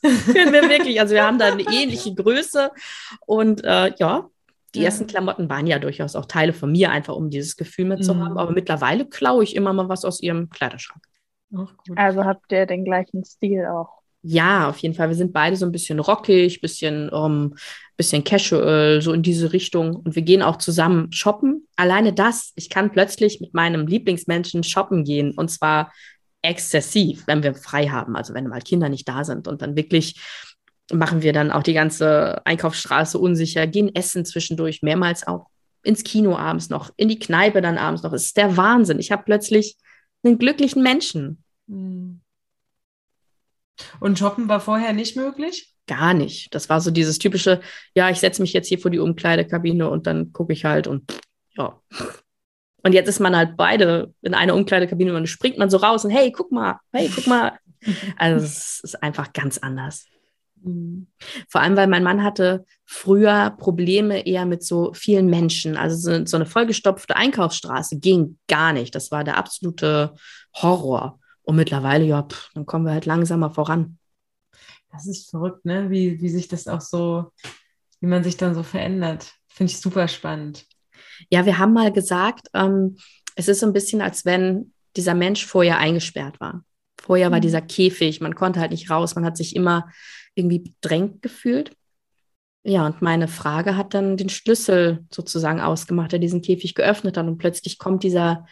können 0.34 0.54
wir 0.54 0.70
wirklich. 0.70 1.00
Also 1.00 1.14
wir 1.16 1.26
haben 1.26 1.40
da 1.40 1.46
eine 1.46 1.64
ähnliche 1.64 2.14
Größe 2.14 2.72
und 3.26 3.64
äh, 3.64 3.94
ja, 3.98 4.30
die 4.76 4.80
ja. 4.80 4.86
ersten 4.86 5.08
Klamotten 5.08 5.50
waren 5.50 5.68
ja 5.68 5.80
durchaus 5.80 6.16
auch 6.16 6.26
Teile 6.26 6.54
von 6.54 6.72
mir, 6.72 6.92
einfach 6.92 7.16
um 7.16 7.30
dieses 7.30 7.56
Gefühl 7.56 7.86
mitzuhaben. 7.86 8.34
Mhm. 8.34 8.38
Aber 8.38 8.52
mittlerweile 8.52 9.06
klaue 9.06 9.44
ich 9.44 9.56
immer 9.56 9.74
mal 9.74 9.90
was 9.90 10.06
aus 10.06 10.22
ihrem 10.22 10.50
Kleiderschrank. 10.50 11.02
Also 11.96 12.26
habt 12.26 12.52
ihr 12.52 12.66
den 12.66 12.84
gleichen 12.84 13.24
Stil 13.24 13.66
auch? 13.66 13.90
Ja, 14.28 14.70
auf 14.70 14.80
jeden 14.80 14.96
Fall. 14.96 15.10
Wir 15.10 15.16
sind 15.16 15.34
beide 15.34 15.56
so 15.56 15.66
ein 15.66 15.72
bisschen 15.72 16.00
rockig, 16.00 16.60
bisschen, 16.60 17.10
um, 17.10 17.32
ähm, 17.32 17.56
bisschen 17.96 18.24
casual, 18.24 19.00
so 19.02 19.14
in 19.14 19.22
diese 19.22 19.54
Richtung. 19.54 19.96
Und 19.98 20.16
wir 20.16 20.24
gehen 20.24 20.42
auch 20.42 20.58
zusammen 20.58 21.12
shoppen. 21.12 21.68
Alleine 21.76 22.12
das, 22.12 22.52
ich 22.56 22.70
kann 22.70 22.92
plötzlich 22.92 23.40
mit 23.40 23.54
meinem 23.54 23.86
Lieblingsmenschen 23.86 24.64
shoppen 24.64 25.04
gehen. 25.04 25.32
Und 25.38 25.52
zwar 25.52 25.94
exzessiv, 26.46 27.24
wenn 27.28 27.44
wir 27.44 27.54
frei 27.56 27.88
haben, 27.88 28.16
also 28.16 28.34
wenn 28.34 28.48
mal 28.48 28.62
Kinder 28.62 28.90
nicht 28.90 29.08
da 29.08 29.24
sind 29.24 29.48
und 29.48 29.62
dann 29.62 29.76
wirklich 29.76 30.20
machen 30.92 31.22
wir 31.22 31.34
dann 31.34 31.52
auch 31.52 31.64
die 31.64 31.74
ganze 31.74 32.46
Einkaufsstraße 32.46 33.18
unsicher, 33.18 33.68
gehen 33.68 33.94
essen 33.96 34.26
zwischendurch, 34.26 34.82
mehrmals 34.82 35.26
auch 35.26 35.48
ins 35.84 36.04
Kino 36.04 36.36
abends 36.36 36.70
noch, 36.70 36.92
in 36.98 37.10
die 37.10 37.20
Kneipe 37.20 37.62
dann 37.62 37.78
abends 37.78 38.04
noch. 38.04 38.14
Es 38.14 38.26
ist 38.26 38.38
der 38.38 38.58
Wahnsinn. 38.58 39.00
Ich 39.00 39.12
habe 39.12 39.24
plötzlich 39.24 39.78
einen 40.24 40.38
glücklichen 40.38 40.84
Menschen. 40.84 41.44
Hm. 41.68 42.22
Und 44.00 44.20
shoppen 44.20 44.48
war 44.48 44.60
vorher 44.60 44.94
nicht 44.94 45.16
möglich? 45.16 45.74
Gar 45.88 46.14
nicht. 46.14 46.54
Das 46.56 46.70
war 46.70 46.82
so 46.82 46.92
dieses 46.92 47.20
typische, 47.20 47.62
ja, 47.94 48.10
ich 48.10 48.20
setze 48.20 48.42
mich 48.42 48.54
jetzt 48.54 48.68
hier 48.68 48.80
vor 48.80 48.90
die 48.90 49.00
Umkleidekabine 49.00 49.90
und 49.90 50.08
dann 50.08 50.34
gucke 50.34 50.54
ich 50.54 50.66
halt 50.66 50.88
und 50.88 51.12
ja. 51.56 51.80
Und 52.86 52.94
jetzt 52.94 53.08
ist 53.08 53.20
man 53.20 53.36
halt 53.36 53.58
beide 53.58 54.14
in 54.22 54.36
einer 54.36 54.54
Umkleidekabine 54.54 55.10
und 55.10 55.16
dann 55.16 55.26
springt 55.26 55.58
man 55.58 55.72
so 55.72 55.78
raus 55.78 56.06
und 56.06 56.12
hey, 56.12 56.32
guck 56.32 56.52
mal, 56.52 56.80
hey, 56.94 57.10
guck 57.14 57.26
mal. 57.28 57.58
Also 58.18 58.44
es 58.44 58.80
ist 58.82 59.04
einfach 59.04 59.32
ganz 59.32 59.60
anders. 59.60 60.08
Mhm. 60.64 61.06
Vor 61.48 61.62
allem, 61.62 61.78
weil 61.78 61.86
mein 61.86 62.02
Mann 62.02 62.24
hatte 62.24 62.66
früher 62.84 63.52
Probleme 63.52 64.26
eher 64.26 64.46
mit 64.48 64.64
so 64.64 64.92
vielen 64.94 65.28
Menschen. 65.28 65.78
Also 65.78 65.96
so, 65.96 66.26
so 66.26 66.38
eine 66.38 66.48
vollgestopfte 66.48 67.16
Einkaufsstraße 67.16 68.00
ging 68.00 68.40
gar 68.48 68.74
nicht. 68.74 68.96
Das 68.96 69.12
war 69.12 69.24
der 69.24 69.38
absolute 69.38 70.16
Horror. 70.56 71.20
Und 71.44 71.58
mittlerweile, 71.58 72.06
ja, 72.06 72.24
pff, 72.24 72.50
dann 72.56 72.66
kommen 72.66 72.86
wir 72.86 72.94
halt 72.94 73.06
langsamer 73.06 73.52
voran. 73.52 74.00
Das 74.92 75.06
ist 75.06 75.30
verrückt, 75.30 75.66
ne? 75.66 75.92
Wie, 75.92 76.20
wie 76.22 76.30
sich 76.30 76.48
das 76.48 76.68
auch 76.68 76.82
so, 76.82 77.32
wie 78.00 78.08
man 78.08 78.24
sich 78.24 78.38
dann 78.38 78.56
so 78.56 78.64
verändert. 78.64 79.32
Finde 79.48 79.72
ich 79.72 79.80
super 79.80 80.08
spannend. 80.08 80.66
Ja, 81.30 81.46
wir 81.46 81.58
haben 81.58 81.74
mal 81.74 81.92
gesagt, 81.92 82.48
ähm, 82.54 82.98
es 83.36 83.48
ist 83.48 83.60
so 83.60 83.66
ein 83.66 83.74
bisschen, 83.74 84.02
als 84.02 84.26
wenn 84.26 84.74
dieser 84.96 85.14
Mensch 85.14 85.46
vorher 85.46 85.78
eingesperrt 85.78 86.40
war. 86.40 86.64
Vorher 87.00 87.32
war 87.32 87.38
mhm. 87.38 87.44
dieser 87.44 87.62
Käfig, 87.62 88.22
man 88.22 88.36
konnte 88.36 88.60
halt 88.60 88.72
nicht 88.72 88.90
raus, 88.90 89.16
man 89.16 89.26
hat 89.26 89.38
sich 89.38 89.56
immer 89.56 89.90
irgendwie 90.36 90.60
bedrängt 90.60 91.22
gefühlt. 91.22 91.72
Ja, 92.64 92.86
und 92.86 93.02
meine 93.02 93.28
Frage 93.28 93.78
hat 93.78 93.94
dann 93.94 94.18
den 94.18 94.30
Schlüssel 94.30 95.06
sozusagen 95.12 95.62
ausgemacht, 95.62 96.12
der 96.12 96.20
diesen 96.20 96.42
Käfig 96.42 96.74
geöffnet 96.74 97.16
hat. 97.16 97.28
Und 97.28 97.38
plötzlich 97.38 97.78
kommt 97.78 98.02
dieser 98.04 98.48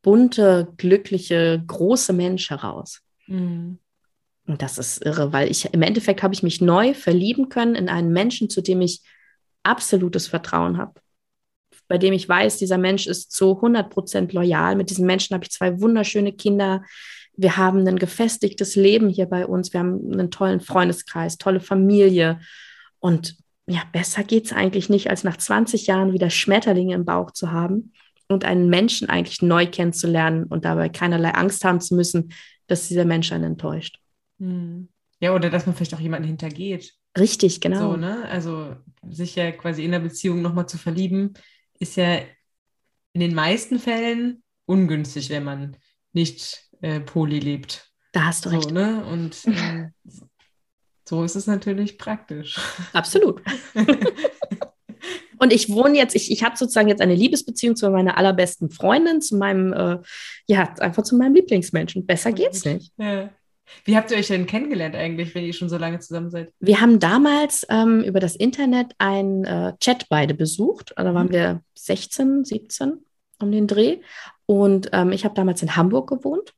bunte, 0.00 0.72
glückliche, 0.78 1.62
große 1.66 2.14
Mensch 2.14 2.48
heraus. 2.48 3.02
Mhm. 3.26 3.78
Und 4.46 4.62
das 4.62 4.78
ist 4.78 5.04
irre, 5.04 5.34
weil 5.34 5.50
ich 5.50 5.66
im 5.74 5.82
Endeffekt 5.82 6.22
habe 6.22 6.32
ich 6.32 6.42
mich 6.42 6.62
neu 6.62 6.94
verlieben 6.94 7.50
können 7.50 7.74
in 7.74 7.90
einen 7.90 8.10
Menschen, 8.10 8.48
zu 8.48 8.62
dem 8.62 8.80
ich 8.80 9.02
absolutes 9.62 10.26
Vertrauen 10.26 10.78
habe. 10.78 10.94
Bei 11.88 11.98
dem 11.98 12.12
ich 12.12 12.28
weiß, 12.28 12.58
dieser 12.58 12.78
Mensch 12.78 13.06
ist 13.06 13.32
zu 13.32 13.56
100 13.56 13.90
Prozent 13.90 14.32
loyal. 14.32 14.76
Mit 14.76 14.90
diesem 14.90 15.06
Menschen 15.06 15.34
habe 15.34 15.44
ich 15.44 15.50
zwei 15.50 15.80
wunderschöne 15.80 16.32
Kinder 16.32 16.82
wir 17.38 17.56
haben 17.56 17.86
ein 17.86 17.98
gefestigtes 17.98 18.74
Leben 18.74 19.08
hier 19.08 19.26
bei 19.26 19.46
uns, 19.46 19.72
wir 19.72 19.80
haben 19.80 20.12
einen 20.12 20.30
tollen 20.32 20.60
Freundeskreis, 20.60 21.38
tolle 21.38 21.60
Familie. 21.60 22.40
Und 22.98 23.36
ja, 23.68 23.82
besser 23.92 24.24
geht 24.24 24.46
es 24.46 24.52
eigentlich 24.52 24.88
nicht, 24.88 25.08
als 25.08 25.22
nach 25.22 25.36
20 25.36 25.86
Jahren 25.86 26.12
wieder 26.12 26.30
Schmetterlinge 26.30 26.96
im 26.96 27.04
Bauch 27.04 27.30
zu 27.30 27.52
haben 27.52 27.92
und 28.26 28.44
einen 28.44 28.68
Menschen 28.68 29.08
eigentlich 29.08 29.40
neu 29.40 29.66
kennenzulernen 29.66 30.44
und 30.44 30.64
dabei 30.64 30.88
keinerlei 30.88 31.30
Angst 31.30 31.64
haben 31.64 31.80
zu 31.80 31.94
müssen, 31.94 32.32
dass 32.66 32.88
dieser 32.88 33.04
Mensch 33.04 33.30
einen 33.30 33.44
enttäuscht. 33.44 34.00
Hm. 34.40 34.88
Ja, 35.20 35.32
oder 35.32 35.48
dass 35.48 35.64
man 35.64 35.76
vielleicht 35.76 35.94
auch 35.94 36.00
jemanden 36.00 36.26
hintergeht. 36.26 36.94
Richtig, 37.16 37.60
genau. 37.60 37.92
So, 37.92 37.96
ne? 37.96 38.24
Also 38.28 38.74
sich 39.08 39.36
ja 39.36 39.52
quasi 39.52 39.84
in 39.84 39.92
der 39.92 40.00
Beziehung 40.00 40.42
nochmal 40.42 40.68
zu 40.68 40.76
verlieben, 40.76 41.34
ist 41.78 41.96
ja 41.96 42.18
in 43.12 43.20
den 43.20 43.34
meisten 43.34 43.78
Fällen 43.78 44.42
ungünstig, 44.66 45.30
wenn 45.30 45.44
man 45.44 45.76
nicht 46.12 46.68
äh, 46.80 47.00
Poli 47.00 47.38
lebt. 47.38 47.90
Da 48.12 48.26
hast 48.26 48.44
du 48.44 48.50
so, 48.50 48.56
recht. 48.56 48.70
Ne? 48.70 49.04
Und 49.04 49.44
äh, 49.46 49.88
so 51.08 51.24
ist 51.24 51.36
es 51.36 51.46
natürlich 51.46 51.98
praktisch. 51.98 52.58
Absolut. 52.92 53.42
Und 55.40 55.52
ich 55.52 55.68
wohne 55.68 55.96
jetzt, 55.96 56.16
ich, 56.16 56.32
ich 56.32 56.42
habe 56.42 56.56
sozusagen 56.56 56.88
jetzt 56.88 57.00
eine 57.00 57.14
Liebesbeziehung 57.14 57.76
zu 57.76 57.88
meiner 57.90 58.18
allerbesten 58.18 58.70
Freundin, 58.70 59.20
zu 59.20 59.36
meinem, 59.36 59.72
äh, 59.72 59.98
ja, 60.46 60.74
einfach 60.80 61.04
zu 61.04 61.16
meinem 61.16 61.34
Lieblingsmenschen. 61.34 62.06
Besser 62.06 62.32
geht's 62.32 62.64
nicht. 62.64 62.92
Ja. 62.96 63.30
Wie 63.84 63.96
habt 63.96 64.10
ihr 64.10 64.16
euch 64.16 64.28
denn 64.28 64.46
kennengelernt 64.46 64.94
eigentlich, 64.94 65.34
wenn 65.34 65.44
ihr 65.44 65.52
schon 65.52 65.68
so 65.68 65.78
lange 65.78 65.98
zusammen 65.98 66.30
seid? 66.30 66.52
Wir 66.60 66.80
haben 66.80 66.98
damals 66.98 67.66
ähm, 67.68 68.02
über 68.02 68.20
das 68.20 68.36
Internet 68.36 68.94
einen 68.98 69.44
äh, 69.44 69.74
Chat 69.80 70.08
beide 70.08 70.34
besucht. 70.34 70.92
Da 70.96 71.14
waren 71.14 71.28
mhm. 71.28 71.32
wir 71.32 71.62
16, 71.74 72.44
17 72.44 73.04
um 73.40 73.52
den 73.52 73.66
Dreh. 73.66 73.98
Und 74.46 74.90
ähm, 74.92 75.12
ich 75.12 75.24
habe 75.24 75.34
damals 75.34 75.62
in 75.62 75.76
Hamburg 75.76 76.08
gewohnt 76.08 76.54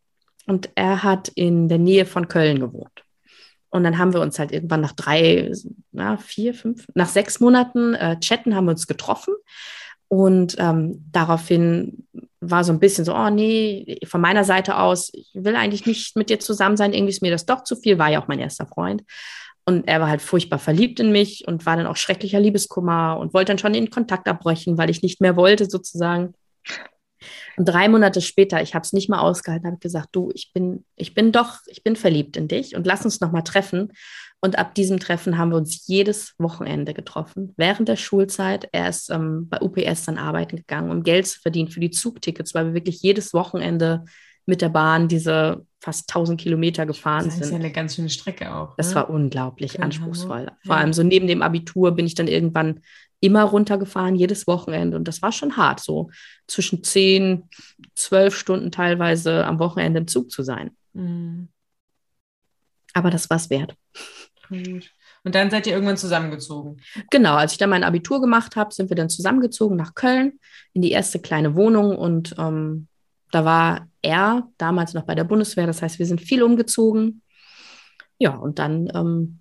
und 0.47 0.71
er 0.75 1.03
hat 1.03 1.29
in 1.29 1.69
der 1.69 1.79
Nähe 1.79 2.07
von 2.07 2.29
Köln 2.29 2.61
gewohnt. 2.61 3.05
Und 3.71 3.85
dann 3.85 3.99
haben 3.99 4.13
wir 4.13 4.21
uns 4.21 4.39
halt 4.39 4.53
irgendwann 4.53 4.81
nach 4.81 4.93
drei, 4.93 5.53
na, 5.93 6.17
vier, 6.17 6.55
fünf, 6.55 6.87
nach 6.95 7.09
sechs 7.09 7.39
Monaten 7.39 7.95
äh, 7.95 8.19
chatten, 8.19 8.55
haben 8.55 8.65
wir 8.65 8.73
uns 8.73 8.87
getroffen. 8.87 9.35
Und 10.09 10.57
ähm, 10.59 11.05
daraufhin 11.13 12.07
war 12.41 12.65
so 12.65 12.73
ein 12.73 12.81
bisschen 12.81 13.05
so, 13.05 13.15
oh 13.15 13.31
nee, 13.31 13.99
von 14.05 14.21
meiner 14.21 14.45
Seite 14.45 14.79
aus, 14.79 15.11
ich 15.13 15.31
will 15.35 15.57
eigentlich 15.57 15.87
nicht 15.87 16.17
mit 16.17 16.31
dir 16.31 16.41
zusammen 16.41 16.77
sein, 16.77 16.93
irgendwie 16.93 17.13
ist 17.13 17.23
mir 17.23 17.31
das 17.31 17.47
doch 17.47 17.65
zu 17.65 17.77
viel, 17.77 17.99
war 17.99 18.11
ja 18.11 18.23
auch 18.23 18.29
mein 18.29 18.41
erster 18.41 18.67
Freund. 18.67 19.03
Und 19.67 19.87
er 19.87 20.01
war 20.01 20.09
halt 20.09 20.23
furchtbar 20.23 20.59
verliebt 20.59 21.01
in 21.01 21.13
mich 21.13 21.47
und 21.47 21.67
war 21.67 21.77
dann 21.77 21.87
auch 21.87 21.97
schrecklicher 21.97 22.41
Liebeskummer 22.41 23.19
und 23.21 23.35
wollte 23.35 23.53
dann 23.53 23.59
schon 23.59 23.75
den 23.75 23.91
Kontakt 23.91 24.27
abbrechen, 24.27 24.79
weil 24.79 24.91
ich 24.91 25.03
nicht 25.03 25.21
mehr 25.21 25.37
wollte, 25.37 25.69
sozusagen. 25.69 26.35
Und 27.57 27.67
drei 27.67 27.89
Monate 27.89 28.23
später, 28.23 28.63
ich 28.63 28.75
habe 28.75 28.85
es 28.85 28.95
nicht 28.95 29.11
mal 29.11 29.21
ausgehalten, 29.21 29.67
habe 29.67 29.79
gesagt, 29.79 30.09
du, 30.13 30.31
ich 30.35 30.53
bin, 30.55 30.85
ich 30.97 31.15
bin 31.15 31.31
doch, 31.33 31.59
ich 31.67 31.83
bin 31.83 31.95
verliebt 31.95 32.37
in 32.39 32.49
dich 32.49 32.75
und 32.75 32.87
lass 32.87 33.05
uns 33.05 33.21
noch 33.21 33.33
mal 33.33 33.43
treffen. 33.43 33.93
Und 34.43 34.59
ab 34.59 34.75
diesem 34.75 34.99
Treffen 34.99 35.37
haben 35.37 35.51
wir 35.51 35.59
uns 35.59 35.87
jedes 35.87 36.35
Wochenende 36.39 36.95
getroffen. 36.95 37.53
Während 37.57 37.89
der 37.89 37.97
Schulzeit. 37.97 38.69
Er 38.73 38.89
ist 38.89 39.11
ähm, 39.11 39.49
bei 39.49 39.61
UPS 39.61 40.07
dann 40.07 40.17
arbeiten 40.17 40.57
gegangen, 40.57 40.91
um 40.91 41.03
Geld 41.03 41.27
zu 41.27 41.41
verdienen 41.41 41.69
für 41.69 41.81
die 41.81 41.91
Zugtickets, 41.91 42.55
weil 42.55 42.67
wir 42.67 42.75
wirklich 42.75 43.03
jedes 43.03 43.35
Wochenende 43.35 44.05
mit 44.47 44.63
der 44.63 44.71
Bahn 44.71 45.09
diese 45.09 45.67
fast 45.81 46.11
1000 46.11 46.41
Kilometer 46.41 46.87
gefahren 46.87 47.31
sind. 47.31 47.41
Das 47.41 47.49
ist 47.49 47.53
ja 47.53 47.59
eine 47.59 47.71
ganz 47.71 47.97
schöne 47.97 48.09
Strecke 48.09 48.55
auch. 48.55 48.77
Das 48.77 48.91
ne? 48.91 48.97
war 48.97 49.11
unglaublich 49.11 49.73
Köln, 49.73 49.85
anspruchsvoll. 49.85 50.47
Vor 50.65 50.75
Ja. 50.75 50.81
allem 50.81 50.93
so 50.93 51.03
neben 51.03 51.27
dem 51.27 51.43
Abitur 51.43 51.93
bin 51.93 52.07
ich 52.07 52.15
dann 52.15 52.29
irgendwann 52.29 52.81
immer 53.21 53.45
runtergefahren, 53.45 54.17
jedes 54.17 54.47
Wochenende. 54.47 54.97
Und 54.97 55.07
das 55.07 55.21
war 55.21 55.33
schon 55.33 55.57
hart, 55.57 55.81
so 55.81 56.11
zwischen 56.47 56.83
10, 56.83 57.49
12 57.95 58.35
Stunden 58.35 58.73
teilweise 58.73 59.45
am 59.45 59.59
Wochenende 59.59 60.01
im 60.01 60.09
Zug 60.09 60.31
zu 60.31 60.43
sein. 60.43 60.71
Mhm. 60.95 61.49
Aber 62.93 63.11
das 63.11 63.31
war 63.31 63.37
es 63.37 63.51
wert. 63.51 63.75
Gut. 64.51 64.91
Und 65.23 65.35
dann 65.35 65.51
seid 65.51 65.67
ihr 65.67 65.73
irgendwann 65.73 65.97
zusammengezogen. 65.97 66.83
Genau, 67.11 67.37
als 67.37 67.53
ich 67.53 67.59
dann 67.59 67.71
mein 67.71 67.85
Abitur 67.85 68.21
gemacht 68.21 68.57
habe, 68.57 68.75
sind 68.75 68.91
wir 68.91 68.97
dann 68.97 69.09
zusammengezogen 69.09 69.77
nach 69.77 69.95
Köln 69.95 70.41
in 70.73 70.83
die 70.83 70.91
erste 70.91 71.21
kleine 71.21 71.55
Wohnung 71.55 71.97
und 71.97 72.35
ähm, 72.39 72.89
da 73.31 73.45
war 73.45 73.89
er 74.03 74.49
damals 74.59 74.93
noch 74.93 75.05
bei 75.05 75.15
der 75.15 75.25
Bundeswehr. 75.25 75.67
Das 75.67 75.83
heißt, 75.83 75.99
wir 76.01 76.07
sind 76.07 76.21
viel 76.21 76.43
umgezogen. 76.43 77.23
Ja, 78.19 78.35
und 78.35 78.59
dann 78.59 78.91
ähm, 78.93 79.41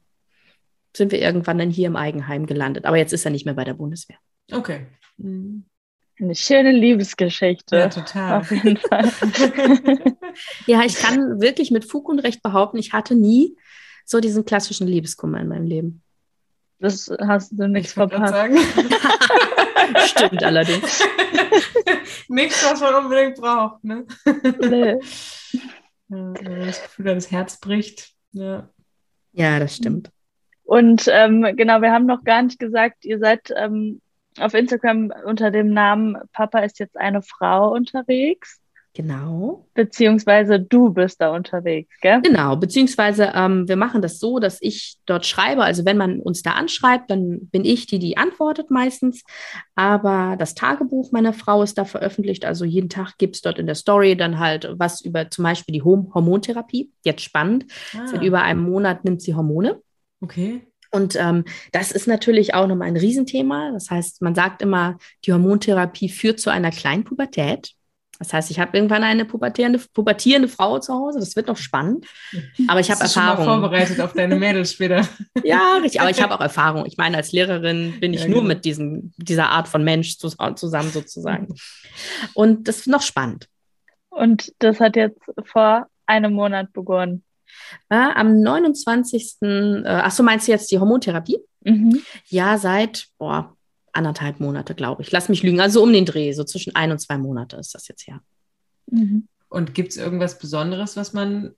sind 0.96 1.12
wir 1.12 1.20
irgendwann 1.20 1.58
dann 1.58 1.72
hier 1.72 1.88
im 1.88 1.96
Eigenheim 1.96 2.46
gelandet. 2.46 2.86
Aber 2.86 2.98
jetzt 2.98 3.14
ist 3.14 3.26
er 3.26 3.32
nicht 3.32 3.46
mehr 3.46 3.56
bei 3.56 3.64
der 3.64 3.74
Bundeswehr. 3.74 4.18
Okay. 4.52 4.86
Mhm. 5.18 5.66
Eine 6.20 6.36
schöne 6.36 6.72
Liebesgeschichte. 6.72 7.78
Ja, 7.78 7.88
total. 7.90 8.42
Auf 8.42 8.52
jeden 8.52 8.78
Fall. 8.78 9.10
Ja, 10.66 10.84
ich 10.84 10.96
kann 10.96 11.42
wirklich 11.42 11.72
mit 11.72 11.86
Fug 11.86 12.10
und 12.10 12.20
Recht 12.20 12.42
behaupten, 12.42 12.78
ich 12.78 12.94
hatte 12.94 13.16
nie 13.16 13.56
so 14.10 14.20
diesen 14.20 14.44
klassischen 14.44 14.88
Liebeskummer 14.88 15.40
in 15.40 15.48
meinem 15.48 15.68
Leben. 15.68 16.02
Das 16.80 17.12
hast 17.22 17.52
du 17.52 17.68
nichts 17.68 17.94
verpasst. 17.94 18.34
sagen. 18.34 18.58
Stimmt 20.06 20.44
allerdings. 20.44 21.04
Nichts, 22.28 22.64
was 22.64 22.80
man 22.82 23.04
unbedingt 23.04 23.38
braucht. 23.38 23.84
Ne? 23.84 24.06
Nee. 24.60 24.96
Ja, 26.10 26.66
das 26.66 26.82
Gefühl 26.82 27.06
das 27.06 27.32
Herz 27.32 27.60
bricht. 27.60 28.12
Ja. 28.32 28.70
Ja, 29.32 29.60
das 29.60 29.76
stimmt. 29.76 30.12
Und 30.64 31.08
ähm, 31.08 31.54
genau, 31.56 31.82
wir 31.82 31.92
haben 31.92 32.06
noch 32.06 32.24
gar 32.24 32.42
nicht 32.42 32.60
gesagt, 32.60 33.06
ihr 33.06 33.20
seid 33.20 33.54
ähm, 33.56 34.02
auf 34.40 34.54
Instagram 34.54 35.12
unter 35.26 35.52
dem 35.52 35.72
Namen 35.72 36.18
Papa 36.34 36.60
ist 36.60 36.80
jetzt 36.80 36.98
eine 36.98 37.22
Frau 37.22 37.74
unterwegs, 37.74 38.59
Genau. 38.96 39.68
beziehungsweise 39.76 40.60
du 40.60 40.90
bist 40.90 41.22
da 41.22 41.34
unterwegs, 41.34 41.96
gell? 42.02 42.22
Genau, 42.22 42.56
beziehungsweise 42.56 43.32
ähm, 43.34 43.68
wir 43.68 43.76
machen 43.78 44.02
das 44.02 44.20
so, 44.20 44.40
dass 44.40 44.58
ich 44.62 44.98
dort 45.06 45.26
schreibe. 45.26 45.64
Also 45.64 45.86
wenn 45.86 45.96
man 45.96 46.20
uns 46.20 46.42
da 46.42 46.52
anschreibt, 46.52 47.10
dann 47.10 47.48
bin 47.52 47.64
ich 47.64 47.86
die, 47.86 48.00
die 48.00 48.18
antwortet 48.18 48.72
meistens. 48.72 49.24
Aber 49.76 50.36
das 50.38 50.56
Tagebuch 50.56 51.12
meiner 51.12 51.34
Frau 51.34 51.62
ist 51.64 51.78
da 51.78 51.86
veröffentlicht. 51.86 52.46
Also 52.46 52.66
jeden 52.66 52.90
Tag 52.90 53.18
gibt 53.18 53.36
es 53.36 53.42
dort 53.42 53.60
in 53.60 53.68
der 53.68 53.76
Story 53.76 54.18
dann 54.18 54.40
halt 54.40 54.68
was 54.78 55.02
über 55.02 55.30
zum 55.30 55.44
Beispiel 55.44 55.74
die 55.74 55.84
Hom 55.84 56.12
Hormontherapie. 56.14 56.92
Jetzt 57.06 57.22
spannend. 57.22 57.66
Seit 57.94 58.20
Ah, 58.22 58.24
über 58.24 58.42
einem 58.42 58.64
Monat 58.64 59.06
nimmt 59.06 59.22
sie 59.22 59.36
Hormone. 59.36 59.82
okay. 60.22 60.62
Und 60.92 61.16
ähm, 61.16 61.44
das 61.72 61.92
ist 61.92 62.08
natürlich 62.08 62.56
auch 62.56 62.66
nochmal 62.66 62.88
ein 62.88 62.98
Riesenthema. 62.98 63.72
Das 63.72 63.92
heißt, 63.92 64.24
man 64.24 64.34
sagt 64.34 64.64
immer, 64.64 64.98
die 65.24 65.32
Hormontherapie 65.32 66.10
führt 66.10 66.40
zu 66.40 66.50
einer 66.50 66.72
kleinen 66.72 67.04
Pubertät. 67.04 67.74
Das 68.20 68.34
heißt, 68.34 68.52
ich 68.52 68.60
habe 68.60 68.76
irgendwann 68.76 69.04
eine 69.04 69.24
pubertierende, 69.24 69.80
pubertierende 69.94 70.50
Frau 70.50 70.78
zu 70.80 70.94
Hause. 70.94 71.20
Das 71.20 71.36
wird 71.38 71.48
noch 71.48 71.56
spannend. 71.58 72.06
Aber 72.68 72.82
ich 72.82 72.92
habe 72.92 73.02
du 73.02 73.10
schon 73.10 73.24
mal 73.24 73.30
Erfahrung. 73.32 73.62
vorbereitet 73.62 74.02
auf 74.02 74.12
deine 74.14 74.36
Mädels 74.36 74.74
später. 74.74 75.08
Ja, 75.44 75.78
richtig. 75.82 76.02
Aber 76.02 76.10
ich 76.10 76.22
habe 76.22 76.36
auch 76.36 76.42
Erfahrung. 76.42 76.86
Ich 76.86 76.98
meine, 76.98 77.16
als 77.16 77.32
Lehrerin 77.32 78.00
bin 78.02 78.14
ich 78.14 78.24
Ja, 78.24 78.28
nur 78.28 78.40
genau. 78.42 78.50
mit 78.50 78.66
diesen, 78.66 79.14
dieser 79.18 79.50
Art 79.50 79.70
von 79.70 79.84
Mensch 79.86 80.18
zus 80.18 80.36
zusammen 80.56 80.92
sozusagen. 80.92 81.56
Und 82.34 82.68
das 82.68 82.80
ist 82.80 82.88
noch 82.88 83.02
spannend. 83.02 83.48
Und 84.10 84.54
das 84.60 84.80
hat 84.82 84.98
jetzt 84.98 85.22
vor 85.46 85.88
einem 86.06 86.34
Monat 86.34 86.74
begonnen. 86.74 87.24
Ja, 87.90 88.16
am 88.16 88.42
29. 88.42 89.38
Äh, 89.42 89.84
ach 89.86 90.12
so, 90.12 90.24
meinst 90.24 90.48
du 90.48 90.52
jetzt 90.52 90.70
die 90.72 90.78
Hormontherapie? 90.80 91.40
Mhm. 91.64 92.02
Ja, 92.28 92.58
seit 92.58 93.08
boah, 93.18 93.56
anderthalb 93.94 94.40
Monate, 94.40 94.76
glaube 94.76 95.02
ich. 95.02 95.12
Lass 95.12 95.30
mich 95.30 95.44
lügen. 95.44 95.62
Also 95.62 95.82
um 95.84 95.92
den 95.94 96.06
Dreh, 96.06 96.32
so 96.34 96.44
zwischen 96.44 96.76
ein 96.76 96.92
und 96.92 97.00
zwei 97.00 97.18
Monate 97.18 97.58
ist 97.58 97.74
das 97.76 97.88
jetzt 97.88 98.08
her. 98.08 98.22
Mhm. 98.92 99.28
Und 99.50 99.74
gibt 99.74 99.92
es 99.92 99.98
irgendwas 99.98 100.38
Besonderes, 100.38 100.96
was 100.96 101.14
man 101.14 101.56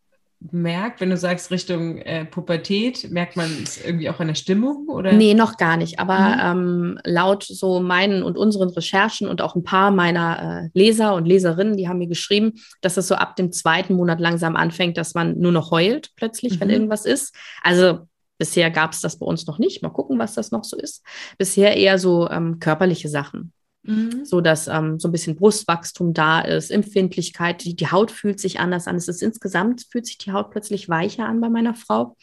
merkt, 0.51 1.01
wenn 1.01 1.11
du 1.11 1.17
sagst 1.17 1.51
Richtung 1.51 1.99
äh, 1.99 2.25
Pubertät? 2.25 3.11
Merkt 3.11 3.35
man 3.35 3.51
es 3.63 3.83
irgendwie 3.83 4.09
auch 4.09 4.19
an 4.19 4.27
der 4.27 4.35
Stimmung? 4.35 4.87
Oder? 4.87 5.11
Nee, 5.13 5.35
noch 5.35 5.57
gar 5.57 5.77
nicht. 5.77 5.99
Aber 5.99 6.37
ähm, 6.41 6.97
laut 7.03 7.43
so 7.43 7.79
meinen 7.79 8.23
und 8.23 8.37
unseren 8.37 8.69
Recherchen 8.69 9.27
und 9.27 9.41
auch 9.41 9.55
ein 9.55 9.63
paar 9.63 9.91
meiner 9.91 10.63
äh, 10.63 10.69
Leser 10.73 11.13
und 11.13 11.25
Leserinnen, 11.25 11.77
die 11.77 11.87
haben 11.87 11.99
mir 11.99 12.07
geschrieben, 12.07 12.53
dass 12.81 12.97
es 12.97 13.07
so 13.07 13.15
ab 13.15 13.35
dem 13.35 13.51
zweiten 13.51 13.93
Monat 13.93 14.19
langsam 14.19 14.55
anfängt, 14.55 14.97
dass 14.97 15.13
man 15.13 15.37
nur 15.37 15.51
noch 15.51 15.69
heult 15.69 16.09
plötzlich, 16.15 16.59
wenn 16.59 16.69
Mhm. 16.69 16.73
irgendwas 16.73 17.05
ist. 17.05 17.35
Also 17.61 18.07
bisher 18.41 18.71
gab 18.71 18.93
es 18.93 19.01
das 19.01 19.19
bei 19.19 19.25
uns 19.27 19.45
noch 19.45 19.59
nicht. 19.59 19.83
Mal 19.83 19.89
gucken, 19.89 20.17
was 20.17 20.33
das 20.33 20.49
noch 20.49 20.63
so 20.63 20.75
ist. 20.75 21.05
Bisher 21.37 21.77
eher 21.77 21.99
so 21.99 22.27
ähm, 22.27 22.57
körperliche 22.59 23.07
Sachen. 23.07 23.53
Mhm. 23.83 24.25
so 24.25 24.41
dass 24.41 24.67
ähm, 24.67 24.99
so 24.99 25.07
ein 25.07 25.11
bisschen 25.11 25.35
Brustwachstum 25.35 26.13
da 26.13 26.41
ist, 26.41 26.69
Empfindlichkeit, 26.69 27.63
die, 27.63 27.75
die 27.75 27.89
Haut 27.89 28.11
fühlt 28.11 28.39
sich 28.39 28.59
anders 28.59 28.87
an. 28.87 28.95
Es 28.95 29.07
ist 29.07 29.23
insgesamt, 29.23 29.87
fühlt 29.89 30.05
sich 30.05 30.19
die 30.19 30.31
Haut 30.31 30.51
plötzlich 30.51 30.87
weicher 30.87 31.25
an 31.25 31.41
bei 31.41 31.49
meiner 31.49 31.73
Frau. 31.73 32.15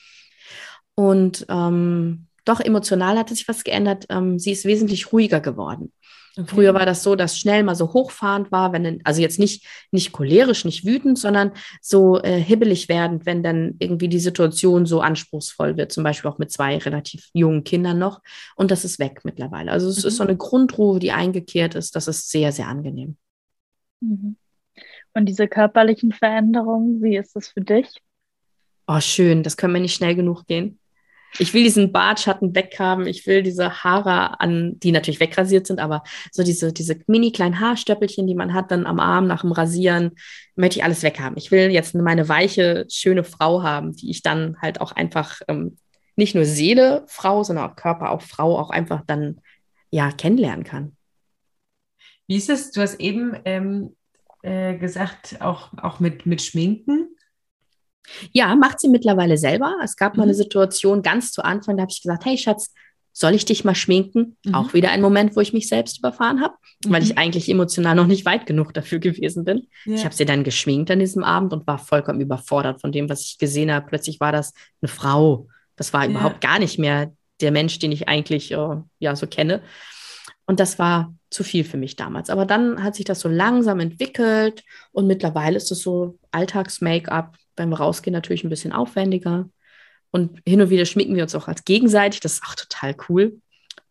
Und 0.95 1.47
ähm, 1.49 2.27
doch 2.45 2.61
emotional 2.61 3.19
hat 3.19 3.29
sich 3.29 3.49
was 3.49 3.64
geändert. 3.64 4.07
Ähm, 4.09 4.39
sie 4.39 4.53
ist 4.53 4.66
wesentlich 4.66 5.12
ruhiger 5.12 5.41
geworden. 5.41 5.93
Okay. 6.37 6.47
Früher 6.47 6.74
war 6.74 6.87
das 6.87 7.03
so, 7.03 7.16
dass 7.16 7.39
schnell 7.39 7.62
mal 7.64 7.74
so 7.74 7.93
hochfahrend 7.93 8.53
war, 8.53 8.72
wenn 8.72 8.85
dann, 8.85 9.01
also 9.05 9.20
jetzt 9.20 9.39
nicht, 9.39 9.66
nicht 9.91 10.12
cholerisch, 10.12 10.64
nicht 10.64 10.85
wütend, 10.85 11.18
sondern 11.18 11.53
so 11.81 12.20
äh, 12.22 12.39
hibbelig 12.41 12.89
werdend, 12.89 13.26
wenn 13.26 13.43
dann 13.43 13.74
irgendwie 13.79 14.09
die 14.09 14.20
Situation 14.20 14.87
so 14.87 15.01
anspruchsvoll 15.01 15.76
wird, 15.76 15.91
zum 15.93 16.05
Beispiel 16.05 16.31
auch 16.31 16.39
mit 16.39 16.53
zwei 16.53 16.79
relativ 16.79 17.29
jungen 17.33 17.64
Kindern 17.64 17.99
noch. 17.99 18.20
Und 18.55 18.70
das 18.70 18.85
ist 18.85 18.99
weg 18.99 19.20
mittlerweile. 19.24 19.72
Also 19.72 19.89
es 19.89 20.03
Mhm. 20.05 20.09
ist 20.09 20.16
so 20.16 20.22
eine 20.22 20.37
Grundruhe, 20.37 20.99
die 21.01 21.12
eingekehrt 21.12 21.74
ist. 21.74 21.97
Das 21.97 22.07
ist 22.07 22.31
sehr, 22.31 22.53
sehr 22.53 22.68
angenehm. 22.68 23.16
Mhm. 24.01 24.37
Und 25.14 25.26
diese 25.26 25.49
körperlichen 25.49 26.12
Veränderungen, 26.12 27.03
wie 27.03 27.16
ist 27.16 27.35
das 27.35 27.49
für 27.49 27.62
dich? 27.62 28.01
Oh, 28.87 29.01
schön, 29.01 29.43
das 29.43 29.57
können 29.57 29.74
wir 29.74 29.81
nicht 29.81 29.95
schnell 29.95 30.14
genug 30.14 30.47
gehen. 30.47 30.79
Ich 31.39 31.53
will 31.53 31.62
diesen 31.62 31.93
Bartschatten 31.93 32.55
weghaben. 32.55 33.07
Ich 33.07 33.26
will 33.26 33.43
diese 33.43 33.85
Haare 33.85 34.41
an, 34.41 34.79
die 34.81 34.93
natürlich 34.93 35.20
wegrasiert 35.20 35.66
sind, 35.66 35.79
aber 35.79 36.03
so 36.33 36.43
diese, 36.43 36.72
diese 36.72 36.99
mini 37.07 37.33
kleinen 37.33 37.61
Haarstöppelchen, 37.61 38.26
die 38.26 38.35
man 38.35 38.55
hat 38.55 38.70
dann 38.70 38.87
am 38.87 38.99
Arm 38.99 39.26
nach 39.26 39.43
dem 39.43 39.53
Rasieren, 39.53 40.12
möchte 40.57 40.79
ich 40.79 40.85
alles 40.85 41.03
weghaben. 41.03 41.37
Ich 41.37 41.51
will 41.51 41.70
jetzt 41.70 41.95
meine 41.95 42.29
weiche, 42.29 42.87
schöne 42.91 43.24
Frau 43.24 43.62
haben, 43.62 43.95
die 43.95 44.11
ich 44.11 44.22
dann 44.22 44.57
halt 44.61 44.81
auch 44.81 44.93
einfach 44.93 45.41
ähm, 45.49 45.76
nicht 46.16 46.35
nur 46.35 46.45
Seele 46.45 47.05
Frau, 47.07 47.45
sondern 47.45 47.70
auch 47.70 47.76
Körper 47.76 48.11
auch 48.11 48.22
Frau 48.22 48.59
auch 48.59 48.70
einfach 48.70 49.03
dann 49.07 49.41
ja 49.91 50.11
kennenlernen 50.11 50.64
kann. 50.64 50.97
Wie 52.26 52.37
ist 52.37 52.51
es? 52.51 52.72
Du 52.72 52.81
hast 52.81 53.01
eben 53.01 53.37
ähm, 53.45 53.97
äh, 54.43 54.76
gesagt, 54.76 55.41
auch, 55.41 55.72
auch 55.79 56.01
mit, 56.01 56.26
mit 56.26 56.43
Schminken. 56.43 57.16
Ja, 58.32 58.54
macht 58.56 58.80
sie 58.80 58.88
mittlerweile 58.88 59.36
selber. 59.38 59.74
Es 59.82 59.96
gab 59.96 60.16
mal 60.16 60.24
Mhm. 60.24 60.28
eine 60.30 60.34
Situation 60.34 61.02
ganz 61.02 61.32
zu 61.32 61.44
Anfang, 61.44 61.76
da 61.76 61.82
habe 61.82 61.92
ich 61.92 62.02
gesagt, 62.02 62.24
hey 62.24 62.36
Schatz, 62.38 62.72
soll 63.12 63.34
ich 63.34 63.44
dich 63.44 63.64
mal 63.64 63.74
schminken? 63.74 64.36
Mhm. 64.44 64.54
Auch 64.54 64.74
wieder 64.74 64.90
ein 64.90 65.00
Moment, 65.00 65.34
wo 65.34 65.40
ich 65.40 65.52
mich 65.52 65.68
selbst 65.68 65.98
überfahren 65.98 66.40
habe, 66.40 66.54
weil 66.86 67.02
ich 67.02 67.11
Mhm. 67.12 67.18
eigentlich 67.18 67.48
emotional 67.48 67.96
noch 67.96 68.06
nicht 68.06 68.24
weit 68.24 68.46
genug 68.46 68.72
dafür 68.74 68.98
gewesen 69.00 69.44
bin. 69.44 69.66
Ja. 69.84 69.94
Ich 69.96 70.04
habe 70.04 70.14
sie 70.14 70.24
dann 70.24 70.44
geschminkt 70.44 70.90
an 70.90 71.00
diesem 71.00 71.24
Abend 71.24 71.52
und 71.52 71.66
war 71.66 71.78
vollkommen 71.78 72.20
überfordert 72.20 72.80
von 72.80 72.92
dem, 72.92 73.09
was 73.09 73.22
ich 73.22 73.38
gesehen 73.38 73.72
habe. 73.72 73.86
Plötzlich 73.86 74.20
war 74.20 74.30
das 74.32 74.52
eine 74.80 74.88
Frau. 74.88 75.48
Das 75.76 75.92
war 75.92 76.04
Ja. 76.04 76.11
überhaupt 76.11 76.40
gar 76.40 76.59
nicht 76.61 76.78
mehr 76.78 77.12
der 77.40 77.50
Mensch, 77.50 77.78
den 77.80 77.90
ich 77.92 78.09
eigentlich 78.09 78.52
äh, 78.52 78.76
ja 79.00 79.16
so 79.16 79.26
kenne. 79.26 79.62
Und 80.46 80.61
das 80.61 80.78
war 80.78 81.14
zu 81.30 81.44
viel 81.44 81.62
für 81.64 81.76
mich 81.76 81.94
damals. 81.96 82.30
Aber 82.30 82.46
dann 82.46 82.82
hat 82.82 82.94
sich 82.94 83.04
das 83.04 83.20
so 83.20 83.28
langsam 83.28 83.80
entwickelt 83.80 84.62
und 84.92 85.06
mittlerweile 85.06 85.56
ist 85.56 85.70
es 85.72 85.82
so 85.82 86.18
Alltags-Make-up 86.30 87.36
beim 87.59 87.72
Rausgehen 87.74 88.12
natürlich 88.14 88.44
ein 88.44 88.50
bisschen 88.50 88.72
aufwendiger. 88.72 89.48
Und 90.11 90.40
hin 90.46 90.61
und 90.62 90.70
wieder 90.70 90.86
schminken 90.86 91.14
wir 91.16 91.22
uns 91.24 91.34
auch 91.34 91.48
als 91.48 91.64
gegenseitig. 91.64 92.20
Das 92.20 92.34
ist 92.34 92.42
auch 92.44 92.54
total 92.54 92.96
cool. 93.09 93.40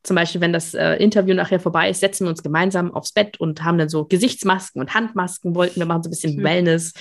Zum 0.04 0.16
Beispiel, 0.16 0.42
wenn 0.42 0.54
das 0.54 0.74
äh, 0.74 0.94
Interview 0.96 1.36
nachher 1.36 1.60
vorbei 1.60 1.90
ist, 1.90 2.00
setzen 2.00 2.26
wir 2.26 2.30
uns 2.30 2.42
gemeinsam 2.42 2.94
aufs 2.94 3.12
Bett 3.12 3.40
und 3.40 3.64
haben 3.64 3.78
dann 3.78 3.90
so 3.90 4.06
Gesichtsmasken 4.06 4.80
und 4.82 4.94
Handmasken 4.94 5.54
wollten 5.54 5.80
wir 5.80 5.86
machen, 5.86 6.04
so 6.04 6.08
ein 6.10 6.12
bisschen 6.12 6.34
Schön. 6.36 6.44
Wellness 6.44 6.94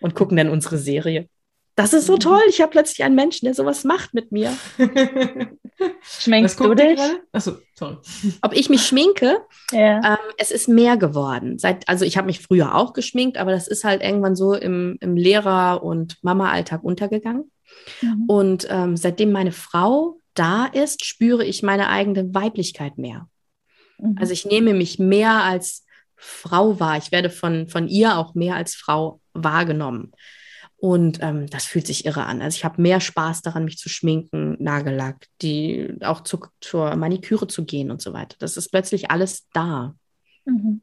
und 0.00 0.14
gucken 0.14 0.36
dann 0.36 0.48
unsere 0.48 0.78
Serie. 0.78 1.28
Das 1.76 1.92
ist 1.92 2.06
so 2.06 2.14
Mhm. 2.14 2.20
toll. 2.20 2.40
Ich 2.48 2.60
habe 2.60 2.70
plötzlich 2.70 3.04
einen 3.04 3.14
Menschen, 3.16 3.44
der 3.44 3.54
sowas 3.54 3.84
macht 3.84 4.14
mit 4.14 4.32
mir. 4.32 4.52
Schminkst 6.02 6.60
du 6.60 6.74
dich? 6.74 7.00
Achso, 7.32 7.56
sorry. 7.74 7.96
Ob 8.42 8.52
ich 8.52 8.68
mich 8.68 8.86
schminke? 8.86 9.38
Ja. 9.72 10.14
Ähm, 10.14 10.32
es 10.38 10.50
ist 10.50 10.68
mehr 10.68 10.96
geworden. 10.96 11.58
Seit, 11.58 11.88
also 11.88 12.04
ich 12.04 12.16
habe 12.16 12.26
mich 12.26 12.40
früher 12.40 12.74
auch 12.74 12.92
geschminkt, 12.92 13.36
aber 13.38 13.50
das 13.50 13.68
ist 13.68 13.84
halt 13.84 14.02
irgendwann 14.02 14.36
so 14.36 14.54
im, 14.54 14.96
im 15.00 15.16
Lehrer- 15.16 15.82
und 15.82 16.22
Mama-Alltag 16.22 16.84
untergegangen. 16.84 17.50
Mhm. 18.00 18.24
Und 18.26 18.66
ähm, 18.70 18.96
seitdem 18.96 19.32
meine 19.32 19.52
Frau 19.52 20.20
da 20.34 20.66
ist, 20.66 21.04
spüre 21.04 21.44
ich 21.44 21.62
meine 21.62 21.88
eigene 21.88 22.34
Weiblichkeit 22.34 22.98
mehr. 22.98 23.28
Mhm. 23.98 24.16
Also 24.18 24.32
ich 24.32 24.44
nehme 24.44 24.74
mich 24.74 24.98
mehr 24.98 25.42
als 25.42 25.84
Frau 26.16 26.78
wahr. 26.80 26.98
Ich 26.98 27.12
werde 27.12 27.30
von, 27.30 27.68
von 27.68 27.88
ihr 27.88 28.16
auch 28.16 28.34
mehr 28.34 28.56
als 28.56 28.74
Frau 28.74 29.20
wahrgenommen. 29.32 30.12
Und 30.84 31.20
ähm, 31.22 31.46
das 31.48 31.64
fühlt 31.64 31.86
sich 31.86 32.04
irre 32.04 32.26
an. 32.26 32.42
Also 32.42 32.56
ich 32.56 32.64
habe 32.66 32.82
mehr 32.82 33.00
Spaß 33.00 33.40
daran, 33.40 33.64
mich 33.64 33.78
zu 33.78 33.88
schminken, 33.88 34.62
Nagellack, 34.62 35.28
die 35.40 35.96
auch 36.02 36.20
zu, 36.20 36.40
zur 36.60 36.94
Maniküre 36.96 37.46
zu 37.46 37.64
gehen 37.64 37.90
und 37.90 38.02
so 38.02 38.12
weiter. 38.12 38.36
Das 38.38 38.58
ist 38.58 38.68
plötzlich 38.68 39.10
alles 39.10 39.48
da. 39.54 39.94
Mhm. 40.44 40.82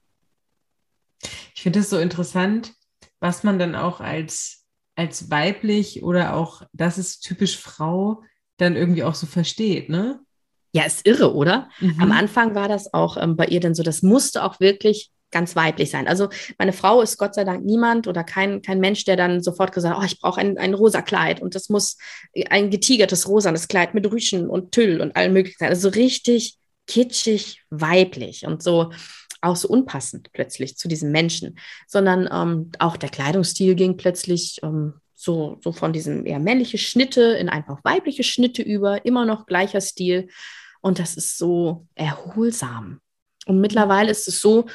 Ich 1.54 1.62
finde 1.62 1.82
es 1.82 1.92
so 1.92 2.00
interessant, 2.00 2.74
was 3.20 3.44
man 3.44 3.60
dann 3.60 3.76
auch 3.76 4.00
als, 4.00 4.66
als 4.96 5.30
weiblich 5.30 6.02
oder 6.02 6.34
auch, 6.34 6.64
das 6.74 6.98
ist 6.98 7.20
typisch 7.20 7.60
Frau, 7.60 8.24
dann 8.58 8.76
irgendwie 8.76 9.04
auch 9.04 9.14
so 9.14 9.28
versteht, 9.28 9.90
ne? 9.90 10.20
Ja, 10.74 10.86
ist 10.86 11.06
irre, 11.06 11.36
oder? 11.36 11.70
Mhm. 11.80 12.02
Am 12.02 12.12
Anfang 12.12 12.56
war 12.56 12.68
das 12.68 12.92
auch 12.92 13.18
ähm, 13.18 13.36
bei 13.36 13.46
ihr 13.46 13.60
dann 13.60 13.76
so, 13.76 13.84
das 13.84 14.02
musste 14.02 14.44
auch 14.44 14.60
wirklich 14.60 15.12
ganz 15.32 15.56
weiblich 15.56 15.90
sein. 15.90 16.08
Also 16.08 16.30
meine 16.58 16.74
Frau 16.74 17.02
ist 17.02 17.18
Gott 17.18 17.36
sei 17.36 17.44
Dank 17.44 17.66
niemand 17.66 18.08
oder 18.08 18.24
kein, 18.24 18.62
kein 18.62 18.80
Mensch, 18.80 19.06
der 19.06 19.16
dann 19.16 19.42
sofort 19.42 19.72
gesagt 19.72 19.96
hat, 19.96 20.02
oh, 20.02 20.06
ich 20.06 20.20
brauche 20.20 20.40
ein, 20.40 20.58
ein 20.58 20.74
rosa 20.74 21.02
Kleid 21.02 21.42
und 21.42 21.56
das 21.56 21.70
muss 21.70 21.98
ein 22.50 22.70
getigertes 22.70 23.28
rosanes 23.28 23.68
Kleid 23.68 23.94
mit 23.94 24.10
Rüschen 24.12 24.50
und 24.50 24.72
Tüll 24.72 25.02
und 25.02 25.16
allem 25.16 25.34
möglichen 25.34 25.58
sein. 25.60 25.70
Also 25.70 25.90
richtig 25.90 26.58
kitschig, 26.88 27.62
weiblich 27.70 28.46
und 28.46 28.62
so 28.62 28.92
auch 29.42 29.56
so 29.56 29.68
unpassend 29.68 30.32
plötzlich 30.34 30.78
zu 30.78 30.88
diesem 30.88 31.12
Menschen, 31.12 31.58
sondern 31.88 32.30
ähm, 32.32 32.72
auch 32.80 32.96
der 32.96 33.10
Kleidungsstil 33.10 33.76
ging 33.76 33.98
plötzlich 33.98 34.60
ähm, 34.62 34.94
so, 35.16 35.60
so 35.64 35.72
von 35.72 35.94
diesem 35.94 36.26
eher 36.26 36.40
männliche 36.40 36.78
Schnitte 36.78 37.22
in 37.22 37.50
einfach 37.50 37.80
weibliche 37.84 38.24
Schnitte 38.24 38.62
über, 38.62 39.06
immer 39.06 39.26
noch 39.26 39.46
gleicher 39.46 39.82
Stil. 39.82 40.30
Und 40.82 41.00
das 41.00 41.16
ist 41.16 41.38
so 41.38 41.88
erholsam. 41.96 43.02
Und 43.46 43.60
mittlerweile 43.60 44.12
ist 44.12 44.28
es 44.28 44.40
so, 44.40 44.66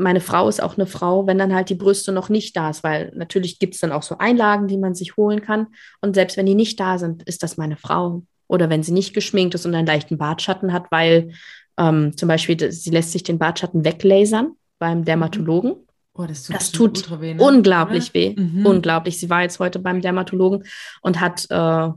meine 0.00 0.20
Frau 0.20 0.48
ist 0.48 0.62
auch 0.62 0.76
eine 0.76 0.86
Frau, 0.86 1.26
wenn 1.26 1.38
dann 1.38 1.54
halt 1.54 1.68
die 1.68 1.74
Brüste 1.74 2.10
noch 2.10 2.28
nicht 2.28 2.56
da 2.56 2.70
ist, 2.70 2.82
weil 2.82 3.12
natürlich 3.14 3.58
gibt 3.58 3.74
es 3.74 3.80
dann 3.80 3.92
auch 3.92 4.02
so 4.02 4.18
Einlagen, 4.18 4.66
die 4.66 4.78
man 4.78 4.94
sich 4.94 5.16
holen 5.16 5.42
kann. 5.42 5.68
Und 6.00 6.14
selbst 6.14 6.36
wenn 6.36 6.46
die 6.46 6.54
nicht 6.54 6.80
da 6.80 6.98
sind, 6.98 7.22
ist 7.24 7.42
das 7.42 7.56
meine 7.56 7.76
Frau. 7.76 8.22
Oder 8.48 8.70
wenn 8.70 8.82
sie 8.82 8.92
nicht 8.92 9.14
geschminkt 9.14 9.54
ist 9.54 9.66
und 9.66 9.74
einen 9.74 9.86
leichten 9.86 10.18
Bartschatten 10.18 10.72
hat, 10.72 10.86
weil 10.90 11.32
ähm, 11.78 12.16
zum 12.16 12.28
Beispiel 12.28 12.72
sie 12.72 12.90
lässt 12.90 13.12
sich 13.12 13.22
den 13.22 13.38
Bartschatten 13.38 13.84
weglasern 13.84 14.52
beim 14.78 15.04
Dermatologen. 15.04 15.76
Oh, 16.14 16.24
das 16.24 16.44
tut, 16.44 16.56
das 16.56 16.72
tut 16.72 17.20
weh, 17.20 17.34
ne? 17.34 17.42
unglaublich 17.42 18.12
weh. 18.14 18.34
Mhm. 18.36 18.66
Unglaublich. 18.66 19.20
Sie 19.20 19.30
war 19.30 19.42
jetzt 19.42 19.60
heute 19.60 19.78
beim 19.78 20.00
Dermatologen 20.00 20.64
und 21.02 21.20
hat, 21.20 21.46
äh, 21.50 21.88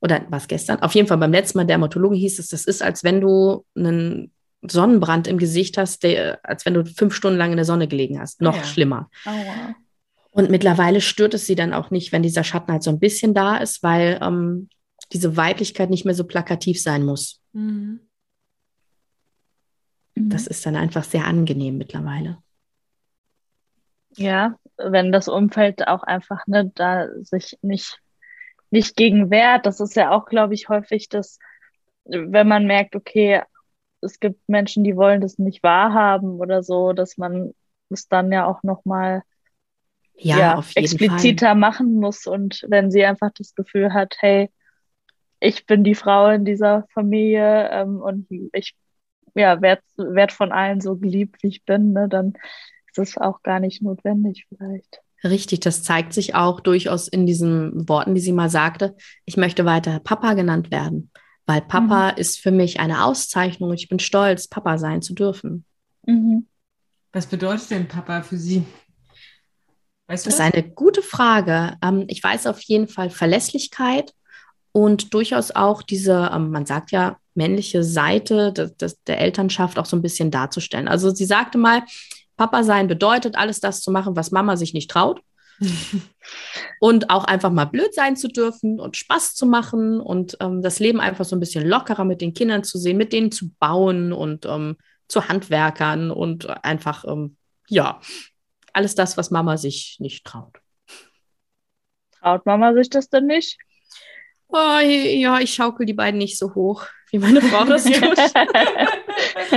oder 0.00 0.20
was 0.30 0.48
gestern? 0.48 0.80
Auf 0.80 0.94
jeden 0.94 1.08
Fall 1.08 1.18
beim 1.18 1.32
letzten 1.32 1.58
Mal 1.58 1.64
Dermatologen 1.64 2.16
hieß 2.16 2.38
es, 2.38 2.48
das 2.48 2.64
ist, 2.64 2.82
als 2.82 3.04
wenn 3.04 3.20
du 3.20 3.64
einen 3.76 4.32
Sonnenbrand 4.62 5.28
im 5.28 5.38
Gesicht 5.38 5.78
hast, 5.78 6.02
der, 6.02 6.40
als 6.42 6.66
wenn 6.66 6.74
du 6.74 6.84
fünf 6.84 7.14
Stunden 7.14 7.38
lang 7.38 7.50
in 7.50 7.56
der 7.56 7.64
Sonne 7.64 7.88
gelegen 7.88 8.20
hast. 8.20 8.40
Noch 8.40 8.56
ja. 8.56 8.64
schlimmer. 8.64 9.10
Oh, 9.24 9.30
wow. 9.30 9.74
Und 10.30 10.50
mittlerweile 10.50 11.00
stört 11.00 11.34
es 11.34 11.46
sie 11.46 11.54
dann 11.54 11.72
auch 11.72 11.90
nicht, 11.90 12.12
wenn 12.12 12.22
dieser 12.22 12.44
Schatten 12.44 12.72
halt 12.72 12.82
so 12.82 12.90
ein 12.90 13.00
bisschen 13.00 13.34
da 13.34 13.56
ist, 13.56 13.82
weil 13.82 14.18
ähm, 14.22 14.68
diese 15.12 15.36
Weiblichkeit 15.36 15.90
nicht 15.90 16.04
mehr 16.04 16.14
so 16.14 16.24
plakativ 16.24 16.80
sein 16.80 17.04
muss. 17.04 17.40
Mhm. 17.52 18.00
Das 20.14 20.46
ist 20.46 20.66
dann 20.66 20.76
einfach 20.76 21.04
sehr 21.04 21.24
angenehm 21.26 21.78
mittlerweile. 21.78 22.38
Ja, 24.16 24.56
wenn 24.76 25.12
das 25.12 25.28
Umfeld 25.28 25.86
auch 25.86 26.02
einfach 26.02 26.46
ne, 26.46 26.70
da 26.74 27.08
sich 27.20 27.56
nicht, 27.62 28.00
nicht 28.70 28.96
gegen 28.96 29.30
wehrt, 29.30 29.64
das 29.64 29.80
ist 29.80 29.94
ja 29.96 30.10
auch, 30.10 30.26
glaube 30.26 30.54
ich, 30.54 30.68
häufig 30.68 31.08
das, 31.08 31.38
wenn 32.04 32.48
man 32.48 32.66
merkt, 32.66 32.96
okay, 32.96 33.42
es 34.00 34.20
gibt 34.20 34.48
Menschen, 34.48 34.84
die 34.84 34.96
wollen 34.96 35.20
das 35.20 35.38
nicht 35.38 35.62
wahrhaben 35.62 36.38
oder 36.38 36.62
so, 36.62 36.92
dass 36.92 37.16
man 37.16 37.52
es 37.90 38.08
dann 38.08 38.32
ja 38.32 38.46
auch 38.46 38.62
nochmal 38.62 39.22
ja, 40.14 40.38
ja 40.38 40.64
expliziter 40.74 41.48
Fall. 41.48 41.54
machen 41.56 41.94
muss. 41.94 42.26
Und 42.26 42.64
wenn 42.68 42.90
sie 42.90 43.04
einfach 43.04 43.30
das 43.36 43.54
Gefühl 43.54 43.92
hat, 43.92 44.16
hey, 44.20 44.50
ich 45.40 45.66
bin 45.66 45.84
die 45.84 45.94
Frau 45.94 46.28
in 46.28 46.44
dieser 46.44 46.84
Familie 46.92 47.70
ähm, 47.70 48.00
und 48.00 48.26
ich 48.52 48.74
ja, 49.34 49.60
werde 49.62 49.82
werd 49.96 50.32
von 50.32 50.50
allen 50.50 50.80
so 50.80 50.96
geliebt, 50.96 51.42
wie 51.42 51.48
ich 51.48 51.64
bin, 51.64 51.92
ne, 51.92 52.08
dann 52.08 52.34
ist 52.90 52.98
es 52.98 53.18
auch 53.18 53.42
gar 53.42 53.60
nicht 53.60 53.82
notwendig 53.82 54.46
vielleicht. 54.48 55.00
Richtig, 55.22 55.60
das 55.60 55.82
zeigt 55.82 56.12
sich 56.12 56.34
auch 56.34 56.60
durchaus 56.60 57.08
in 57.08 57.26
diesen 57.26 57.88
Worten, 57.88 58.14
die 58.14 58.20
sie 58.20 58.32
mal 58.32 58.50
sagte. 58.50 58.96
Ich 59.24 59.36
möchte 59.36 59.64
weiter 59.64 60.00
Papa 60.00 60.34
genannt 60.34 60.70
werden 60.70 61.10
weil 61.48 61.62
Papa 61.62 62.12
mhm. 62.12 62.18
ist 62.18 62.38
für 62.38 62.50
mich 62.50 62.78
eine 62.78 63.04
Auszeichnung 63.04 63.70
und 63.70 63.80
ich 63.80 63.88
bin 63.88 63.98
stolz, 63.98 64.48
Papa 64.48 64.76
sein 64.76 65.00
zu 65.00 65.14
dürfen. 65.14 65.64
Mhm. 66.06 66.46
Was 67.10 67.26
bedeutet 67.26 67.70
denn 67.70 67.88
Papa 67.88 68.20
für 68.20 68.36
Sie? 68.36 68.66
Weißt 70.08 70.26
du 70.26 70.30
das, 70.30 70.36
das 70.36 70.46
ist 70.46 70.54
eine 70.54 70.70
gute 70.70 71.00
Frage. 71.00 71.78
Ähm, 71.82 72.04
ich 72.08 72.22
weiß 72.22 72.46
auf 72.48 72.60
jeden 72.60 72.86
Fall 72.86 73.08
Verlässlichkeit 73.08 74.12
und 74.72 75.14
durchaus 75.14 75.50
auch 75.50 75.80
diese, 75.80 76.30
ähm, 76.34 76.50
man 76.50 76.66
sagt 76.66 76.92
ja, 76.92 77.16
männliche 77.34 77.82
Seite 77.82 78.52
des, 78.52 79.02
der 79.04 79.18
Elternschaft 79.18 79.78
auch 79.78 79.86
so 79.86 79.96
ein 79.96 80.02
bisschen 80.02 80.30
darzustellen. 80.30 80.86
Also 80.86 81.14
sie 81.14 81.24
sagte 81.24 81.56
mal, 81.56 81.82
Papa 82.36 82.62
sein 82.62 82.88
bedeutet, 82.88 83.36
alles 83.36 83.60
das 83.60 83.80
zu 83.80 83.90
machen, 83.90 84.16
was 84.16 84.32
Mama 84.32 84.58
sich 84.58 84.74
nicht 84.74 84.90
traut. 84.90 85.22
und 86.80 87.10
auch 87.10 87.24
einfach 87.24 87.50
mal 87.50 87.64
blöd 87.64 87.94
sein 87.94 88.16
zu 88.16 88.28
dürfen 88.28 88.80
und 88.80 88.96
Spaß 88.96 89.34
zu 89.34 89.46
machen 89.46 90.00
und 90.00 90.36
ähm, 90.40 90.62
das 90.62 90.78
Leben 90.78 91.00
einfach 91.00 91.24
so 91.24 91.36
ein 91.36 91.40
bisschen 91.40 91.66
lockerer 91.66 92.04
mit 92.04 92.20
den 92.20 92.34
Kindern 92.34 92.64
zu 92.64 92.78
sehen, 92.78 92.96
mit 92.96 93.12
denen 93.12 93.32
zu 93.32 93.50
bauen 93.58 94.12
und 94.12 94.46
ähm, 94.46 94.76
zu 95.08 95.28
Handwerkern 95.28 96.10
und 96.10 96.48
einfach, 96.64 97.04
ähm, 97.06 97.36
ja, 97.68 98.00
alles 98.72 98.94
das, 98.94 99.16
was 99.16 99.30
Mama 99.30 99.56
sich 99.56 99.96
nicht 100.00 100.24
traut. 100.24 100.58
Traut 102.12 102.46
Mama 102.46 102.74
sich 102.74 102.90
das 102.90 103.08
denn 103.08 103.26
nicht? 103.26 103.58
Oh, 104.48 104.78
ja, 104.80 105.40
ich 105.40 105.52
schaukel 105.54 105.86
die 105.86 105.94
beiden 105.94 106.18
nicht 106.18 106.38
so 106.38 106.54
hoch, 106.54 106.86
wie 107.10 107.18
meine 107.18 107.40
Frau 107.40 107.64
das 107.64 107.84
tut. 107.84 108.18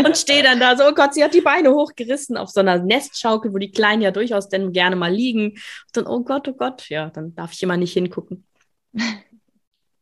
und 0.06 0.18
stehe 0.18 0.44
dann 0.44 0.60
da 0.60 0.76
so, 0.78 0.88
oh 0.88 0.94
Gott, 0.94 1.14
sie 1.14 1.24
hat 1.24 1.34
die 1.34 1.42
Beine 1.42 1.72
hochgerissen 1.72 2.38
auf 2.38 2.50
so 2.50 2.60
einer 2.60 2.80
Nestschaukel, 2.80 3.54
wo 3.54 3.58
die 3.58 3.72
Kleinen 3.72 4.02
ja 4.02 4.12
durchaus 4.12 4.50
dann 4.50 4.72
gerne 4.72 4.96
mal 4.96 5.14
liegen. 5.14 5.52
Und 5.52 5.60
dann, 5.94 6.08
oh 6.08 6.22
Gott, 6.22 6.48
oh 6.48 6.54
Gott, 6.54 6.90
ja, 6.90 7.10
dann 7.10 7.36
darf 7.36 7.54
ich 7.54 7.64
immer 7.64 7.78
nicht 7.78 7.94
hingucken. 7.94 8.46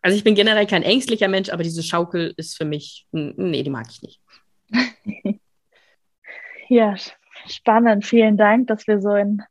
Also 0.02 0.16
ich 0.16 0.24
bin 0.24 0.34
generell 0.34 0.66
kein 0.66 0.84
ängstlicher 0.84 1.28
Mensch, 1.28 1.50
aber 1.50 1.62
diese 1.62 1.84
Schaukel 1.84 2.34
ist 2.38 2.56
für 2.56 2.64
mich, 2.64 3.06
nee, 3.12 3.64
die 3.64 3.70
mag 3.70 3.88
ich 3.92 4.02
nicht. 4.02 4.22
Ja, 6.70 6.96
spannend. 7.48 8.06
Vielen 8.06 8.38
Dank, 8.38 8.68
dass 8.68 8.86
wir 8.88 9.02
so 9.02 9.16
in 9.16 9.42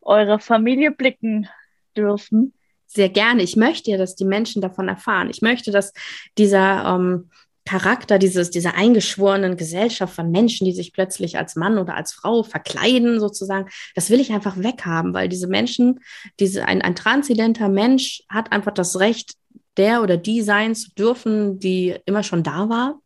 eure 0.00 0.40
Familie 0.40 0.90
blicken 0.90 1.46
dürfen 1.94 2.54
sehr 2.94 3.08
gerne. 3.08 3.42
Ich 3.42 3.56
möchte 3.56 3.90
ja, 3.90 3.96
dass 3.96 4.14
die 4.14 4.24
Menschen 4.24 4.62
davon 4.62 4.88
erfahren. 4.88 5.30
Ich 5.30 5.42
möchte, 5.42 5.70
dass 5.70 5.92
dieser 6.38 6.84
ähm, 6.84 7.30
Charakter 7.64 8.18
dieses, 8.18 8.50
dieser 8.50 8.74
eingeschworenen 8.74 9.56
Gesellschaft 9.56 10.14
von 10.14 10.30
Menschen, 10.30 10.64
die 10.64 10.72
sich 10.72 10.92
plötzlich 10.92 11.38
als 11.38 11.54
Mann 11.54 11.78
oder 11.78 11.94
als 11.94 12.12
Frau 12.12 12.42
verkleiden, 12.42 13.20
sozusagen, 13.20 13.68
das 13.94 14.10
will 14.10 14.20
ich 14.20 14.32
einfach 14.32 14.56
weghaben, 14.56 15.14
weil 15.14 15.28
diese 15.28 15.46
Menschen, 15.46 16.00
diese, 16.40 16.66
ein, 16.66 16.82
ein 16.82 16.96
transidenter 16.96 17.68
Mensch 17.68 18.24
hat 18.28 18.50
einfach 18.50 18.72
das 18.72 18.98
Recht, 18.98 19.34
der 19.76 20.02
oder 20.02 20.16
die 20.16 20.42
sein 20.42 20.74
zu 20.74 20.90
dürfen, 20.90 21.60
die 21.60 21.96
immer 22.04 22.22
schon 22.22 22.42
da 22.42 22.68
war 22.68 23.00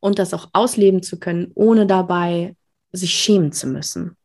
und 0.00 0.18
das 0.18 0.32
auch 0.32 0.48
ausleben 0.52 1.02
zu 1.02 1.18
können, 1.18 1.50
ohne 1.54 1.86
dabei 1.86 2.54
sich 2.92 3.12
schämen 3.12 3.52
zu 3.52 3.66
müssen. 3.66 4.16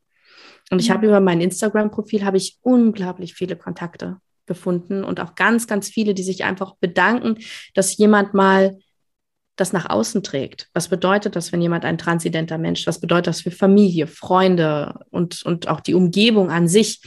Und 0.70 0.80
ich 0.80 0.92
habe 0.92 1.08
über 1.08 1.20
mein 1.20 1.42
Instagram-Profil 1.42 2.24
habe 2.24 2.38
ich 2.38 2.58
unglaublich 2.62 3.34
viele 3.34 3.58
Kontakte 3.58 4.18
gefunden 4.54 5.04
und 5.04 5.20
auch 5.20 5.36
ganz, 5.36 5.68
ganz 5.68 5.90
viele, 5.90 6.14
die 6.14 6.24
sich 6.24 6.44
einfach 6.44 6.76
bedanken, 6.80 7.38
dass 7.74 7.98
jemand 7.98 8.34
mal 8.34 8.78
das 9.56 9.74
nach 9.74 9.90
außen 9.90 10.24
trägt. 10.24 10.70
Was 10.74 10.88
bedeutet 10.88 11.36
das, 11.36 11.52
wenn 11.52 11.62
jemand 11.62 11.86
ein 11.86 11.98
transidenter 11.98 12.58
Mensch, 12.58 12.88
was 12.88 13.00
bedeutet 13.00 13.28
das 13.28 13.42
für 13.42 13.52
Familie, 13.52 14.08
Freunde 14.08 15.06
und, 15.12 15.44
und 15.44 15.68
auch 15.68 15.80
die 15.80 15.94
Umgebung 15.94 16.50
an 16.50 16.68
sich? 16.68 17.02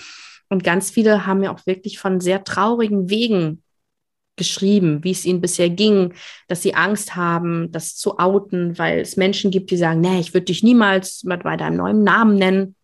Und 0.49 0.63
ganz 0.63 0.91
viele 0.91 1.27
haben 1.27 1.43
ja 1.43 1.53
auch 1.53 1.67
wirklich 1.67 1.99
von 1.99 2.21
sehr 2.21 2.45
traurigen 2.45 3.11
Wegen 3.11 3.63
geschrieben, 4.37 5.03
wie 5.03 5.11
es 5.11 5.25
ihnen 5.25 5.41
bisher 5.41 5.71
ging, 5.71 6.13
dass 6.47 6.63
sie 6.63 6.75
Angst 6.75 7.17
haben, 7.17 7.73
das 7.73 7.97
zu 7.97 8.19
outen, 8.19 8.79
weil 8.79 9.01
es 9.01 9.17
Menschen 9.17 9.51
gibt, 9.51 9.71
die 9.71 9.77
sagen, 9.77 10.01
nee, 10.01 10.21
ich 10.21 10.35
würde 10.35 10.45
dich 10.45 10.63
niemals 10.63 11.23
bei 11.25 11.57
deinem 11.57 11.79
neuen 11.79 12.05
Namen 12.05 12.37
nennen. 12.37 12.77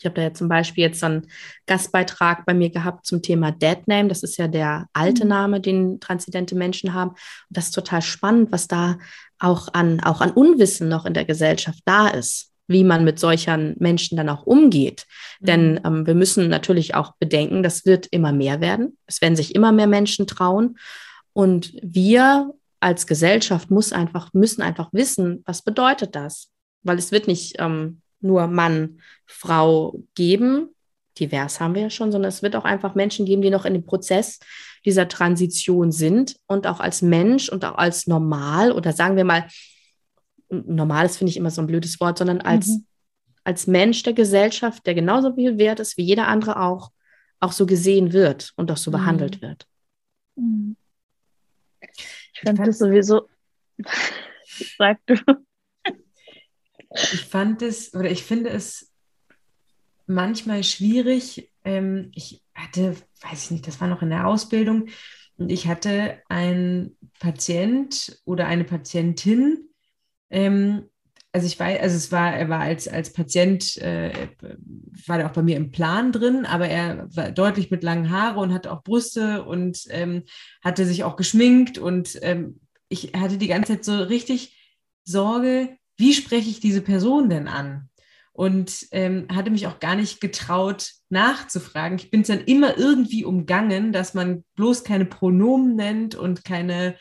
Ich 0.00 0.06
habe 0.06 0.14
da 0.14 0.22
ja 0.22 0.32
zum 0.32 0.48
Beispiel 0.48 0.82
jetzt 0.82 1.00
so 1.00 1.06
einen 1.06 1.26
Gastbeitrag 1.66 2.46
bei 2.46 2.54
mir 2.54 2.70
gehabt 2.70 3.06
zum 3.06 3.20
Thema 3.20 3.52
Dead 3.52 3.86
Name. 3.86 4.08
Das 4.08 4.22
ist 4.22 4.38
ja 4.38 4.48
der 4.48 4.86
alte 4.94 5.24
mhm. 5.24 5.30
Name, 5.30 5.60
den 5.60 6.00
transidente 6.00 6.54
Menschen 6.54 6.94
haben. 6.94 7.10
Und 7.10 7.18
das 7.50 7.66
ist 7.66 7.74
total 7.74 8.00
spannend, 8.00 8.50
was 8.50 8.66
da 8.66 8.98
auch 9.38 9.68
an, 9.74 10.00
auch 10.00 10.22
an 10.22 10.30
Unwissen 10.30 10.88
noch 10.88 11.04
in 11.04 11.12
der 11.12 11.26
Gesellschaft 11.26 11.80
da 11.84 12.08
ist, 12.08 12.50
wie 12.66 12.82
man 12.82 13.04
mit 13.04 13.18
solchen 13.18 13.76
Menschen 13.78 14.16
dann 14.16 14.30
auch 14.30 14.46
umgeht. 14.46 15.04
Mhm. 15.40 15.46
Denn 15.46 15.80
ähm, 15.84 16.06
wir 16.06 16.14
müssen 16.14 16.48
natürlich 16.48 16.94
auch 16.94 17.12
bedenken, 17.18 17.62
das 17.62 17.84
wird 17.84 18.06
immer 18.06 18.32
mehr 18.32 18.62
werden. 18.62 18.96
Es 19.06 19.20
werden 19.20 19.36
sich 19.36 19.54
immer 19.54 19.70
mehr 19.70 19.86
Menschen 19.86 20.26
trauen. 20.26 20.78
Und 21.34 21.74
wir 21.82 22.54
als 22.80 23.06
Gesellschaft 23.06 23.70
muss 23.70 23.92
einfach, 23.92 24.32
müssen 24.32 24.62
einfach 24.62 24.88
wissen, 24.92 25.42
was 25.44 25.60
bedeutet 25.60 26.16
das? 26.16 26.50
Weil 26.82 26.96
es 26.96 27.12
wird 27.12 27.26
nicht 27.26 27.56
ähm, 27.58 28.00
nur 28.20 28.46
Mann, 28.46 29.00
Frau 29.26 30.02
geben. 30.14 30.74
Divers 31.18 31.60
haben 31.60 31.74
wir 31.74 31.82
ja 31.82 31.90
schon, 31.90 32.12
sondern 32.12 32.28
es 32.28 32.42
wird 32.42 32.56
auch 32.56 32.64
einfach 32.64 32.94
Menschen 32.94 33.26
geben, 33.26 33.42
die 33.42 33.50
noch 33.50 33.64
in 33.64 33.74
dem 33.74 33.84
Prozess 33.84 34.38
dieser 34.84 35.08
Transition 35.08 35.92
sind 35.92 36.36
und 36.46 36.66
auch 36.66 36.80
als 36.80 37.02
Mensch 37.02 37.48
und 37.48 37.64
auch 37.64 37.76
als 37.76 38.06
normal 38.06 38.72
oder 38.72 38.92
sagen 38.92 39.16
wir 39.16 39.24
mal, 39.24 39.46
normales 40.48 41.16
finde 41.16 41.30
ich 41.30 41.36
immer 41.36 41.50
so 41.50 41.60
ein 41.60 41.66
blödes 41.66 42.00
Wort, 42.00 42.18
sondern 42.18 42.40
als, 42.40 42.68
mhm. 42.68 42.86
als 43.44 43.66
Mensch 43.66 44.02
der 44.02 44.14
Gesellschaft, 44.14 44.86
der 44.86 44.94
genauso 44.94 45.34
viel 45.34 45.58
wert 45.58 45.80
ist 45.80 45.96
wie 45.96 46.04
jeder 46.04 46.28
andere 46.28 46.60
auch, 46.60 46.90
auch 47.40 47.52
so 47.52 47.66
gesehen 47.66 48.12
wird 48.12 48.52
und 48.56 48.70
auch 48.70 48.76
so 48.76 48.90
mhm. 48.90 48.96
behandelt 48.96 49.42
wird. 49.42 49.66
Mhm. 50.36 50.76
Ich 51.80 52.40
finde 52.40 52.62
das 52.62 52.78
sowieso, 52.78 53.28
sag 54.78 54.98
du 55.06 55.14
ich 56.90 57.24
fand 57.24 57.62
es 57.62 57.94
oder 57.94 58.10
ich 58.10 58.24
finde 58.24 58.50
es 58.50 58.92
manchmal 60.06 60.64
schwierig. 60.64 61.52
Ähm, 61.64 62.10
ich 62.14 62.42
hatte, 62.54 62.96
weiß 63.22 63.44
ich 63.44 63.50
nicht, 63.50 63.66
das 63.66 63.80
war 63.80 63.88
noch 63.88 64.02
in 64.02 64.10
der 64.10 64.26
Ausbildung 64.26 64.88
und 65.36 65.50
ich 65.50 65.66
hatte 65.66 66.18
einen 66.28 66.96
Patient 67.18 68.20
oder 68.24 68.46
eine 68.46 68.64
Patientin. 68.64 69.68
Ähm, 70.28 70.86
also 71.32 71.46
ich 71.46 71.58
weiß, 71.58 71.80
also 71.80 71.96
es 71.96 72.10
war, 72.10 72.34
er 72.34 72.48
war 72.48 72.60
als, 72.60 72.88
als 72.88 73.12
Patient, 73.12 73.76
äh, 73.76 74.28
war 75.06 75.20
er 75.20 75.26
auch 75.30 75.32
bei 75.32 75.42
mir 75.42 75.56
im 75.56 75.70
Plan 75.70 76.10
drin, 76.10 76.44
aber 76.44 76.68
er 76.68 77.08
war 77.14 77.30
deutlich 77.30 77.70
mit 77.70 77.84
langen 77.84 78.10
Haaren 78.10 78.36
und 78.36 78.52
hatte 78.52 78.72
auch 78.72 78.82
Brüste 78.82 79.44
und 79.44 79.84
ähm, 79.90 80.24
hatte 80.62 80.84
sich 80.84 81.04
auch 81.04 81.14
geschminkt 81.14 81.78
und 81.78 82.18
ähm, 82.22 82.60
ich 82.88 83.12
hatte 83.14 83.38
die 83.38 83.46
ganze 83.46 83.74
Zeit 83.74 83.84
so 83.84 83.96
richtig 84.02 84.56
Sorge, 85.04 85.78
wie 86.00 86.14
spreche 86.14 86.50
ich 86.50 86.60
diese 86.60 86.80
Person 86.80 87.28
denn 87.28 87.46
an? 87.46 87.88
Und 88.32 88.86
ähm, 88.92 89.26
hatte 89.30 89.50
mich 89.50 89.66
auch 89.66 89.80
gar 89.80 89.96
nicht 89.96 90.20
getraut, 90.20 90.92
nachzufragen. 91.10 91.98
Ich 91.98 92.10
bin 92.10 92.22
es 92.22 92.28
dann 92.28 92.40
immer 92.40 92.78
irgendwie 92.78 93.24
umgangen, 93.24 93.92
dass 93.92 94.14
man 94.14 94.44
bloß 94.56 94.82
keine 94.82 95.04
Pronomen 95.04 95.76
nennt 95.76 96.14
und 96.14 96.42
keine, 96.42 96.94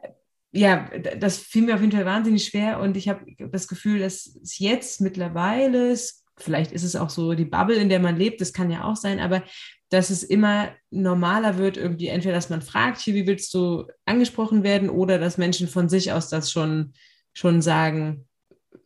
äh, 0.00 0.10
ja, 0.52 0.88
das 1.18 1.38
fiel 1.38 1.62
mir 1.62 1.74
auf 1.74 1.80
jeden 1.80 1.92
Fall 1.92 2.04
wahnsinnig 2.04 2.44
schwer. 2.44 2.78
Und 2.78 2.96
ich 2.96 3.08
habe 3.08 3.24
das 3.50 3.66
Gefühl, 3.66 3.98
dass 3.98 4.26
es 4.26 4.58
jetzt 4.58 5.00
mittlerweile, 5.00 5.96
vielleicht 6.36 6.70
ist 6.70 6.84
es 6.84 6.94
auch 6.94 7.10
so 7.10 7.34
die 7.34 7.44
Bubble, 7.44 7.76
in 7.76 7.88
der 7.88 7.98
man 7.98 8.16
lebt, 8.16 8.40
das 8.40 8.52
kann 8.52 8.70
ja 8.70 8.84
auch 8.84 8.96
sein, 8.96 9.18
aber 9.18 9.42
dass 9.90 10.10
es 10.10 10.22
immer 10.22 10.68
normaler 10.90 11.58
wird, 11.58 11.76
irgendwie 11.76 12.08
entweder, 12.08 12.34
dass 12.34 12.50
man 12.50 12.62
fragt, 12.62 13.00
hier, 13.00 13.14
wie 13.14 13.26
willst 13.26 13.52
du 13.54 13.86
angesprochen 14.04 14.62
werden, 14.62 14.90
oder 14.90 15.18
dass 15.18 15.38
Menschen 15.38 15.66
von 15.66 15.88
sich 15.88 16.12
aus 16.12 16.28
das 16.28 16.52
schon, 16.52 16.92
schon 17.32 17.62
sagen, 17.62 18.27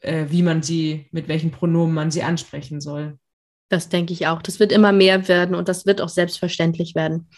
äh, 0.00 0.26
wie 0.28 0.42
man 0.42 0.62
sie, 0.62 1.06
mit 1.12 1.28
welchen 1.28 1.50
Pronomen 1.50 1.94
man 1.94 2.10
sie 2.10 2.22
ansprechen 2.22 2.80
soll. 2.80 3.18
Das 3.68 3.88
denke 3.88 4.12
ich 4.12 4.26
auch. 4.26 4.42
Das 4.42 4.60
wird 4.60 4.72
immer 4.72 4.92
mehr 4.92 5.28
werden 5.28 5.54
und 5.54 5.68
das 5.68 5.86
wird 5.86 6.00
auch 6.00 6.08
selbstverständlich 6.08 6.94
werden, 6.94 7.28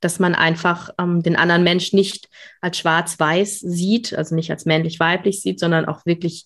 dass 0.00 0.18
man 0.18 0.34
einfach 0.34 0.90
ähm, 0.98 1.22
den 1.22 1.36
anderen 1.36 1.64
Mensch 1.64 1.92
nicht 1.92 2.28
als 2.60 2.78
schwarz-weiß 2.78 3.60
sieht, 3.60 4.14
also 4.14 4.34
nicht 4.34 4.50
als 4.50 4.64
männlich-weiblich 4.64 5.42
sieht, 5.42 5.60
sondern 5.60 5.84
auch 5.84 6.06
wirklich, 6.06 6.44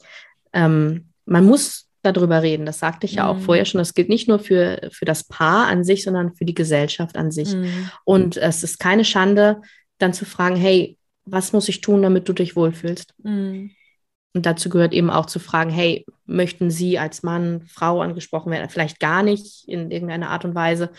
ähm, 0.53 1.11
man 1.27 1.45
muss 1.45 1.89
darüber 2.03 2.43
reden. 2.43 2.67
Das 2.67 2.79
sagte 2.79 3.07
ich 3.07 3.15
ja 3.15 3.29
auch 3.29 3.37
mhm. 3.37 3.43
vorher 3.43 3.65
schon. 3.65 3.79
Das 3.79 3.95
gilt 3.95 4.09
nicht 4.09 4.29
nur 4.29 4.39
für, 4.39 4.89
für 4.93 5.05
das 5.05 5.25
Paar 5.25 5.67
an 5.67 5.85
sich, 5.85 6.05
sondern 6.05 6.35
für 6.35 6.45
die 6.45 6.55
Gesellschaft 6.55 7.17
an 7.17 7.31
sich. 7.31 7.55
Mhm. 7.55 7.91
Und 8.05 8.37
es 8.37 8.63
ist 8.63 8.79
keine 8.79 9.05
Schande, 9.05 9.61
dann 9.99 10.13
zu 10.13 10.25
fragen, 10.25 10.57
hey, 10.57 10.99
was 11.25 11.53
muss 11.53 11.69
ich 11.69 11.81
tun, 11.81 12.03
damit 12.03 12.29
du 12.29 12.33
dich 12.33 12.57
wohlfühlst? 12.57 13.15
Mhm. 13.23 13.71
Und 14.35 14.45
dazu 14.45 14.69
gehört 14.69 14.93
eben 14.93 15.11
auch 15.11 15.27
zu 15.27 15.39
fragen, 15.39 15.71
hey, 15.71 16.05
möchten 16.27 16.71
Sie 16.71 16.99
als 16.99 17.23
Mann, 17.23 17.63
Frau 17.63 18.03
angesprochen 18.03 18.53
werden? 18.53 18.69
Vielleicht 18.69 19.01
gar 19.01 19.23
nicht 19.23 19.67
in 19.67 19.91
irgendeiner 19.91 20.31
Art 20.31 20.45
und 20.45 20.55
Weise. 20.55 20.91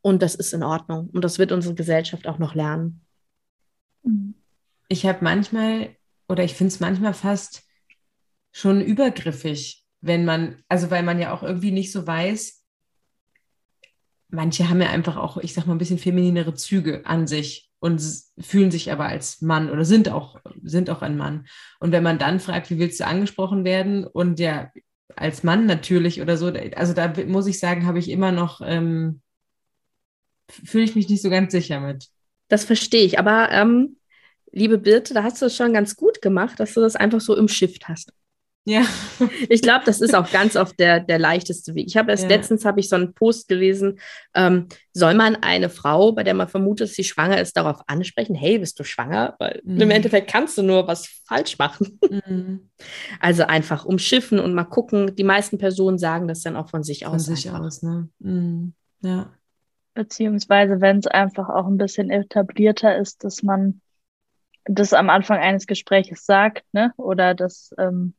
Und 0.00 0.22
das 0.22 0.34
ist 0.34 0.52
in 0.52 0.62
Ordnung. 0.62 1.10
Und 1.12 1.24
das 1.24 1.38
wird 1.38 1.50
unsere 1.50 1.74
Gesellschaft 1.74 2.28
auch 2.28 2.38
noch 2.38 2.54
lernen. 2.54 3.00
Ich 4.88 5.06
habe 5.06 5.18
manchmal, 5.22 5.96
oder 6.28 6.44
ich 6.44 6.54
finde 6.54 6.72
es 6.72 6.80
manchmal 6.80 7.14
fast 7.14 7.62
schon 8.52 8.80
übergriffig, 8.80 9.84
wenn 10.00 10.24
man, 10.24 10.62
also 10.68 10.90
weil 10.90 11.02
man 11.02 11.18
ja 11.18 11.32
auch 11.32 11.42
irgendwie 11.42 11.72
nicht 11.72 11.90
so 11.90 12.06
weiß, 12.06 12.62
manche 14.28 14.68
haben 14.68 14.80
ja 14.80 14.90
einfach 14.90 15.16
auch, 15.16 15.38
ich 15.38 15.54
sag 15.54 15.66
mal, 15.66 15.74
ein 15.74 15.78
bisschen 15.78 15.98
femininere 15.98 16.54
Züge 16.54 17.04
an 17.06 17.26
sich 17.26 17.63
und 17.84 18.02
fühlen 18.38 18.70
sich 18.70 18.90
aber 18.90 19.04
als 19.04 19.42
Mann 19.42 19.68
oder 19.68 19.84
sind 19.84 20.08
auch, 20.08 20.40
sind 20.62 20.88
auch 20.88 21.02
ein 21.02 21.18
Mann. 21.18 21.46
Und 21.80 21.92
wenn 21.92 22.02
man 22.02 22.18
dann 22.18 22.40
fragt, 22.40 22.70
wie 22.70 22.78
willst 22.78 22.98
du 22.98 23.06
angesprochen 23.06 23.62
werden 23.66 24.06
und 24.06 24.40
ja, 24.40 24.72
als 25.16 25.42
Mann 25.42 25.66
natürlich 25.66 26.22
oder 26.22 26.38
so, 26.38 26.46
also 26.46 26.94
da 26.94 27.12
muss 27.26 27.46
ich 27.46 27.58
sagen, 27.58 27.84
habe 27.84 27.98
ich 27.98 28.08
immer 28.08 28.32
noch, 28.32 28.62
ähm, 28.64 29.20
fühle 30.48 30.84
ich 30.84 30.96
mich 30.96 31.10
nicht 31.10 31.20
so 31.20 31.28
ganz 31.28 31.52
sicher 31.52 31.78
mit. 31.80 32.08
Das 32.48 32.64
verstehe 32.64 33.04
ich, 33.04 33.18
aber 33.18 33.50
ähm, 33.50 33.98
liebe 34.50 34.78
Birte, 34.78 35.12
da 35.12 35.22
hast 35.22 35.42
du 35.42 35.46
es 35.46 35.54
schon 35.54 35.74
ganz 35.74 35.94
gut 35.94 36.22
gemacht, 36.22 36.58
dass 36.60 36.72
du 36.72 36.80
das 36.80 36.96
einfach 36.96 37.20
so 37.20 37.36
im 37.36 37.48
Shift 37.48 37.86
hast. 37.86 38.14
Ja. 38.66 38.82
ich 39.50 39.60
glaube, 39.60 39.84
das 39.84 40.00
ist 40.00 40.14
auch 40.14 40.30
ganz 40.30 40.56
oft 40.56 40.80
der, 40.80 41.00
der 41.00 41.18
leichteste 41.18 41.74
Weg. 41.74 41.86
Ich 41.86 41.98
habe 41.98 42.10
erst 42.10 42.24
ja. 42.24 42.30
letztens 42.30 42.64
habe 42.64 42.80
ich 42.80 42.88
so 42.88 42.96
einen 42.96 43.12
Post 43.12 43.48
gelesen, 43.48 43.98
ähm, 44.34 44.68
soll 44.94 45.14
man 45.14 45.36
eine 45.36 45.68
Frau, 45.68 46.12
bei 46.12 46.22
der 46.22 46.32
man 46.32 46.48
vermutet, 46.48 46.88
dass 46.88 46.94
sie 46.94 47.04
schwanger 47.04 47.40
ist, 47.40 47.56
darauf 47.58 47.82
ansprechen, 47.88 48.34
hey, 48.34 48.58
bist 48.58 48.80
du 48.80 48.84
schwanger? 48.84 49.34
Weil 49.38 49.60
mhm. 49.64 49.82
im 49.82 49.90
Endeffekt 49.90 50.30
kannst 50.30 50.56
du 50.56 50.62
nur 50.62 50.86
was 50.88 51.06
falsch 51.26 51.58
machen. 51.58 51.98
Mhm. 52.08 52.70
Also 53.20 53.44
einfach 53.44 53.84
umschiffen 53.84 54.38
und 54.38 54.52
mal 54.52 54.64
gucken. 54.64 55.14
Die 55.16 55.24
meisten 55.24 55.56
Personen 55.56 55.96
sagen 55.96 56.28
das 56.28 56.42
dann 56.42 56.56
auch 56.56 56.68
von 56.68 56.82
sich 56.82 57.04
von 57.04 57.14
aus. 57.14 57.26
Von 57.26 57.36
sich 57.36 57.48
einfach. 57.48 57.62
aus, 57.62 57.82
ne? 57.82 58.08
Mhm. 58.18 58.74
Ja. 59.00 59.32
Beziehungsweise, 59.94 60.80
wenn 60.80 60.98
es 60.98 61.06
einfach 61.06 61.48
auch 61.48 61.66
ein 61.66 61.78
bisschen 61.78 62.10
etablierter 62.10 62.98
ist, 62.98 63.24
dass 63.24 63.42
man 63.42 63.80
das 64.64 64.92
am 64.92 65.08
Anfang 65.08 65.38
eines 65.38 65.66
Gesprächs 65.66 66.26
sagt, 66.26 66.64
ne? 66.72 66.92
Oder 66.96 67.34
dass 67.34 67.70
ähm, 67.78 68.14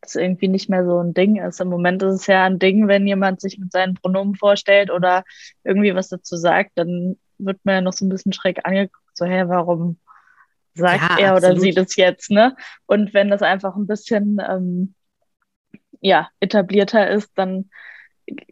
das 0.00 0.14
irgendwie 0.14 0.48
nicht 0.48 0.68
mehr 0.68 0.84
so 0.84 0.98
ein 0.98 1.14
Ding 1.14 1.36
ist. 1.36 1.60
Im 1.60 1.68
Moment 1.68 2.02
ist 2.02 2.14
es 2.14 2.26
ja 2.26 2.44
ein 2.44 2.58
Ding, 2.58 2.88
wenn 2.88 3.06
jemand 3.06 3.40
sich 3.40 3.58
mit 3.58 3.72
seinen 3.72 3.94
Pronomen 3.94 4.34
vorstellt 4.34 4.90
oder 4.90 5.24
irgendwie 5.64 5.94
was 5.94 6.08
dazu 6.08 6.36
sagt, 6.36 6.72
dann 6.76 7.16
wird 7.38 7.58
man 7.64 7.74
ja 7.76 7.80
noch 7.80 7.92
so 7.92 8.04
ein 8.04 8.08
bisschen 8.08 8.32
schräg 8.32 8.60
angeguckt, 8.64 9.16
so, 9.16 9.24
hä, 9.24 9.44
warum 9.46 9.98
sagt 10.74 11.02
ja, 11.02 11.18
er 11.18 11.32
absolut. 11.32 11.54
oder 11.54 11.60
sie 11.60 11.70
das 11.72 11.96
jetzt, 11.96 12.30
ne? 12.30 12.56
Und 12.86 13.12
wenn 13.14 13.28
das 13.28 13.42
einfach 13.42 13.76
ein 13.76 13.86
bisschen, 13.86 14.40
ähm, 14.46 14.94
ja, 16.00 16.28
etablierter 16.40 17.10
ist, 17.10 17.30
dann 17.34 17.70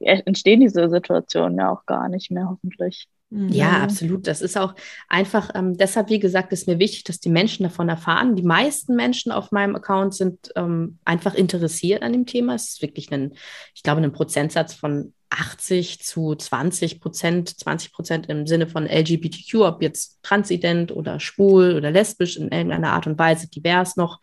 entstehen 0.01 0.61
diese 0.61 0.89
Situationen 0.89 1.59
ja 1.59 1.71
auch 1.71 1.87
gar 1.87 2.09
nicht 2.09 2.31
mehr, 2.31 2.49
hoffentlich. 2.49 3.09
Ja, 3.31 3.71
mhm. 3.71 3.83
absolut. 3.83 4.27
Das 4.27 4.41
ist 4.41 4.57
auch 4.57 4.75
einfach, 5.07 5.51
ähm, 5.55 5.77
deshalb, 5.77 6.09
wie 6.09 6.19
gesagt, 6.19 6.51
ist 6.53 6.67
mir 6.67 6.79
wichtig, 6.79 7.05
dass 7.05 7.21
die 7.21 7.29
Menschen 7.29 7.63
davon 7.63 7.91
erfahren. 7.91 8.37
Die 8.37 8.43
meisten 8.43 8.97
Menschen 8.97 9.33
auf 9.33 9.53
meinem 9.53 9.77
Account 9.77 10.15
sind 10.15 10.51
ähm, 10.57 10.99
einfach 11.05 11.35
interessiert 11.35 12.03
an 12.03 12.13
dem 12.13 12.25
Thema. 12.25 12.55
Es 12.55 12.69
ist 12.69 12.83
wirklich 12.83 13.13
ein, 13.13 13.35
ich 13.75 13.83
glaube, 13.83 14.01
ein 14.01 14.13
Prozentsatz 14.13 14.73
von 14.73 15.13
80 15.29 16.01
zu 16.01 16.35
20 16.35 17.01
Prozent, 17.01 17.61
20 17.61 17.93
Prozent 17.93 18.27
im 18.31 18.47
Sinne 18.47 18.67
von 18.67 18.87
LGBTQ, 18.87 19.57
ob 19.57 19.83
jetzt 19.83 20.21
transident 20.23 20.91
oder 20.91 21.21
schwul 21.21 21.75
oder 21.77 21.91
lesbisch 21.91 22.39
in 22.39 22.49
irgendeiner 22.49 22.93
Art 22.93 23.07
und 23.07 23.19
Weise, 23.19 23.49
divers 23.49 23.97
noch. 23.97 24.21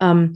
Ähm, 0.00 0.34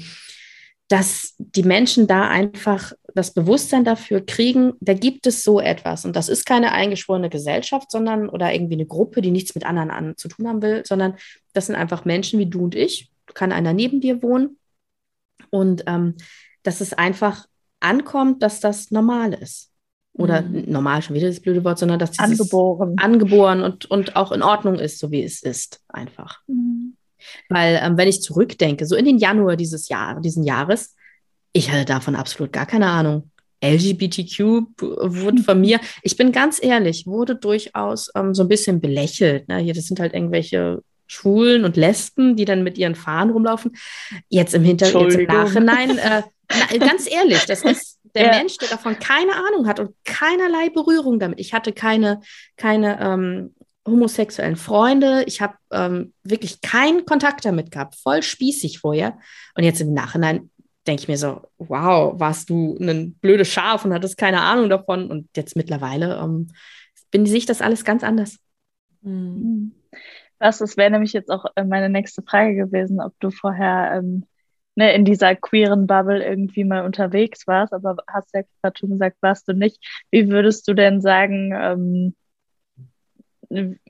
dass 0.89 1.35
die 1.39 1.63
Menschen 1.63 2.07
da 2.07 2.29
einfach 2.29 2.93
das 3.15 3.33
Bewusstsein 3.33 3.85
dafür 3.85 4.21
kriegen, 4.25 4.75
da 4.81 4.93
gibt 4.93 5.27
es 5.27 5.43
so 5.43 5.61
etwas. 5.61 6.05
Und 6.05 6.17
das 6.17 6.29
ist 6.29 6.45
keine 6.45 6.73
eingeschworene 6.73 7.31
Gesellschaft, 7.31 7.91
sondern 7.91 8.29
oder 8.29 8.53
irgendwie 8.53 8.75
eine 8.75 8.87
Gruppe, 8.87 9.23
die 9.23 9.31
nichts 9.31 9.55
mit 9.55 9.65
anderen 9.65 9.91
an, 9.91 10.17
zu 10.17 10.29
tun 10.29 10.49
haben 10.49 10.63
will, 10.63 10.83
sondern 10.85 11.15
das 11.53 11.67
sind 11.67 11.77
einfach 11.77 12.05
Menschen 12.05 12.39
wie 12.39 12.47
du 12.47 12.65
und 12.65 12.75
ich. 12.75 13.11
Kann 13.33 13.53
einer 13.53 13.73
neben 13.73 14.01
dir 14.01 14.23
wohnen. 14.23 14.59
Und 15.51 15.85
ähm, 15.87 16.17
dass 16.63 16.81
es 16.81 16.93
einfach 16.93 17.47
ankommt, 17.81 18.43
dass 18.43 18.61
das 18.61 18.91
normal 18.91 19.33
ist. 19.33 19.71
Oder 20.13 20.43
mhm. 20.43 20.65
normal 20.67 21.03
schon 21.03 21.17
wieder 21.17 21.29
das 21.29 21.41
blöde 21.41 21.65
Wort, 21.65 21.79
sondern 21.79 21.99
dass 21.99 22.13
dieses 22.13 22.41
angeboren, 22.41 22.97
angeboren 22.99 23.63
und, 23.63 23.87
und 23.87 24.17
auch 24.17 24.33
in 24.33 24.43
Ordnung 24.43 24.79
ist, 24.79 24.99
so 24.99 25.11
wie 25.11 25.23
es 25.23 25.43
ist, 25.43 25.83
einfach. 25.89 26.41
Mhm. 26.47 26.94
Weil, 27.49 27.81
ähm, 27.83 27.97
wenn 27.97 28.09
ich 28.09 28.23
zurückdenke, 28.23 28.87
so 28.87 28.97
in 28.97 29.05
den 29.05 29.19
Januar 29.19 29.57
dieses 29.57 29.89
Jahr, 29.89 30.21
diesen 30.21 30.45
Jahres, 30.45 30.95
ich 31.53 31.71
hatte 31.71 31.85
davon 31.85 32.17
absolut 32.17 32.53
gar 32.53 32.67
keine 32.67 32.87
Ahnung. 32.87 33.31
LGBTQ 33.63 34.41
wurde 34.79 35.43
von 35.43 35.61
mir, 35.61 35.81
ich 36.03 36.17
bin 36.17 36.33
ganz 36.33 36.63
ehrlich, 36.63 37.07
wurde 37.07 37.37
durchaus 37.37 38.11
ähm, 38.15 38.35
so 38.35 38.43
ein 38.43 38.49
bisschen 38.49 38.81
belächelt. 38.81 39.49
Ne? 39.49 39.59
Hier, 39.59 39.75
das 39.75 39.87
sind 39.87 40.01
halt 40.01 40.15
irgendwelche 40.15 40.83
Schwulen 41.07 41.65
und 41.65 41.77
Lesben, 41.77 42.37
die 42.37 42.45
dann 42.45 42.63
mit 42.63 42.79
ihren 42.79 42.95
Fahnen 42.95 43.33
rumlaufen. 43.33 43.73
Jetzt 44.29 44.55
im 44.55 44.65
Hintergrund, 44.65 45.15
im 45.15 45.27
Nachhinein, 45.27 45.99
äh, 45.99 46.23
na, 46.51 46.79
ganz 46.79 47.11
ehrlich, 47.11 47.45
das 47.47 47.63
ist 47.63 48.01
der 48.15 48.27
ja. 48.27 48.31
Mensch, 48.39 48.59
der 48.59 48.69
davon 48.69 48.99
keine 48.99 49.33
Ahnung 49.33 49.67
hat 49.67 49.81
und 49.81 49.95
keinerlei 50.05 50.71
Berührung 50.71 51.19
damit. 51.19 51.41
Ich 51.41 51.53
hatte 51.53 51.73
keine, 51.73 52.21
keine 52.57 53.01
ähm, 53.01 53.55
homosexuellen 53.87 54.57
Freunde. 54.57 55.25
Ich 55.27 55.41
habe 55.41 55.55
ähm, 55.71 56.13
wirklich 56.23 56.61
keinen 56.61 57.05
Kontakt 57.05 57.45
damit 57.45 57.71
gehabt, 57.71 57.97
voll 57.97 58.23
spießig 58.23 58.79
vorher. 58.79 59.19
Und 59.55 59.65
jetzt 59.65 59.81
im 59.81 59.93
Nachhinein 59.93 60.51
denke 60.87 61.03
ich 61.03 61.09
mir 61.09 61.19
so, 61.19 61.43
wow, 61.59 62.19
warst 62.19 62.51
du 62.51 62.77
ein 62.79 63.15
blödes 63.15 63.49
Schaf 63.49 63.85
und 63.85 63.93
hattest 63.93 64.17
keine 64.17 64.41
Ahnung 64.41 64.69
davon. 64.69 65.11
Und 65.11 65.29
jetzt 65.37 65.57
mittlerweile 65.57 66.19
ähm, 66.23 66.49
bin, 67.11 67.27
ich 67.27 67.47
das 67.47 67.63
alles 67.63 67.85
ganz 67.85 68.03
anders. 68.03 68.39
Mhm. 69.03 69.73
Was, 70.39 70.59
das 70.59 70.77
wäre 70.77 70.91
nämlich 70.91 71.13
jetzt 71.13 71.31
auch 71.31 71.47
äh, 71.57 71.65
meine 71.65 71.89
nächste 71.89 72.23
Frage 72.23 72.55
gewesen, 72.55 73.01
ob 73.01 73.15
du 73.21 73.31
vorher 73.31 73.99
ähm, 73.99 74.27
ne, 74.75 74.93
in 74.95 75.05
dieser 75.05 75.37
queeren 75.37 75.87
Bubble 75.87 76.25
irgendwie 76.25 76.65
mal 76.65 76.85
unterwegs 76.85 77.47
warst, 77.47 77.73
aber 77.73 77.97
hast 78.09 78.35
ja 78.35 78.43
gerade 78.61 78.79
schon 78.79 78.91
gesagt, 78.91 79.17
warst 79.21 79.49
du 79.49 79.53
nicht. 79.53 79.79
Wie 80.11 80.29
würdest 80.29 80.67
du 80.69 80.75
denn 80.75 81.01
sagen, 81.01 81.53
ähm, 81.55 82.15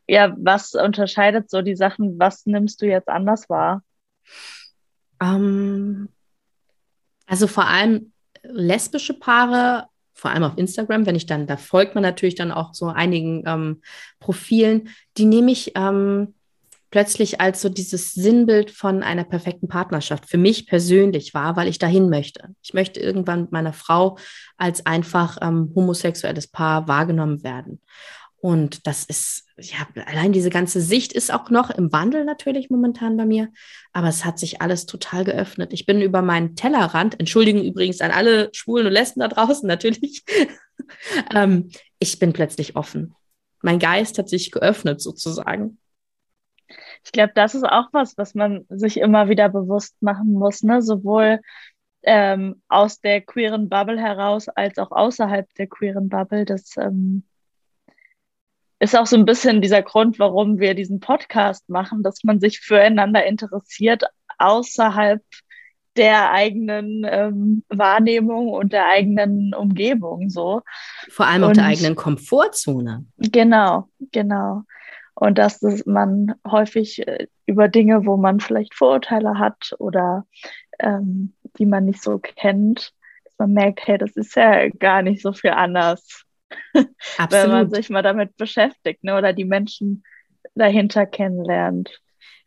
ja, 0.07 0.35
was 0.39 0.75
unterscheidet 0.75 1.51
so 1.51 1.63
die 1.63 1.77
Sachen, 1.77 2.19
was 2.19 2.47
nimmst 2.47 2.83
du 2.83 2.87
jetzt 2.87 3.09
anders 3.09 3.49
wahr? 3.49 3.83
Ähm, 5.21 6.09
also 7.27 7.47
vor 7.47 7.67
allem 7.67 8.13
lesbische 8.43 9.15
Paare, 9.15 9.87
vor 10.13 10.31
allem 10.31 10.45
auf 10.45 10.59
Instagram, 10.59 11.07
wenn 11.07 11.17
ich 11.17 11.27
dann, 11.27 11.47
da 11.47 11.57
folgt 11.57 11.95
man 11.95 12.03
natürlich 12.03 12.35
dann 12.35 12.53
auch 12.53 12.75
so 12.75 12.87
einigen 12.87 13.43
ähm, 13.47 13.83
Profilen, 14.21 14.89
die 15.17 15.25
nehme 15.25 15.51
ich 15.51 15.73
ähm, 15.75 16.35
plötzlich 16.95 17.41
als 17.41 17.61
so 17.61 17.69
dieses 17.69 18.13
Sinnbild 18.13 18.71
von 18.71 19.03
einer 19.03 19.25
perfekten 19.25 19.67
Partnerschaft 19.67 20.31
für 20.31 20.39
mich 20.39 20.69
persönlich 20.69 21.35
war, 21.35 21.57
weil 21.57 21.67
ich 21.67 21.79
dahin 21.79 22.09
möchte. 22.09 22.55
Ich 22.63 22.73
möchte 22.73 23.01
irgendwann 23.01 23.43
mit 23.43 23.53
meiner 23.53 23.73
Frau 23.73 24.17
als 24.57 24.87
einfach 24.87 25.39
ähm, 25.43 25.73
homosexuelles 25.75 26.47
Paar 26.47 26.87
wahrgenommen 26.87 27.43
werden. 27.43 27.81
Und 28.45 28.87
das 28.87 29.07
ist, 29.07 29.47
ja, 29.57 29.89
allein 30.05 30.33
diese 30.33 30.51
ganze 30.51 30.83
Sicht 30.83 31.15
ist 31.15 31.33
auch 31.33 31.49
noch 31.49 31.71
im 31.71 31.91
Wandel 31.95 32.27
natürlich 32.27 32.69
momentan 32.69 33.17
bei 33.17 33.25
mir, 33.25 33.49
aber 33.95 34.09
es 34.09 34.27
hat 34.27 34.39
sich 34.39 34.61
alles 34.61 34.85
total 34.85 35.25
geöffnet. 35.25 35.73
Ich 35.73 35.87
bin 35.87 36.03
über 36.03 36.21
meinen 36.21 36.55
Tellerrand, 36.55 37.19
entschuldigen 37.19 37.65
übrigens 37.65 38.03
an 38.03 38.11
alle 38.11 38.51
Schwulen 38.53 38.87
und 38.87 38.93
Lesben 38.93 39.21
da 39.21 39.29
draußen 39.29 39.67
natürlich, 39.67 40.25
ähm, 41.35 41.71
ich 41.99 42.19
bin 42.19 42.35
plötzlich 42.35 42.77
offen. 42.77 43.15
Mein 43.63 43.79
Geist 43.79 44.19
hat 44.19 44.29
sich 44.29 44.51
geöffnet 44.51 45.01
sozusagen. 45.01 45.79
Ich 47.03 47.13
glaube, 47.13 47.33
das 47.35 47.55
ist 47.55 47.65
auch 47.65 47.89
was, 47.93 48.19
was 48.19 48.35
man 48.35 48.67
sich 48.69 48.99
immer 48.99 49.31
wieder 49.31 49.49
bewusst 49.49 49.97
machen 50.03 50.35
muss, 50.35 50.63
ne? 50.63 50.83
sowohl 50.83 51.41
ähm, 52.03 52.61
aus 52.69 53.01
der 53.01 53.23
queeren 53.23 53.71
Bubble 53.71 53.99
heraus 53.99 54.51
als 54.51 54.77
auch 54.77 54.91
außerhalb 54.91 55.49
der 55.55 55.67
queeren 55.67 56.11
Bubble, 56.11 56.45
dass 56.45 56.77
ähm, 56.77 57.25
ist 58.85 58.97
auch 58.97 59.07
so 59.07 59.17
ein 59.17 59.25
bisschen 59.25 59.63
dieser 59.63 59.83
Grund, 59.83 60.19
warum 60.19 60.59
wir 60.59 60.75
diesen 60.75 61.01
Podcast 61.01 61.69
machen, 61.69 62.03
dass 62.03 62.23
man 62.23 62.39
sich 62.39 62.61
füreinander 62.61 63.25
interessiert 63.25 64.05
außerhalb 64.39 65.23
der 65.97 66.33
eigenen 66.33 67.07
ähm, 67.09 67.65
Wahrnehmung 67.69 68.49
und 68.49 68.73
der 68.73 68.87
eigenen 68.89 69.55
Umgebung 69.55 70.29
so. 70.29 70.63
Vor 71.09 71.27
allem 71.27 71.45
auch 71.45 71.49
und, 71.49 71.57
der 71.57 71.67
eigenen 71.67 71.95
Komfortzone. 71.95 73.07
Genau, 73.17 73.89
genau. 74.13 74.63
Und 75.15 75.39
dass 75.39 75.63
man 75.87 76.35
häufig 76.47 77.07
äh, 77.07 77.29
über 77.47 77.69
Dinge, 77.69 78.05
wo 78.05 78.17
man 78.17 78.41
vielleicht 78.41 78.75
Vorurteile 78.75 79.39
hat 79.39 79.75
oder 79.79 80.27
ähm, 80.81 81.33
die 81.59 81.67
man 81.67 81.85
nicht 81.85 82.03
so 82.03 82.19
kennt, 82.19 82.93
dass 83.25 83.35
man 83.39 83.53
merkt, 83.53 83.87
hey, 83.87 83.97
das 83.97 84.17
ist 84.17 84.35
ja 84.35 84.69
gar 84.69 85.03
nicht 85.03 85.23
so 85.23 85.33
viel 85.33 85.51
anders 85.51 86.24
wenn 87.31 87.51
man 87.51 87.71
sich 87.71 87.91
mal 87.91 88.03
damit 88.03 88.37
beschäftigt 88.37 89.05
ne, 89.05 89.17
oder 89.17 89.33
die 89.33 89.45
Menschen 89.45 90.05
dahinter 90.55 91.07
kennenlernt. 91.07 92.01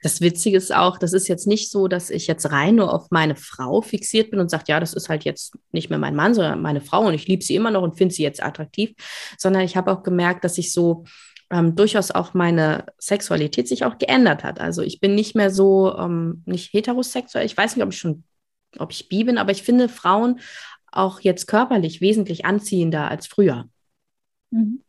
Das 0.03 0.21
Witzige 0.21 0.57
ist 0.57 0.73
auch, 0.73 0.99
das 0.99 1.13
ist 1.13 1.27
jetzt 1.27 1.47
nicht 1.47 1.71
so, 1.71 1.87
dass 1.87 2.11
ich 2.11 2.27
jetzt 2.27 2.51
rein 2.51 2.75
nur 2.75 2.93
auf 2.93 3.09
meine 3.09 3.35
Frau 3.35 3.81
fixiert 3.81 4.29
bin 4.29 4.39
und 4.39 4.49
sage, 4.49 4.65
ja, 4.67 4.79
das 4.79 4.93
ist 4.93 5.09
halt 5.09 5.23
jetzt 5.23 5.57
nicht 5.71 5.89
mehr 5.89 5.97
mein 5.97 6.15
Mann, 6.15 6.35
sondern 6.35 6.61
meine 6.61 6.81
Frau 6.81 7.07
und 7.07 7.15
ich 7.15 7.27
liebe 7.27 7.43
sie 7.43 7.55
immer 7.55 7.71
noch 7.71 7.81
und 7.81 7.97
finde 7.97 8.13
sie 8.13 8.23
jetzt 8.23 8.41
attraktiv, 8.41 8.93
sondern 9.37 9.63
ich 9.63 9.75
habe 9.75 9.91
auch 9.91 10.03
gemerkt, 10.03 10.43
dass 10.43 10.59
ich 10.59 10.71
so 10.71 11.05
ähm, 11.49 11.75
durchaus 11.75 12.11
auch 12.11 12.33
meine 12.33 12.85
Sexualität 12.99 13.67
sich 13.67 13.85
auch 13.85 13.97
geändert 13.97 14.43
hat. 14.43 14.59
Also 14.59 14.81
ich 14.81 14.99
bin 14.99 15.15
nicht 15.15 15.35
mehr 15.35 15.49
so, 15.49 15.97
ähm, 15.97 16.43
nicht 16.45 16.73
heterosexuell. 16.73 17.45
Ich 17.45 17.57
weiß 17.57 17.75
nicht, 17.75 17.83
ob 17.83 17.91
ich 17.91 17.97
schon, 17.97 18.23
ob 18.77 18.91
ich 18.91 19.09
bi 19.09 19.23
bin, 19.23 19.37
aber 19.37 19.51
ich 19.51 19.63
finde 19.63 19.89
Frauen 19.89 20.39
auch 20.91 21.21
jetzt 21.21 21.47
körperlich 21.47 22.01
wesentlich 22.01 22.45
anziehender 22.45 23.09
als 23.09 23.27
früher. 23.27 23.67
Mhm. 24.51 24.83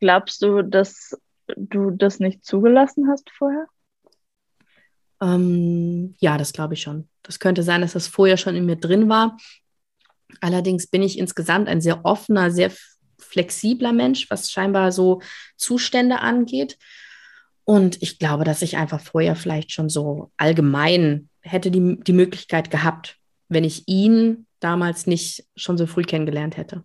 Glaubst 0.00 0.42
du, 0.42 0.62
dass 0.62 1.16
du 1.56 1.90
das 1.90 2.20
nicht 2.20 2.44
zugelassen 2.44 3.08
hast 3.08 3.30
vorher? 3.30 3.66
Ähm, 5.20 6.14
ja, 6.18 6.36
das 6.36 6.52
glaube 6.52 6.74
ich 6.74 6.82
schon. 6.82 7.08
Das 7.22 7.38
könnte 7.38 7.62
sein, 7.62 7.80
dass 7.80 7.92
das 7.92 8.06
vorher 8.06 8.36
schon 8.36 8.56
in 8.56 8.66
mir 8.66 8.76
drin 8.76 9.08
war. 9.08 9.38
Allerdings 10.40 10.86
bin 10.86 11.02
ich 11.02 11.18
insgesamt 11.18 11.68
ein 11.68 11.80
sehr 11.80 12.04
offener, 12.04 12.50
sehr 12.50 12.70
flexibler 13.18 13.92
Mensch, 13.92 14.28
was 14.30 14.50
scheinbar 14.50 14.92
so 14.92 15.22
Zustände 15.56 16.20
angeht. 16.20 16.78
Und 17.64 18.02
ich 18.02 18.18
glaube, 18.18 18.44
dass 18.44 18.62
ich 18.62 18.76
einfach 18.76 19.00
vorher 19.00 19.36
vielleicht 19.36 19.72
schon 19.72 19.88
so 19.88 20.30
allgemein 20.36 21.30
hätte 21.40 21.70
die, 21.70 21.98
die 22.00 22.12
Möglichkeit 22.12 22.70
gehabt, 22.70 23.16
wenn 23.48 23.64
ich 23.64 23.88
ihn 23.88 24.46
damals 24.60 25.06
nicht 25.06 25.46
schon 25.56 25.78
so 25.78 25.86
früh 25.86 26.02
kennengelernt 26.02 26.56
hätte. 26.56 26.84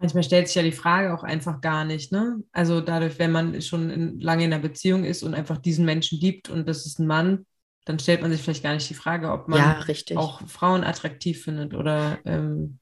Manchmal 0.00 0.22
stellt 0.22 0.46
sich 0.48 0.56
ja 0.56 0.62
die 0.62 0.72
Frage 0.72 1.12
auch 1.12 1.22
einfach 1.22 1.60
gar 1.60 1.84
nicht, 1.84 2.10
ne? 2.10 2.42
Also 2.52 2.80
dadurch, 2.80 3.18
wenn 3.18 3.32
man 3.32 3.60
schon 3.60 3.90
in, 3.90 4.20
lange 4.20 4.44
in 4.44 4.52
einer 4.52 4.62
Beziehung 4.62 5.04
ist 5.04 5.22
und 5.22 5.34
einfach 5.34 5.58
diesen 5.58 5.84
Menschen 5.84 6.18
liebt 6.18 6.48
und 6.48 6.66
das 6.66 6.86
ist 6.86 6.98
ein 6.98 7.06
Mann, 7.06 7.44
dann 7.84 7.98
stellt 7.98 8.22
man 8.22 8.30
sich 8.30 8.40
vielleicht 8.40 8.62
gar 8.62 8.72
nicht 8.72 8.88
die 8.88 8.94
Frage, 8.94 9.30
ob 9.30 9.48
man 9.48 9.58
ja, 9.58 10.16
auch 10.16 10.40
Frauen 10.48 10.84
attraktiv 10.84 11.44
findet 11.44 11.74
oder, 11.74 12.18
ähm, 12.24 12.78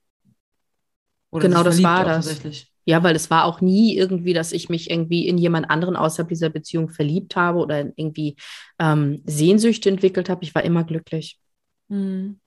oder 1.31 1.49
genau 1.49 1.65
das 1.65 1.83
war 1.83 2.05
das. 2.05 2.41
Ja, 2.85 3.03
weil 3.03 3.17
es 3.17 3.31
war 3.31 3.45
auch 3.45 3.61
nie 3.61 3.97
irgendwie, 3.97 4.33
dass 4.33 4.53
ich 4.53 4.69
mich 4.71 4.89
irgendwie 4.89 5.29
in 5.29 5.37
jemand 5.37 5.69
anderen 5.71 5.97
außerhalb 5.97 6.29
dieser 6.29 6.49
Beziehung 6.49 6.89
verliebt 6.89 7.37
habe 7.37 7.59
oder 7.59 7.81
irgendwie 7.81 8.37
ähm, 8.79 9.23
Sehnsüchte 9.27 9.91
entwickelt 9.91 10.31
habe. 10.31 10.43
Ich 10.45 10.55
war 10.55 10.65
immer 10.65 10.85
glücklich. 10.85 11.39
Mhm. 11.89 12.41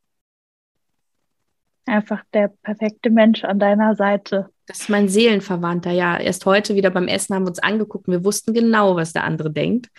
Einfach 1.86 2.24
der 2.34 2.48
perfekte 2.64 3.10
Mensch 3.10 3.44
an 3.44 3.60
deiner 3.60 3.96
Seite. 3.96 4.50
Das 4.72 4.80
ist 4.80 4.90
mein 4.90 5.10
Seelenverwandter, 5.10 5.92
ja. 5.92 6.18
Erst 6.18 6.46
heute 6.46 6.76
wieder 6.76 6.92
beim 6.92 7.10
Essen 7.10 7.36
haben 7.36 7.44
wir 7.44 7.50
uns 7.50 7.60
angeguckt 7.60 8.08
und 8.08 8.14
wir 8.14 8.24
wussten 8.24 8.54
genau, 8.54 8.96
was 8.96 9.12
der 9.12 9.26
andere 9.26 9.52
denkt. 9.52 9.90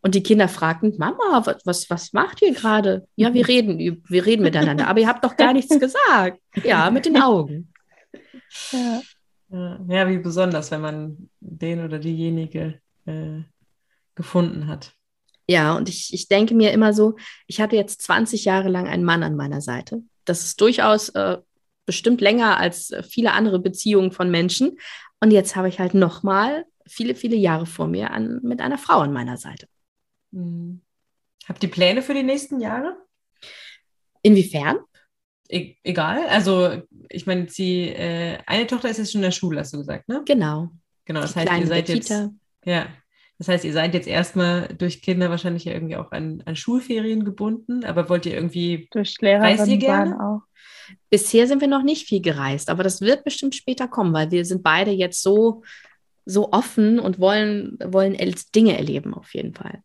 Und 0.00 0.14
die 0.14 0.22
Kinder 0.22 0.48
fragten, 0.48 0.94
Mama, 0.96 1.44
was, 1.64 1.90
was, 1.90 2.12
macht 2.14 2.40
ihr 2.40 2.54
gerade? 2.54 3.06
Ja, 3.14 3.34
wir 3.34 3.46
reden, 3.48 4.02
wir 4.08 4.24
reden 4.24 4.42
miteinander, 4.42 4.88
aber 4.88 5.00
ihr 5.00 5.06
habt 5.06 5.22
doch 5.22 5.36
gar 5.36 5.52
nichts 5.52 5.78
gesagt. 5.78 6.40
Ja, 6.64 6.90
mit 6.90 7.06
den 7.06 7.20
Augen. 7.20 7.72
Ja, 9.50 9.78
ja 9.86 10.08
wie 10.08 10.16
besonders, 10.16 10.70
wenn 10.70 10.80
man 10.80 11.30
den 11.40 11.84
oder 11.84 11.98
diejenige 11.98 12.80
äh, 13.04 13.42
gefunden 14.14 14.66
hat. 14.66 14.94
Ja, 15.46 15.76
und 15.76 15.90
ich, 15.90 16.14
ich 16.14 16.28
denke 16.28 16.54
mir 16.54 16.72
immer 16.72 16.94
so, 16.94 17.16
ich 17.46 17.60
hatte 17.60 17.76
jetzt 17.76 18.00
20 18.00 18.46
Jahre 18.46 18.70
lang 18.70 18.88
einen 18.88 19.04
Mann 19.04 19.22
an 19.22 19.36
meiner 19.36 19.60
Seite 19.60 20.02
das 20.24 20.44
ist 20.44 20.60
durchaus 20.60 21.08
äh, 21.10 21.38
bestimmt 21.86 22.20
länger 22.20 22.58
als 22.58 22.94
viele 23.08 23.32
andere 23.32 23.58
Beziehungen 23.58 24.12
von 24.12 24.30
Menschen. 24.30 24.78
Und 25.20 25.30
jetzt 25.30 25.56
habe 25.56 25.68
ich 25.68 25.78
halt 25.78 25.94
nochmal 25.94 26.64
viele, 26.86 27.14
viele 27.14 27.36
Jahre 27.36 27.66
vor 27.66 27.86
mir 27.86 28.10
an, 28.10 28.40
mit 28.42 28.60
einer 28.60 28.78
Frau 28.78 28.98
an 28.98 29.12
meiner 29.12 29.36
Seite. 29.36 29.66
Mhm. 30.30 30.80
Habt 31.48 31.62
ihr 31.62 31.70
Pläne 31.70 32.02
für 32.02 32.14
die 32.14 32.22
nächsten 32.22 32.60
Jahre? 32.60 32.96
Inwiefern? 34.22 34.78
E 35.48 35.74
egal. 35.82 36.26
Also, 36.28 36.82
ich 37.08 37.26
meine, 37.26 37.48
sie, 37.48 37.88
äh, 37.88 38.38
eine 38.46 38.66
Tochter 38.66 38.88
ist 38.88 38.98
jetzt 38.98 39.12
schon 39.12 39.20
in 39.20 39.26
der 39.26 39.32
Schule, 39.32 39.60
hast 39.60 39.72
du 39.74 39.78
gesagt, 39.78 40.08
ne? 40.08 40.22
Genau. 40.24 40.70
Genau, 41.04 41.20
das 41.20 41.34
die 41.34 41.40
heißt, 41.40 41.60
ihr 41.60 41.66
seid 41.66 41.88
jetzt. 41.88 42.10
Ja, 42.64 42.86
das 43.38 43.48
heißt, 43.48 43.64
ihr 43.64 43.72
seid 43.72 43.92
jetzt 43.94 44.06
erstmal 44.06 44.68
durch 44.68 45.02
Kinder 45.02 45.28
wahrscheinlich 45.28 45.64
ja 45.64 45.72
irgendwie 45.72 45.96
auch 45.96 46.12
an, 46.12 46.42
an 46.46 46.54
Schulferien 46.54 47.24
gebunden, 47.24 47.84
aber 47.84 48.08
wollt 48.08 48.24
ihr 48.24 48.34
irgendwie 48.34 48.88
durch 48.92 49.16
reist 49.20 49.66
ihr 49.66 49.78
gerne? 49.78 50.20
auch? 50.20 50.42
Bisher 51.10 51.46
sind 51.46 51.60
wir 51.60 51.68
noch 51.68 51.82
nicht 51.82 52.06
viel 52.06 52.20
gereist, 52.20 52.70
aber 52.70 52.82
das 52.82 53.00
wird 53.00 53.24
bestimmt 53.24 53.54
später 53.54 53.88
kommen, 53.88 54.12
weil 54.12 54.30
wir 54.30 54.44
sind 54.44 54.62
beide 54.62 54.90
jetzt 54.90 55.22
so, 55.22 55.62
so 56.24 56.52
offen 56.52 56.98
und 56.98 57.18
wollen, 57.18 57.78
wollen 57.84 58.16
Dinge 58.54 58.76
erleben 58.76 59.14
auf 59.14 59.34
jeden 59.34 59.54
Fall. 59.54 59.82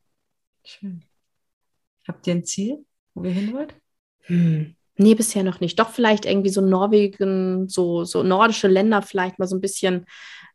Schön. 0.63 1.03
Habt 2.07 2.25
ihr 2.27 2.35
ein 2.35 2.45
Ziel, 2.45 2.85
wo 3.13 3.23
ihr 3.23 3.31
hin 3.31 3.53
wollt? 3.53 3.73
Hm. 4.21 4.75
Nee, 4.97 5.15
bisher 5.15 5.43
noch 5.43 5.59
nicht. 5.59 5.79
Doch 5.79 5.89
vielleicht 5.89 6.25
irgendwie 6.25 6.49
so 6.49 6.61
Norwegen, 6.61 7.69
so, 7.69 8.03
so 8.03 8.23
nordische 8.23 8.67
Länder 8.67 9.01
vielleicht 9.01 9.37
mal 9.37 9.47
so 9.47 9.55
ein 9.55 9.61
bisschen 9.61 10.05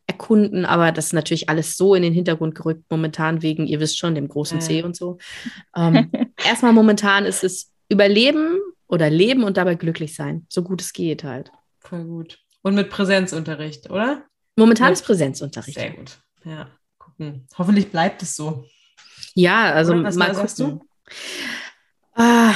erkunden, 0.06 0.64
aber 0.64 0.90
das 0.90 1.06
ist 1.06 1.12
natürlich 1.12 1.48
alles 1.48 1.76
so 1.76 1.94
in 1.94 2.02
den 2.02 2.12
Hintergrund 2.12 2.54
gerückt 2.54 2.84
momentan 2.90 3.42
wegen, 3.42 3.66
ihr 3.66 3.78
wisst 3.78 3.98
schon, 3.98 4.14
dem 4.14 4.28
großen 4.28 4.58
Ja. 4.58 4.64
C 4.64 4.82
und 4.82 4.96
so. 4.96 5.18
Ähm, 5.76 6.10
erstmal 6.44 6.72
momentan 6.72 7.24
ist 7.24 7.44
es 7.44 7.70
Überleben 7.88 8.58
oder 8.92 9.08
Leben 9.08 9.42
und 9.42 9.56
dabei 9.56 9.74
glücklich 9.74 10.14
sein, 10.14 10.44
so 10.50 10.62
gut 10.62 10.82
es 10.82 10.92
geht 10.92 11.24
halt. 11.24 11.50
Voll 11.80 12.04
gut. 12.04 12.38
Und 12.60 12.74
mit 12.74 12.90
Präsenzunterricht, 12.90 13.88
oder? 13.90 14.22
Momentan 14.54 14.88
Ja. 14.88 14.92
ist 14.92 15.04
Präsenzunterricht. 15.06 15.78
Sehr 15.78 15.92
gut. 15.92 16.18
Ja, 16.44 16.68
gucken. 16.98 17.46
Hoffentlich 17.56 17.90
bleibt 17.90 18.22
es 18.22 18.36
so. 18.36 18.66
Ja, 19.34 19.72
also 19.72 19.94
Oder 19.94 20.04
was 20.04 20.16
mal 20.16 20.34
sagst 20.34 20.58
gucken. 20.58 20.80
Ah, 22.14 22.52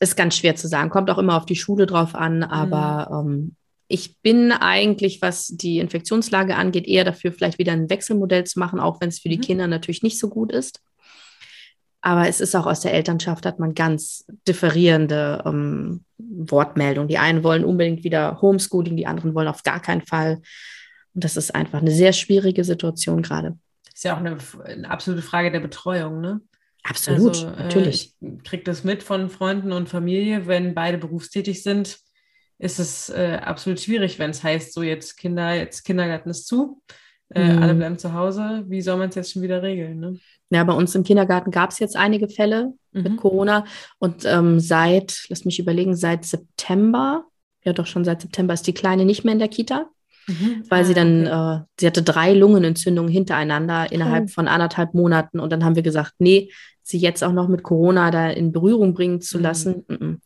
ist 0.00 0.16
ganz 0.16 0.36
schwer 0.36 0.56
zu 0.56 0.68
sagen. 0.68 0.88
Kommt 0.88 1.10
auch 1.10 1.18
immer 1.18 1.36
auf 1.36 1.44
die 1.44 1.56
Schule 1.56 1.84
drauf 1.86 2.14
an, 2.14 2.42
aber 2.42 3.24
ähm, 3.26 3.54
ich 3.88 4.18
bin 4.20 4.52
eigentlich, 4.52 5.20
was 5.20 5.48
die 5.48 5.78
Infektionslage 5.80 6.56
angeht, 6.56 6.86
eher 6.86 7.04
dafür, 7.04 7.30
vielleicht 7.32 7.58
wieder 7.58 7.72
ein 7.72 7.90
Wechselmodell 7.90 8.44
zu 8.44 8.58
machen, 8.58 8.80
auch 8.80 9.00
wenn 9.02 9.10
es 9.10 9.18
für 9.18 9.28
die 9.28 9.36
Mhm. 9.36 9.42
Kinder 9.42 9.66
natürlich 9.66 10.02
nicht 10.02 10.18
so 10.18 10.30
gut 10.30 10.50
ist. 10.52 10.80
Aber 12.00 12.28
es 12.28 12.40
ist 12.40 12.54
auch 12.54 12.66
aus 12.66 12.80
der 12.80 12.94
Elternschaft, 12.94 13.44
hat 13.44 13.58
man 13.58 13.74
ganz 13.74 14.24
differierende 14.46 15.42
ähm, 15.44 16.04
Wortmeldungen. 16.18 17.08
Die 17.08 17.18
einen 17.18 17.42
wollen 17.42 17.64
unbedingt 17.64 18.04
wieder 18.04 18.40
Homeschooling, 18.40 18.96
die 18.96 19.06
anderen 19.06 19.34
wollen 19.34 19.48
auf 19.48 19.62
gar 19.62 19.80
keinen 19.80 20.02
Fall. 20.02 20.40
Und 21.14 21.24
das 21.24 21.36
ist 21.36 21.54
einfach 21.54 21.80
eine 21.80 21.90
sehr 21.90 22.12
schwierige 22.12 22.62
Situation 22.62 23.22
gerade. 23.22 23.58
Ist 23.92 24.04
ja 24.04 24.14
auch 24.14 24.20
eine, 24.20 24.38
eine 24.64 24.88
absolute 24.88 25.22
Frage 25.22 25.50
der 25.50 25.60
Betreuung, 25.60 26.20
ne? 26.20 26.40
Absolut, 26.84 27.36
Also, 27.36 27.48
äh, 27.48 27.64
natürlich. 27.64 28.14
Ich 28.20 28.42
kriege 28.44 28.62
das 28.62 28.84
mit 28.84 29.02
von 29.02 29.28
Freunden 29.28 29.72
und 29.72 29.88
Familie. 29.88 30.46
Wenn 30.46 30.74
beide 30.74 30.98
berufstätig 30.98 31.62
sind, 31.62 31.98
ist 32.58 32.78
es 32.78 33.08
äh, 33.10 33.40
absolut 33.42 33.80
schwierig, 33.80 34.18
wenn 34.18 34.30
es 34.30 34.42
heißt, 34.42 34.72
so 34.72 34.82
jetzt 34.82 35.16
Kinder, 35.16 35.54
jetzt 35.54 35.84
Kindergarten 35.84 36.30
ist 36.30 36.46
zu, 36.46 36.82
äh, 37.34 37.52
Mhm. 37.52 37.62
alle 37.62 37.74
bleiben 37.74 37.98
zu 37.98 38.12
Hause. 38.14 38.64
Wie 38.68 38.80
soll 38.82 38.96
man 38.96 39.08
es 39.10 39.14
jetzt 39.14 39.32
schon 39.32 39.42
wieder 39.42 39.62
regeln? 39.62 40.00
Ne? 40.00 40.18
Ja, 40.50 40.64
bei 40.64 40.72
uns 40.72 40.94
im 40.94 41.04
Kindergarten 41.04 41.50
gab 41.50 41.70
es 41.70 41.78
jetzt 41.78 41.96
einige 41.96 42.28
Fälle 42.28 42.72
mit 42.92 43.12
Mhm. 43.12 43.16
Corona 43.16 43.64
und 43.98 44.24
ähm, 44.24 44.60
seit, 44.60 45.24
lass 45.28 45.44
mich 45.44 45.58
überlegen, 45.58 45.94
seit 45.94 46.24
September, 46.24 47.24
ja 47.64 47.72
doch 47.72 47.86
schon 47.86 48.04
seit 48.04 48.22
September 48.22 48.54
ist 48.54 48.66
die 48.66 48.72
Kleine 48.72 49.04
nicht 49.04 49.24
mehr 49.24 49.32
in 49.34 49.38
der 49.38 49.48
Kita, 49.48 49.86
Mhm. 50.26 50.64
weil 50.68 50.82
Ah, 50.82 50.84
sie 50.84 50.94
dann, 50.94 51.26
okay. 51.26 51.56
äh, 51.56 51.64
sie 51.80 51.86
hatte 51.86 52.02
drei 52.02 52.32
Lungenentzündungen 52.34 53.10
hintereinander 53.10 53.90
innerhalb 53.92 54.24
Oh. 54.24 54.28
von 54.32 54.48
anderthalb 54.48 54.94
Monaten 54.94 55.38
und 55.40 55.50
dann 55.52 55.64
haben 55.64 55.76
wir 55.76 55.82
gesagt, 55.82 56.12
nee, 56.18 56.50
sie 56.82 56.98
jetzt 56.98 57.22
auch 57.22 57.32
noch 57.32 57.48
mit 57.48 57.62
Corona 57.62 58.10
da 58.10 58.30
in 58.30 58.52
Berührung 58.52 58.94
bringen 58.94 59.20
zu 59.20 59.36
Mhm. 59.38 59.42
lassen. 59.42 59.84
mhm. 59.88 60.20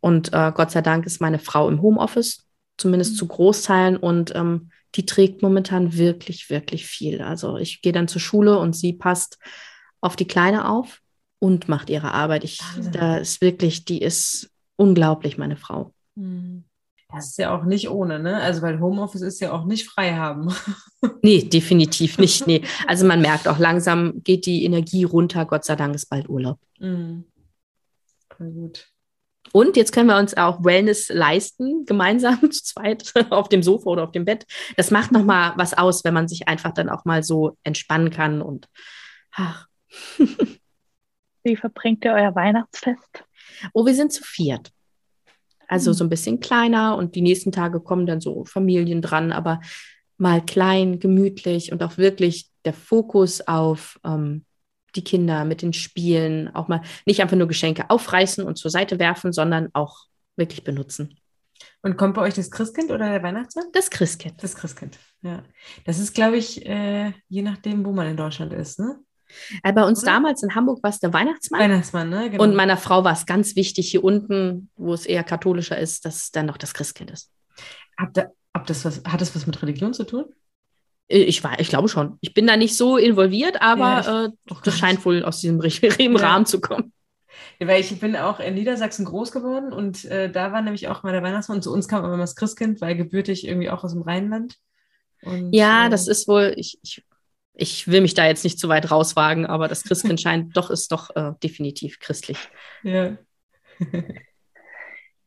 Und 0.00 0.32
äh, 0.34 0.52
Gott 0.54 0.70
sei 0.70 0.82
Dank 0.82 1.06
ist 1.06 1.20
meine 1.22 1.38
Frau 1.38 1.68
im 1.70 1.80
Homeoffice, 1.80 2.44
zumindest 2.76 3.12
Mhm. 3.12 3.16
zu 3.16 3.26
Großteilen 3.28 3.96
und 3.96 4.34
ähm, 4.34 4.68
die 4.94 5.06
trägt 5.06 5.42
momentan 5.42 5.96
wirklich, 5.96 6.50
wirklich 6.50 6.86
viel. 6.86 7.22
Also 7.22 7.56
ich 7.56 7.82
gehe 7.82 7.92
dann 7.92 8.08
zur 8.08 8.20
Schule 8.20 8.58
und 8.58 8.76
sie 8.76 8.92
passt 8.92 9.38
auf 10.00 10.16
die 10.16 10.26
Kleine 10.26 10.68
auf 10.68 11.00
und 11.38 11.68
macht 11.68 11.90
ihre 11.90 12.12
Arbeit. 12.12 12.44
Ich, 12.44 12.60
Wahnsinn. 12.60 12.92
da 12.92 13.16
ist 13.16 13.40
wirklich, 13.40 13.84
die 13.84 14.02
ist 14.02 14.50
unglaublich, 14.76 15.38
meine 15.38 15.56
Frau. 15.56 15.92
Mhm. 16.14 16.64
Das 17.12 17.28
ist 17.28 17.38
ja 17.38 17.54
auch 17.54 17.64
nicht 17.64 17.90
ohne, 17.90 18.18
ne? 18.18 18.36
Also, 18.38 18.62
weil 18.62 18.80
Homeoffice 18.80 19.20
ist 19.20 19.40
ja 19.40 19.52
auch 19.52 19.66
nicht 19.66 19.88
frei 19.88 20.14
haben. 20.14 20.54
Nee, 21.24 21.42
definitiv 21.42 22.18
nicht. 22.18 22.46
Nee. 22.46 22.62
Also 22.86 23.04
man 23.06 23.20
merkt 23.20 23.48
auch 23.48 23.58
langsam 23.58 24.22
geht 24.22 24.46
die 24.46 24.64
Energie 24.64 25.02
runter. 25.02 25.46
Gott 25.46 25.64
sei 25.64 25.74
Dank 25.74 25.96
ist 25.96 26.06
bald 26.08 26.28
Urlaub. 26.28 26.58
Mhm. 26.78 27.24
Gut. 28.38 28.91
Und 29.52 29.76
jetzt 29.76 29.92
können 29.92 30.08
wir 30.08 30.18
uns 30.18 30.36
auch 30.36 30.64
Wellness 30.64 31.08
leisten, 31.08 31.84
gemeinsam 31.84 32.40
zu 32.50 32.62
zweit 32.62 33.12
auf 33.30 33.48
dem 33.48 33.62
Sofa 33.62 33.90
oder 33.90 34.04
auf 34.04 34.12
dem 34.12 34.24
Bett. 34.24 34.46
Das 34.76 34.90
macht 34.90 35.12
nochmal 35.12 35.52
was 35.56 35.74
aus, 35.74 36.04
wenn 36.04 36.14
man 36.14 36.28
sich 36.28 36.48
einfach 36.48 36.72
dann 36.72 36.88
auch 36.88 37.04
mal 37.04 37.22
so 37.22 37.56
entspannen 37.64 38.10
kann 38.10 38.42
und 38.42 38.68
ach. 39.32 39.66
Wie 41.44 41.56
verbringt 41.56 42.04
ihr 42.04 42.12
euer 42.12 42.34
Weihnachtsfest? 42.34 43.24
Oh, 43.72 43.84
wir 43.84 43.94
sind 43.94 44.12
zu 44.12 44.22
viert. 44.22 44.70
Also 45.68 45.90
Hm. 45.90 45.94
so 45.94 46.04
ein 46.04 46.10
bisschen 46.10 46.40
kleiner 46.40 46.96
und 46.96 47.14
die 47.14 47.22
nächsten 47.22 47.52
Tage 47.52 47.80
kommen 47.80 48.06
dann 48.06 48.20
so 48.20 48.44
Familien 48.44 49.02
dran, 49.02 49.32
aber 49.32 49.60
mal 50.18 50.44
klein, 50.44 51.00
gemütlich 51.00 51.72
und 51.72 51.82
auch 51.82 51.98
wirklich 51.98 52.48
der 52.64 52.74
Fokus 52.74 53.40
auf 53.40 53.98
ähm, 54.04 54.44
die 54.94 55.04
Kinder 55.04 55.44
mit 55.44 55.62
den 55.62 55.72
Spielen, 55.72 56.54
auch 56.54 56.68
mal 56.68 56.82
nicht 57.06 57.20
einfach 57.22 57.36
nur 57.36 57.48
Geschenke 57.48 57.88
aufreißen 57.90 58.44
und 58.44 58.56
zur 58.56 58.70
Seite 58.70 58.98
werfen, 58.98 59.32
sondern 59.32 59.68
auch 59.72 60.06
wirklich 60.36 60.64
benutzen. 60.64 61.18
Und 61.82 61.96
kommt 61.96 62.14
bei 62.14 62.22
euch 62.22 62.34
das 62.34 62.50
Christkind 62.50 62.90
oder 62.90 63.08
der 63.10 63.22
Weihnachtsmann? 63.22 63.66
Das 63.72 63.90
Christkind. 63.90 64.42
Das 64.42 64.54
Christkind, 64.54 64.98
ja. 65.22 65.42
Das 65.84 65.98
ist, 65.98 66.14
glaube 66.14 66.36
ich, 66.36 66.64
äh, 66.66 67.12
je 67.28 67.42
nachdem, 67.42 67.84
wo 67.84 67.92
man 67.92 68.06
in 68.06 68.16
Deutschland 68.16 68.52
ist, 68.52 68.78
ne? 68.78 68.98
Äh, 69.62 69.72
bei 69.72 69.82
uns 69.84 70.02
Oder? 70.02 70.12
damals 70.12 70.42
in 70.42 70.54
Hamburg 70.54 70.82
war 70.82 70.90
es 70.90 71.00
der 71.00 71.12
Weihnachtsmann. 71.12 71.60
Weihnachtsmann, 71.60 72.08
ne? 72.10 72.30
Genau. 72.30 72.42
Und 72.42 72.54
meiner 72.54 72.76
Frau 72.76 73.02
war 73.02 73.12
es 73.12 73.26
ganz 73.26 73.56
wichtig, 73.56 73.90
hier 73.90 74.04
unten, 74.04 74.68
wo 74.76 74.92
es 74.92 75.06
eher 75.06 75.24
katholischer 75.24 75.78
ist, 75.78 76.04
dass 76.04 76.30
dann 76.30 76.46
noch 76.46 76.56
das 76.58 76.74
Christkind 76.74 77.10
ist. 77.10 77.30
Habt 77.98 78.18
ihr- 78.18 78.32
ob 78.54 78.66
das 78.66 78.84
was, 78.84 79.02
hat 79.04 79.20
das 79.20 79.34
was 79.34 79.46
mit 79.46 79.60
Religion 79.62 79.94
zu 79.94 80.04
tun? 80.04 80.26
Äh, 81.08 81.18
Ich, 81.24 81.42
war, 81.44 81.58
ich 81.60 81.68
glaube 81.68 81.88
schon. 81.88 82.18
Ich 82.20 82.34
bin 82.34 82.46
da 82.46 82.56
nicht 82.56 82.76
so 82.76 82.96
involviert, 82.96 83.60
aber 83.60 84.02
Ja, 84.04 84.24
äh, 84.26 84.30
Doch 84.46 84.62
das 84.62 84.78
scheint 84.78 85.04
wohl 85.04 85.24
aus 85.24 85.40
diesem 85.40 85.60
Ja. 86.00 86.16
Rahmen 86.16 86.46
zu 86.46 86.60
kommen. 86.60 86.92
Ja, 87.58 87.66
weil 87.66 87.80
ich 87.80 87.98
bin 87.98 88.16
auch 88.16 88.40
in 88.40 88.54
Niedersachsen 88.54 89.04
groß 89.04 89.32
geworden 89.32 89.72
und 89.72 90.04
äh, 90.04 90.30
da 90.30 90.52
war 90.52 90.62
nämlich 90.62 90.88
auch 90.88 91.02
mal 91.02 91.12
der 91.12 91.22
Weihnachtsmann. 91.22 91.58
Und 91.58 91.62
zu 91.62 91.72
uns 91.72 91.88
kam 91.88 92.04
immer 92.04 92.16
das 92.18 92.36
Christkind, 92.36 92.80
weil 92.80 92.96
gebürtig 92.96 93.46
irgendwie 93.46 93.70
auch 93.70 93.84
aus 93.84 93.92
dem 93.92 94.02
Rheinland. 94.02 94.56
Und, 95.22 95.52
Ja, 95.54 95.86
äh, 95.86 95.90
das 95.90 96.08
ist 96.08 96.28
wohl, 96.28 96.54
ich, 96.56 96.78
ich, 96.82 97.04
ich 97.54 97.88
will 97.88 98.00
mich 98.00 98.14
da 98.14 98.26
jetzt 98.26 98.44
nicht 98.44 98.58
zu 98.58 98.68
weit 98.68 98.90
rauswagen, 98.90 99.46
aber 99.46 99.68
das 99.68 99.84
Christkind 99.84 100.20
scheint 100.20 100.56
doch, 100.56 100.70
ist 100.70 100.92
doch 100.92 101.10
äh, 101.16 101.32
definitiv 101.42 102.00
christlich. 102.00 102.38
Ja. 102.82 103.16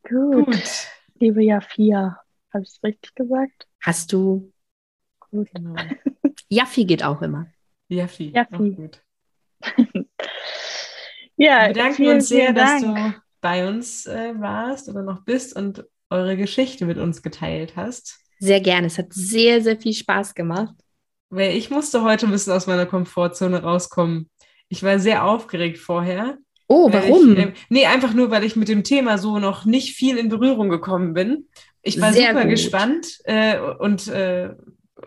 Gut, 0.04 0.46
Gut. 0.46 0.88
liebe 1.20 1.44
Jafia. 1.44 2.18
Habe 2.54 2.64
ich 2.64 2.70
es 2.72 2.84
richtig 2.84 3.14
gesagt? 3.16 3.68
Hast 3.82 4.12
du. 4.12 4.52
Genau. 5.32 5.76
Jaffi 6.50 6.86
geht 6.86 7.04
auch 7.04 7.22
immer. 7.22 7.48
Jaffi. 7.90 8.32
Jaffi. 8.34 8.56
Auch 8.56 8.76
gut. 8.76 9.02
Ja, 11.38 11.64
Wir 11.64 11.74
bedanken 11.74 11.96
vielen, 11.96 12.16
uns 12.16 12.30
sehr, 12.30 12.54
dass 12.54 12.82
Dank. 12.82 13.14
du 13.16 13.22
bei 13.42 13.68
uns 13.68 14.06
äh, 14.06 14.34
warst 14.40 14.88
oder 14.88 15.04
noch 15.04 15.26
bist 15.26 15.56
und 15.56 15.84
eure 16.10 16.38
Geschichte 16.38 16.86
mit 16.86 16.98
uns 16.98 17.22
geteilt 17.22 17.76
hast. 17.76 18.20
Sehr 18.40 18.62
gerne. 18.62 18.88
Es 18.88 18.98
hat 18.98 19.12
sehr, 19.12 19.62
sehr 19.62 19.78
viel 19.78 19.94
Spaß 19.94 20.34
gemacht. 20.34 20.74
Weil 21.30 21.56
ich 21.56 21.70
musste 21.70 22.04
heute 22.04 22.26
ein 22.26 22.32
bisschen 22.32 22.54
aus 22.54 22.68
meiner 22.68 22.86
Komfortzone 22.86 23.62
rauskommen. 23.64 24.30
Ich 24.70 24.82
war 24.84 24.98
sehr 25.00 25.26
aufgeregt 25.26 25.78
vorher. 25.78 26.38
Oh, 26.68 26.92
warum? 26.92 27.34
Ich, 27.34 27.40
äh, 27.40 27.54
nee, 27.70 27.86
einfach 27.86 28.14
nur, 28.14 28.32
weil 28.32 28.44
ich 28.44 28.56
mit 28.56 28.70
dem 28.70 28.84
Thema 28.84 29.18
so 29.18 29.38
noch 29.38 29.66
nicht 29.66 29.96
viel 29.96 30.18
in 30.18 30.30
Berührung 30.30 30.70
gekommen 30.70 31.14
bin. 31.14 31.48
Ich 31.82 32.00
war 32.02 32.14
Sehr 32.14 32.30
super 32.30 32.44
gut. 32.44 32.52
gespannt 32.52 33.20
äh, 33.26 33.60
und 33.60 34.08
äh, 34.08 34.56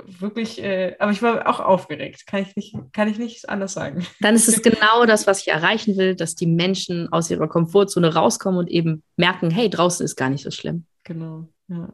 wirklich, 0.04 0.62
äh, 0.62 0.96
aber 0.98 1.12
ich 1.12 1.22
war 1.22 1.48
auch 1.48 1.60
aufgeregt. 1.60 2.26
Kann 2.26 2.42
ich 2.42 2.56
nicht, 2.56 2.76
kann 2.92 3.08
ich 3.08 3.18
nicht 3.18 3.48
anders 3.48 3.72
sagen. 3.72 4.06
Dann 4.20 4.34
ist 4.34 4.48
es 4.48 4.62
genau 4.62 5.06
das, 5.06 5.26
was 5.26 5.40
ich 5.40 5.48
erreichen 5.48 5.96
will, 5.96 6.14
dass 6.14 6.34
die 6.34 6.46
Menschen 6.46 7.10
aus 7.12 7.30
ihrer 7.30 7.48
Komfortzone 7.48 8.14
rauskommen 8.14 8.58
und 8.58 8.68
eben 8.70 9.02
merken, 9.16 9.50
hey, 9.50 9.70
draußen 9.70 10.04
ist 10.04 10.16
gar 10.16 10.30
nicht 10.30 10.44
so 10.44 10.50
schlimm. 10.50 10.84
Genau. 11.04 11.48
Ja. 11.68 11.92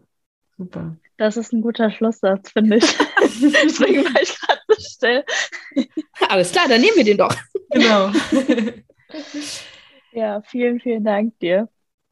Super. 0.56 0.96
Das 1.16 1.36
ist 1.36 1.52
ein 1.52 1.62
guter 1.62 1.90
Schlusssatz, 1.90 2.50
finde 2.50 2.76
ich. 2.78 2.96
Deswegen 3.20 4.04
war 4.14 4.22
ich 4.22 4.38
gerade 4.38 4.60
so 4.68 4.74
still. 4.78 5.24
Alles 6.28 6.52
klar, 6.52 6.66
dann 6.68 6.80
nehmen 6.80 6.96
wir 6.96 7.04
den 7.04 7.18
doch. 7.18 7.34
genau. 7.70 8.10
Ja, 10.12 10.42
vielen, 10.42 10.78
vielen 10.78 11.02
Dank 11.02 11.38
dir. 11.40 11.68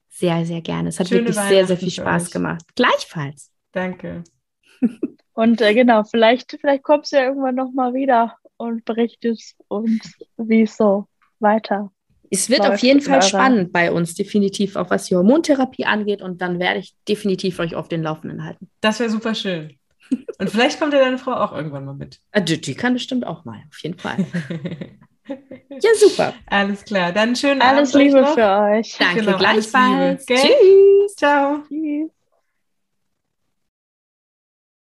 Sehr, 0.08 0.44
sehr 0.44 0.60
gerne. 0.60 0.88
Es 0.88 0.98
hat 0.98 1.08
Schöne 1.08 1.20
wirklich 1.20 1.36
sehr, 1.36 1.66
sehr 1.68 1.76
viel 1.76 1.90
Spaß 1.90 2.26
euch. 2.26 2.30
gemacht. 2.32 2.64
Gleichfalls. 2.74 3.52
Danke. 3.70 4.24
Und 5.34 5.60
äh, 5.60 5.74
genau, 5.74 6.04
vielleicht, 6.04 6.58
vielleicht 6.60 6.82
kommst 6.82 7.12
du 7.12 7.16
ja 7.16 7.24
irgendwann 7.24 7.54
nochmal 7.54 7.94
wieder 7.94 8.36
und 8.56 8.84
berichtest 8.84 9.56
uns, 9.68 10.18
wie 10.36 10.62
es 10.62 10.76
so 10.76 11.06
weiter. 11.40 11.90
Es 12.30 12.48
wird 12.48 12.62
auf 12.66 12.78
jeden 12.78 13.00
Fall 13.02 13.20
spannend 13.22 13.72
bei 13.72 13.92
uns, 13.92 14.14
definitiv, 14.14 14.76
auch 14.76 14.88
was 14.88 15.04
die 15.04 15.16
Hormontherapie 15.16 15.84
angeht. 15.84 16.22
Und 16.22 16.40
dann 16.40 16.58
werde 16.58 16.78
ich 16.80 16.94
definitiv 17.06 17.58
euch 17.58 17.74
auf 17.74 17.88
den 17.88 18.02
Laufenden 18.02 18.44
halten. 18.44 18.70
Das 18.80 19.00
wäre 19.00 19.10
super 19.10 19.34
schön. 19.34 19.74
Und 20.38 20.48
vielleicht 20.50 20.78
kommt 20.80 20.92
ja 20.94 21.00
deine 21.00 21.18
Frau 21.18 21.32
auch 21.32 21.52
irgendwann 21.52 21.84
mal 21.84 21.94
mit. 21.94 22.20
Äh, 22.32 22.42
Die, 22.42 22.60
die 22.60 22.74
kann 22.74 22.94
bestimmt 22.94 23.26
auch 23.26 23.44
mal, 23.44 23.62
auf 23.70 23.78
jeden 23.82 23.98
Fall. 23.98 24.16
Ja, 25.28 25.90
super. 25.98 26.34
Alles 26.46 26.84
klar. 26.84 27.12
Dann 27.12 27.36
schönen 27.36 27.62
Alles 27.62 27.94
Abend 27.94 27.96
euch 27.96 28.12
Liebe 28.12 28.20
noch. 28.22 28.34
für 28.34 28.60
euch. 28.60 28.96
Danke, 28.98 29.20
Genau, 29.20 29.36
alles 29.36 29.70
gleichfalls. 29.70 30.26
Liebe? 30.28 30.40
Tschüss. 30.40 31.16
Ciao. 31.16 31.58
Tschüss. 31.68 32.10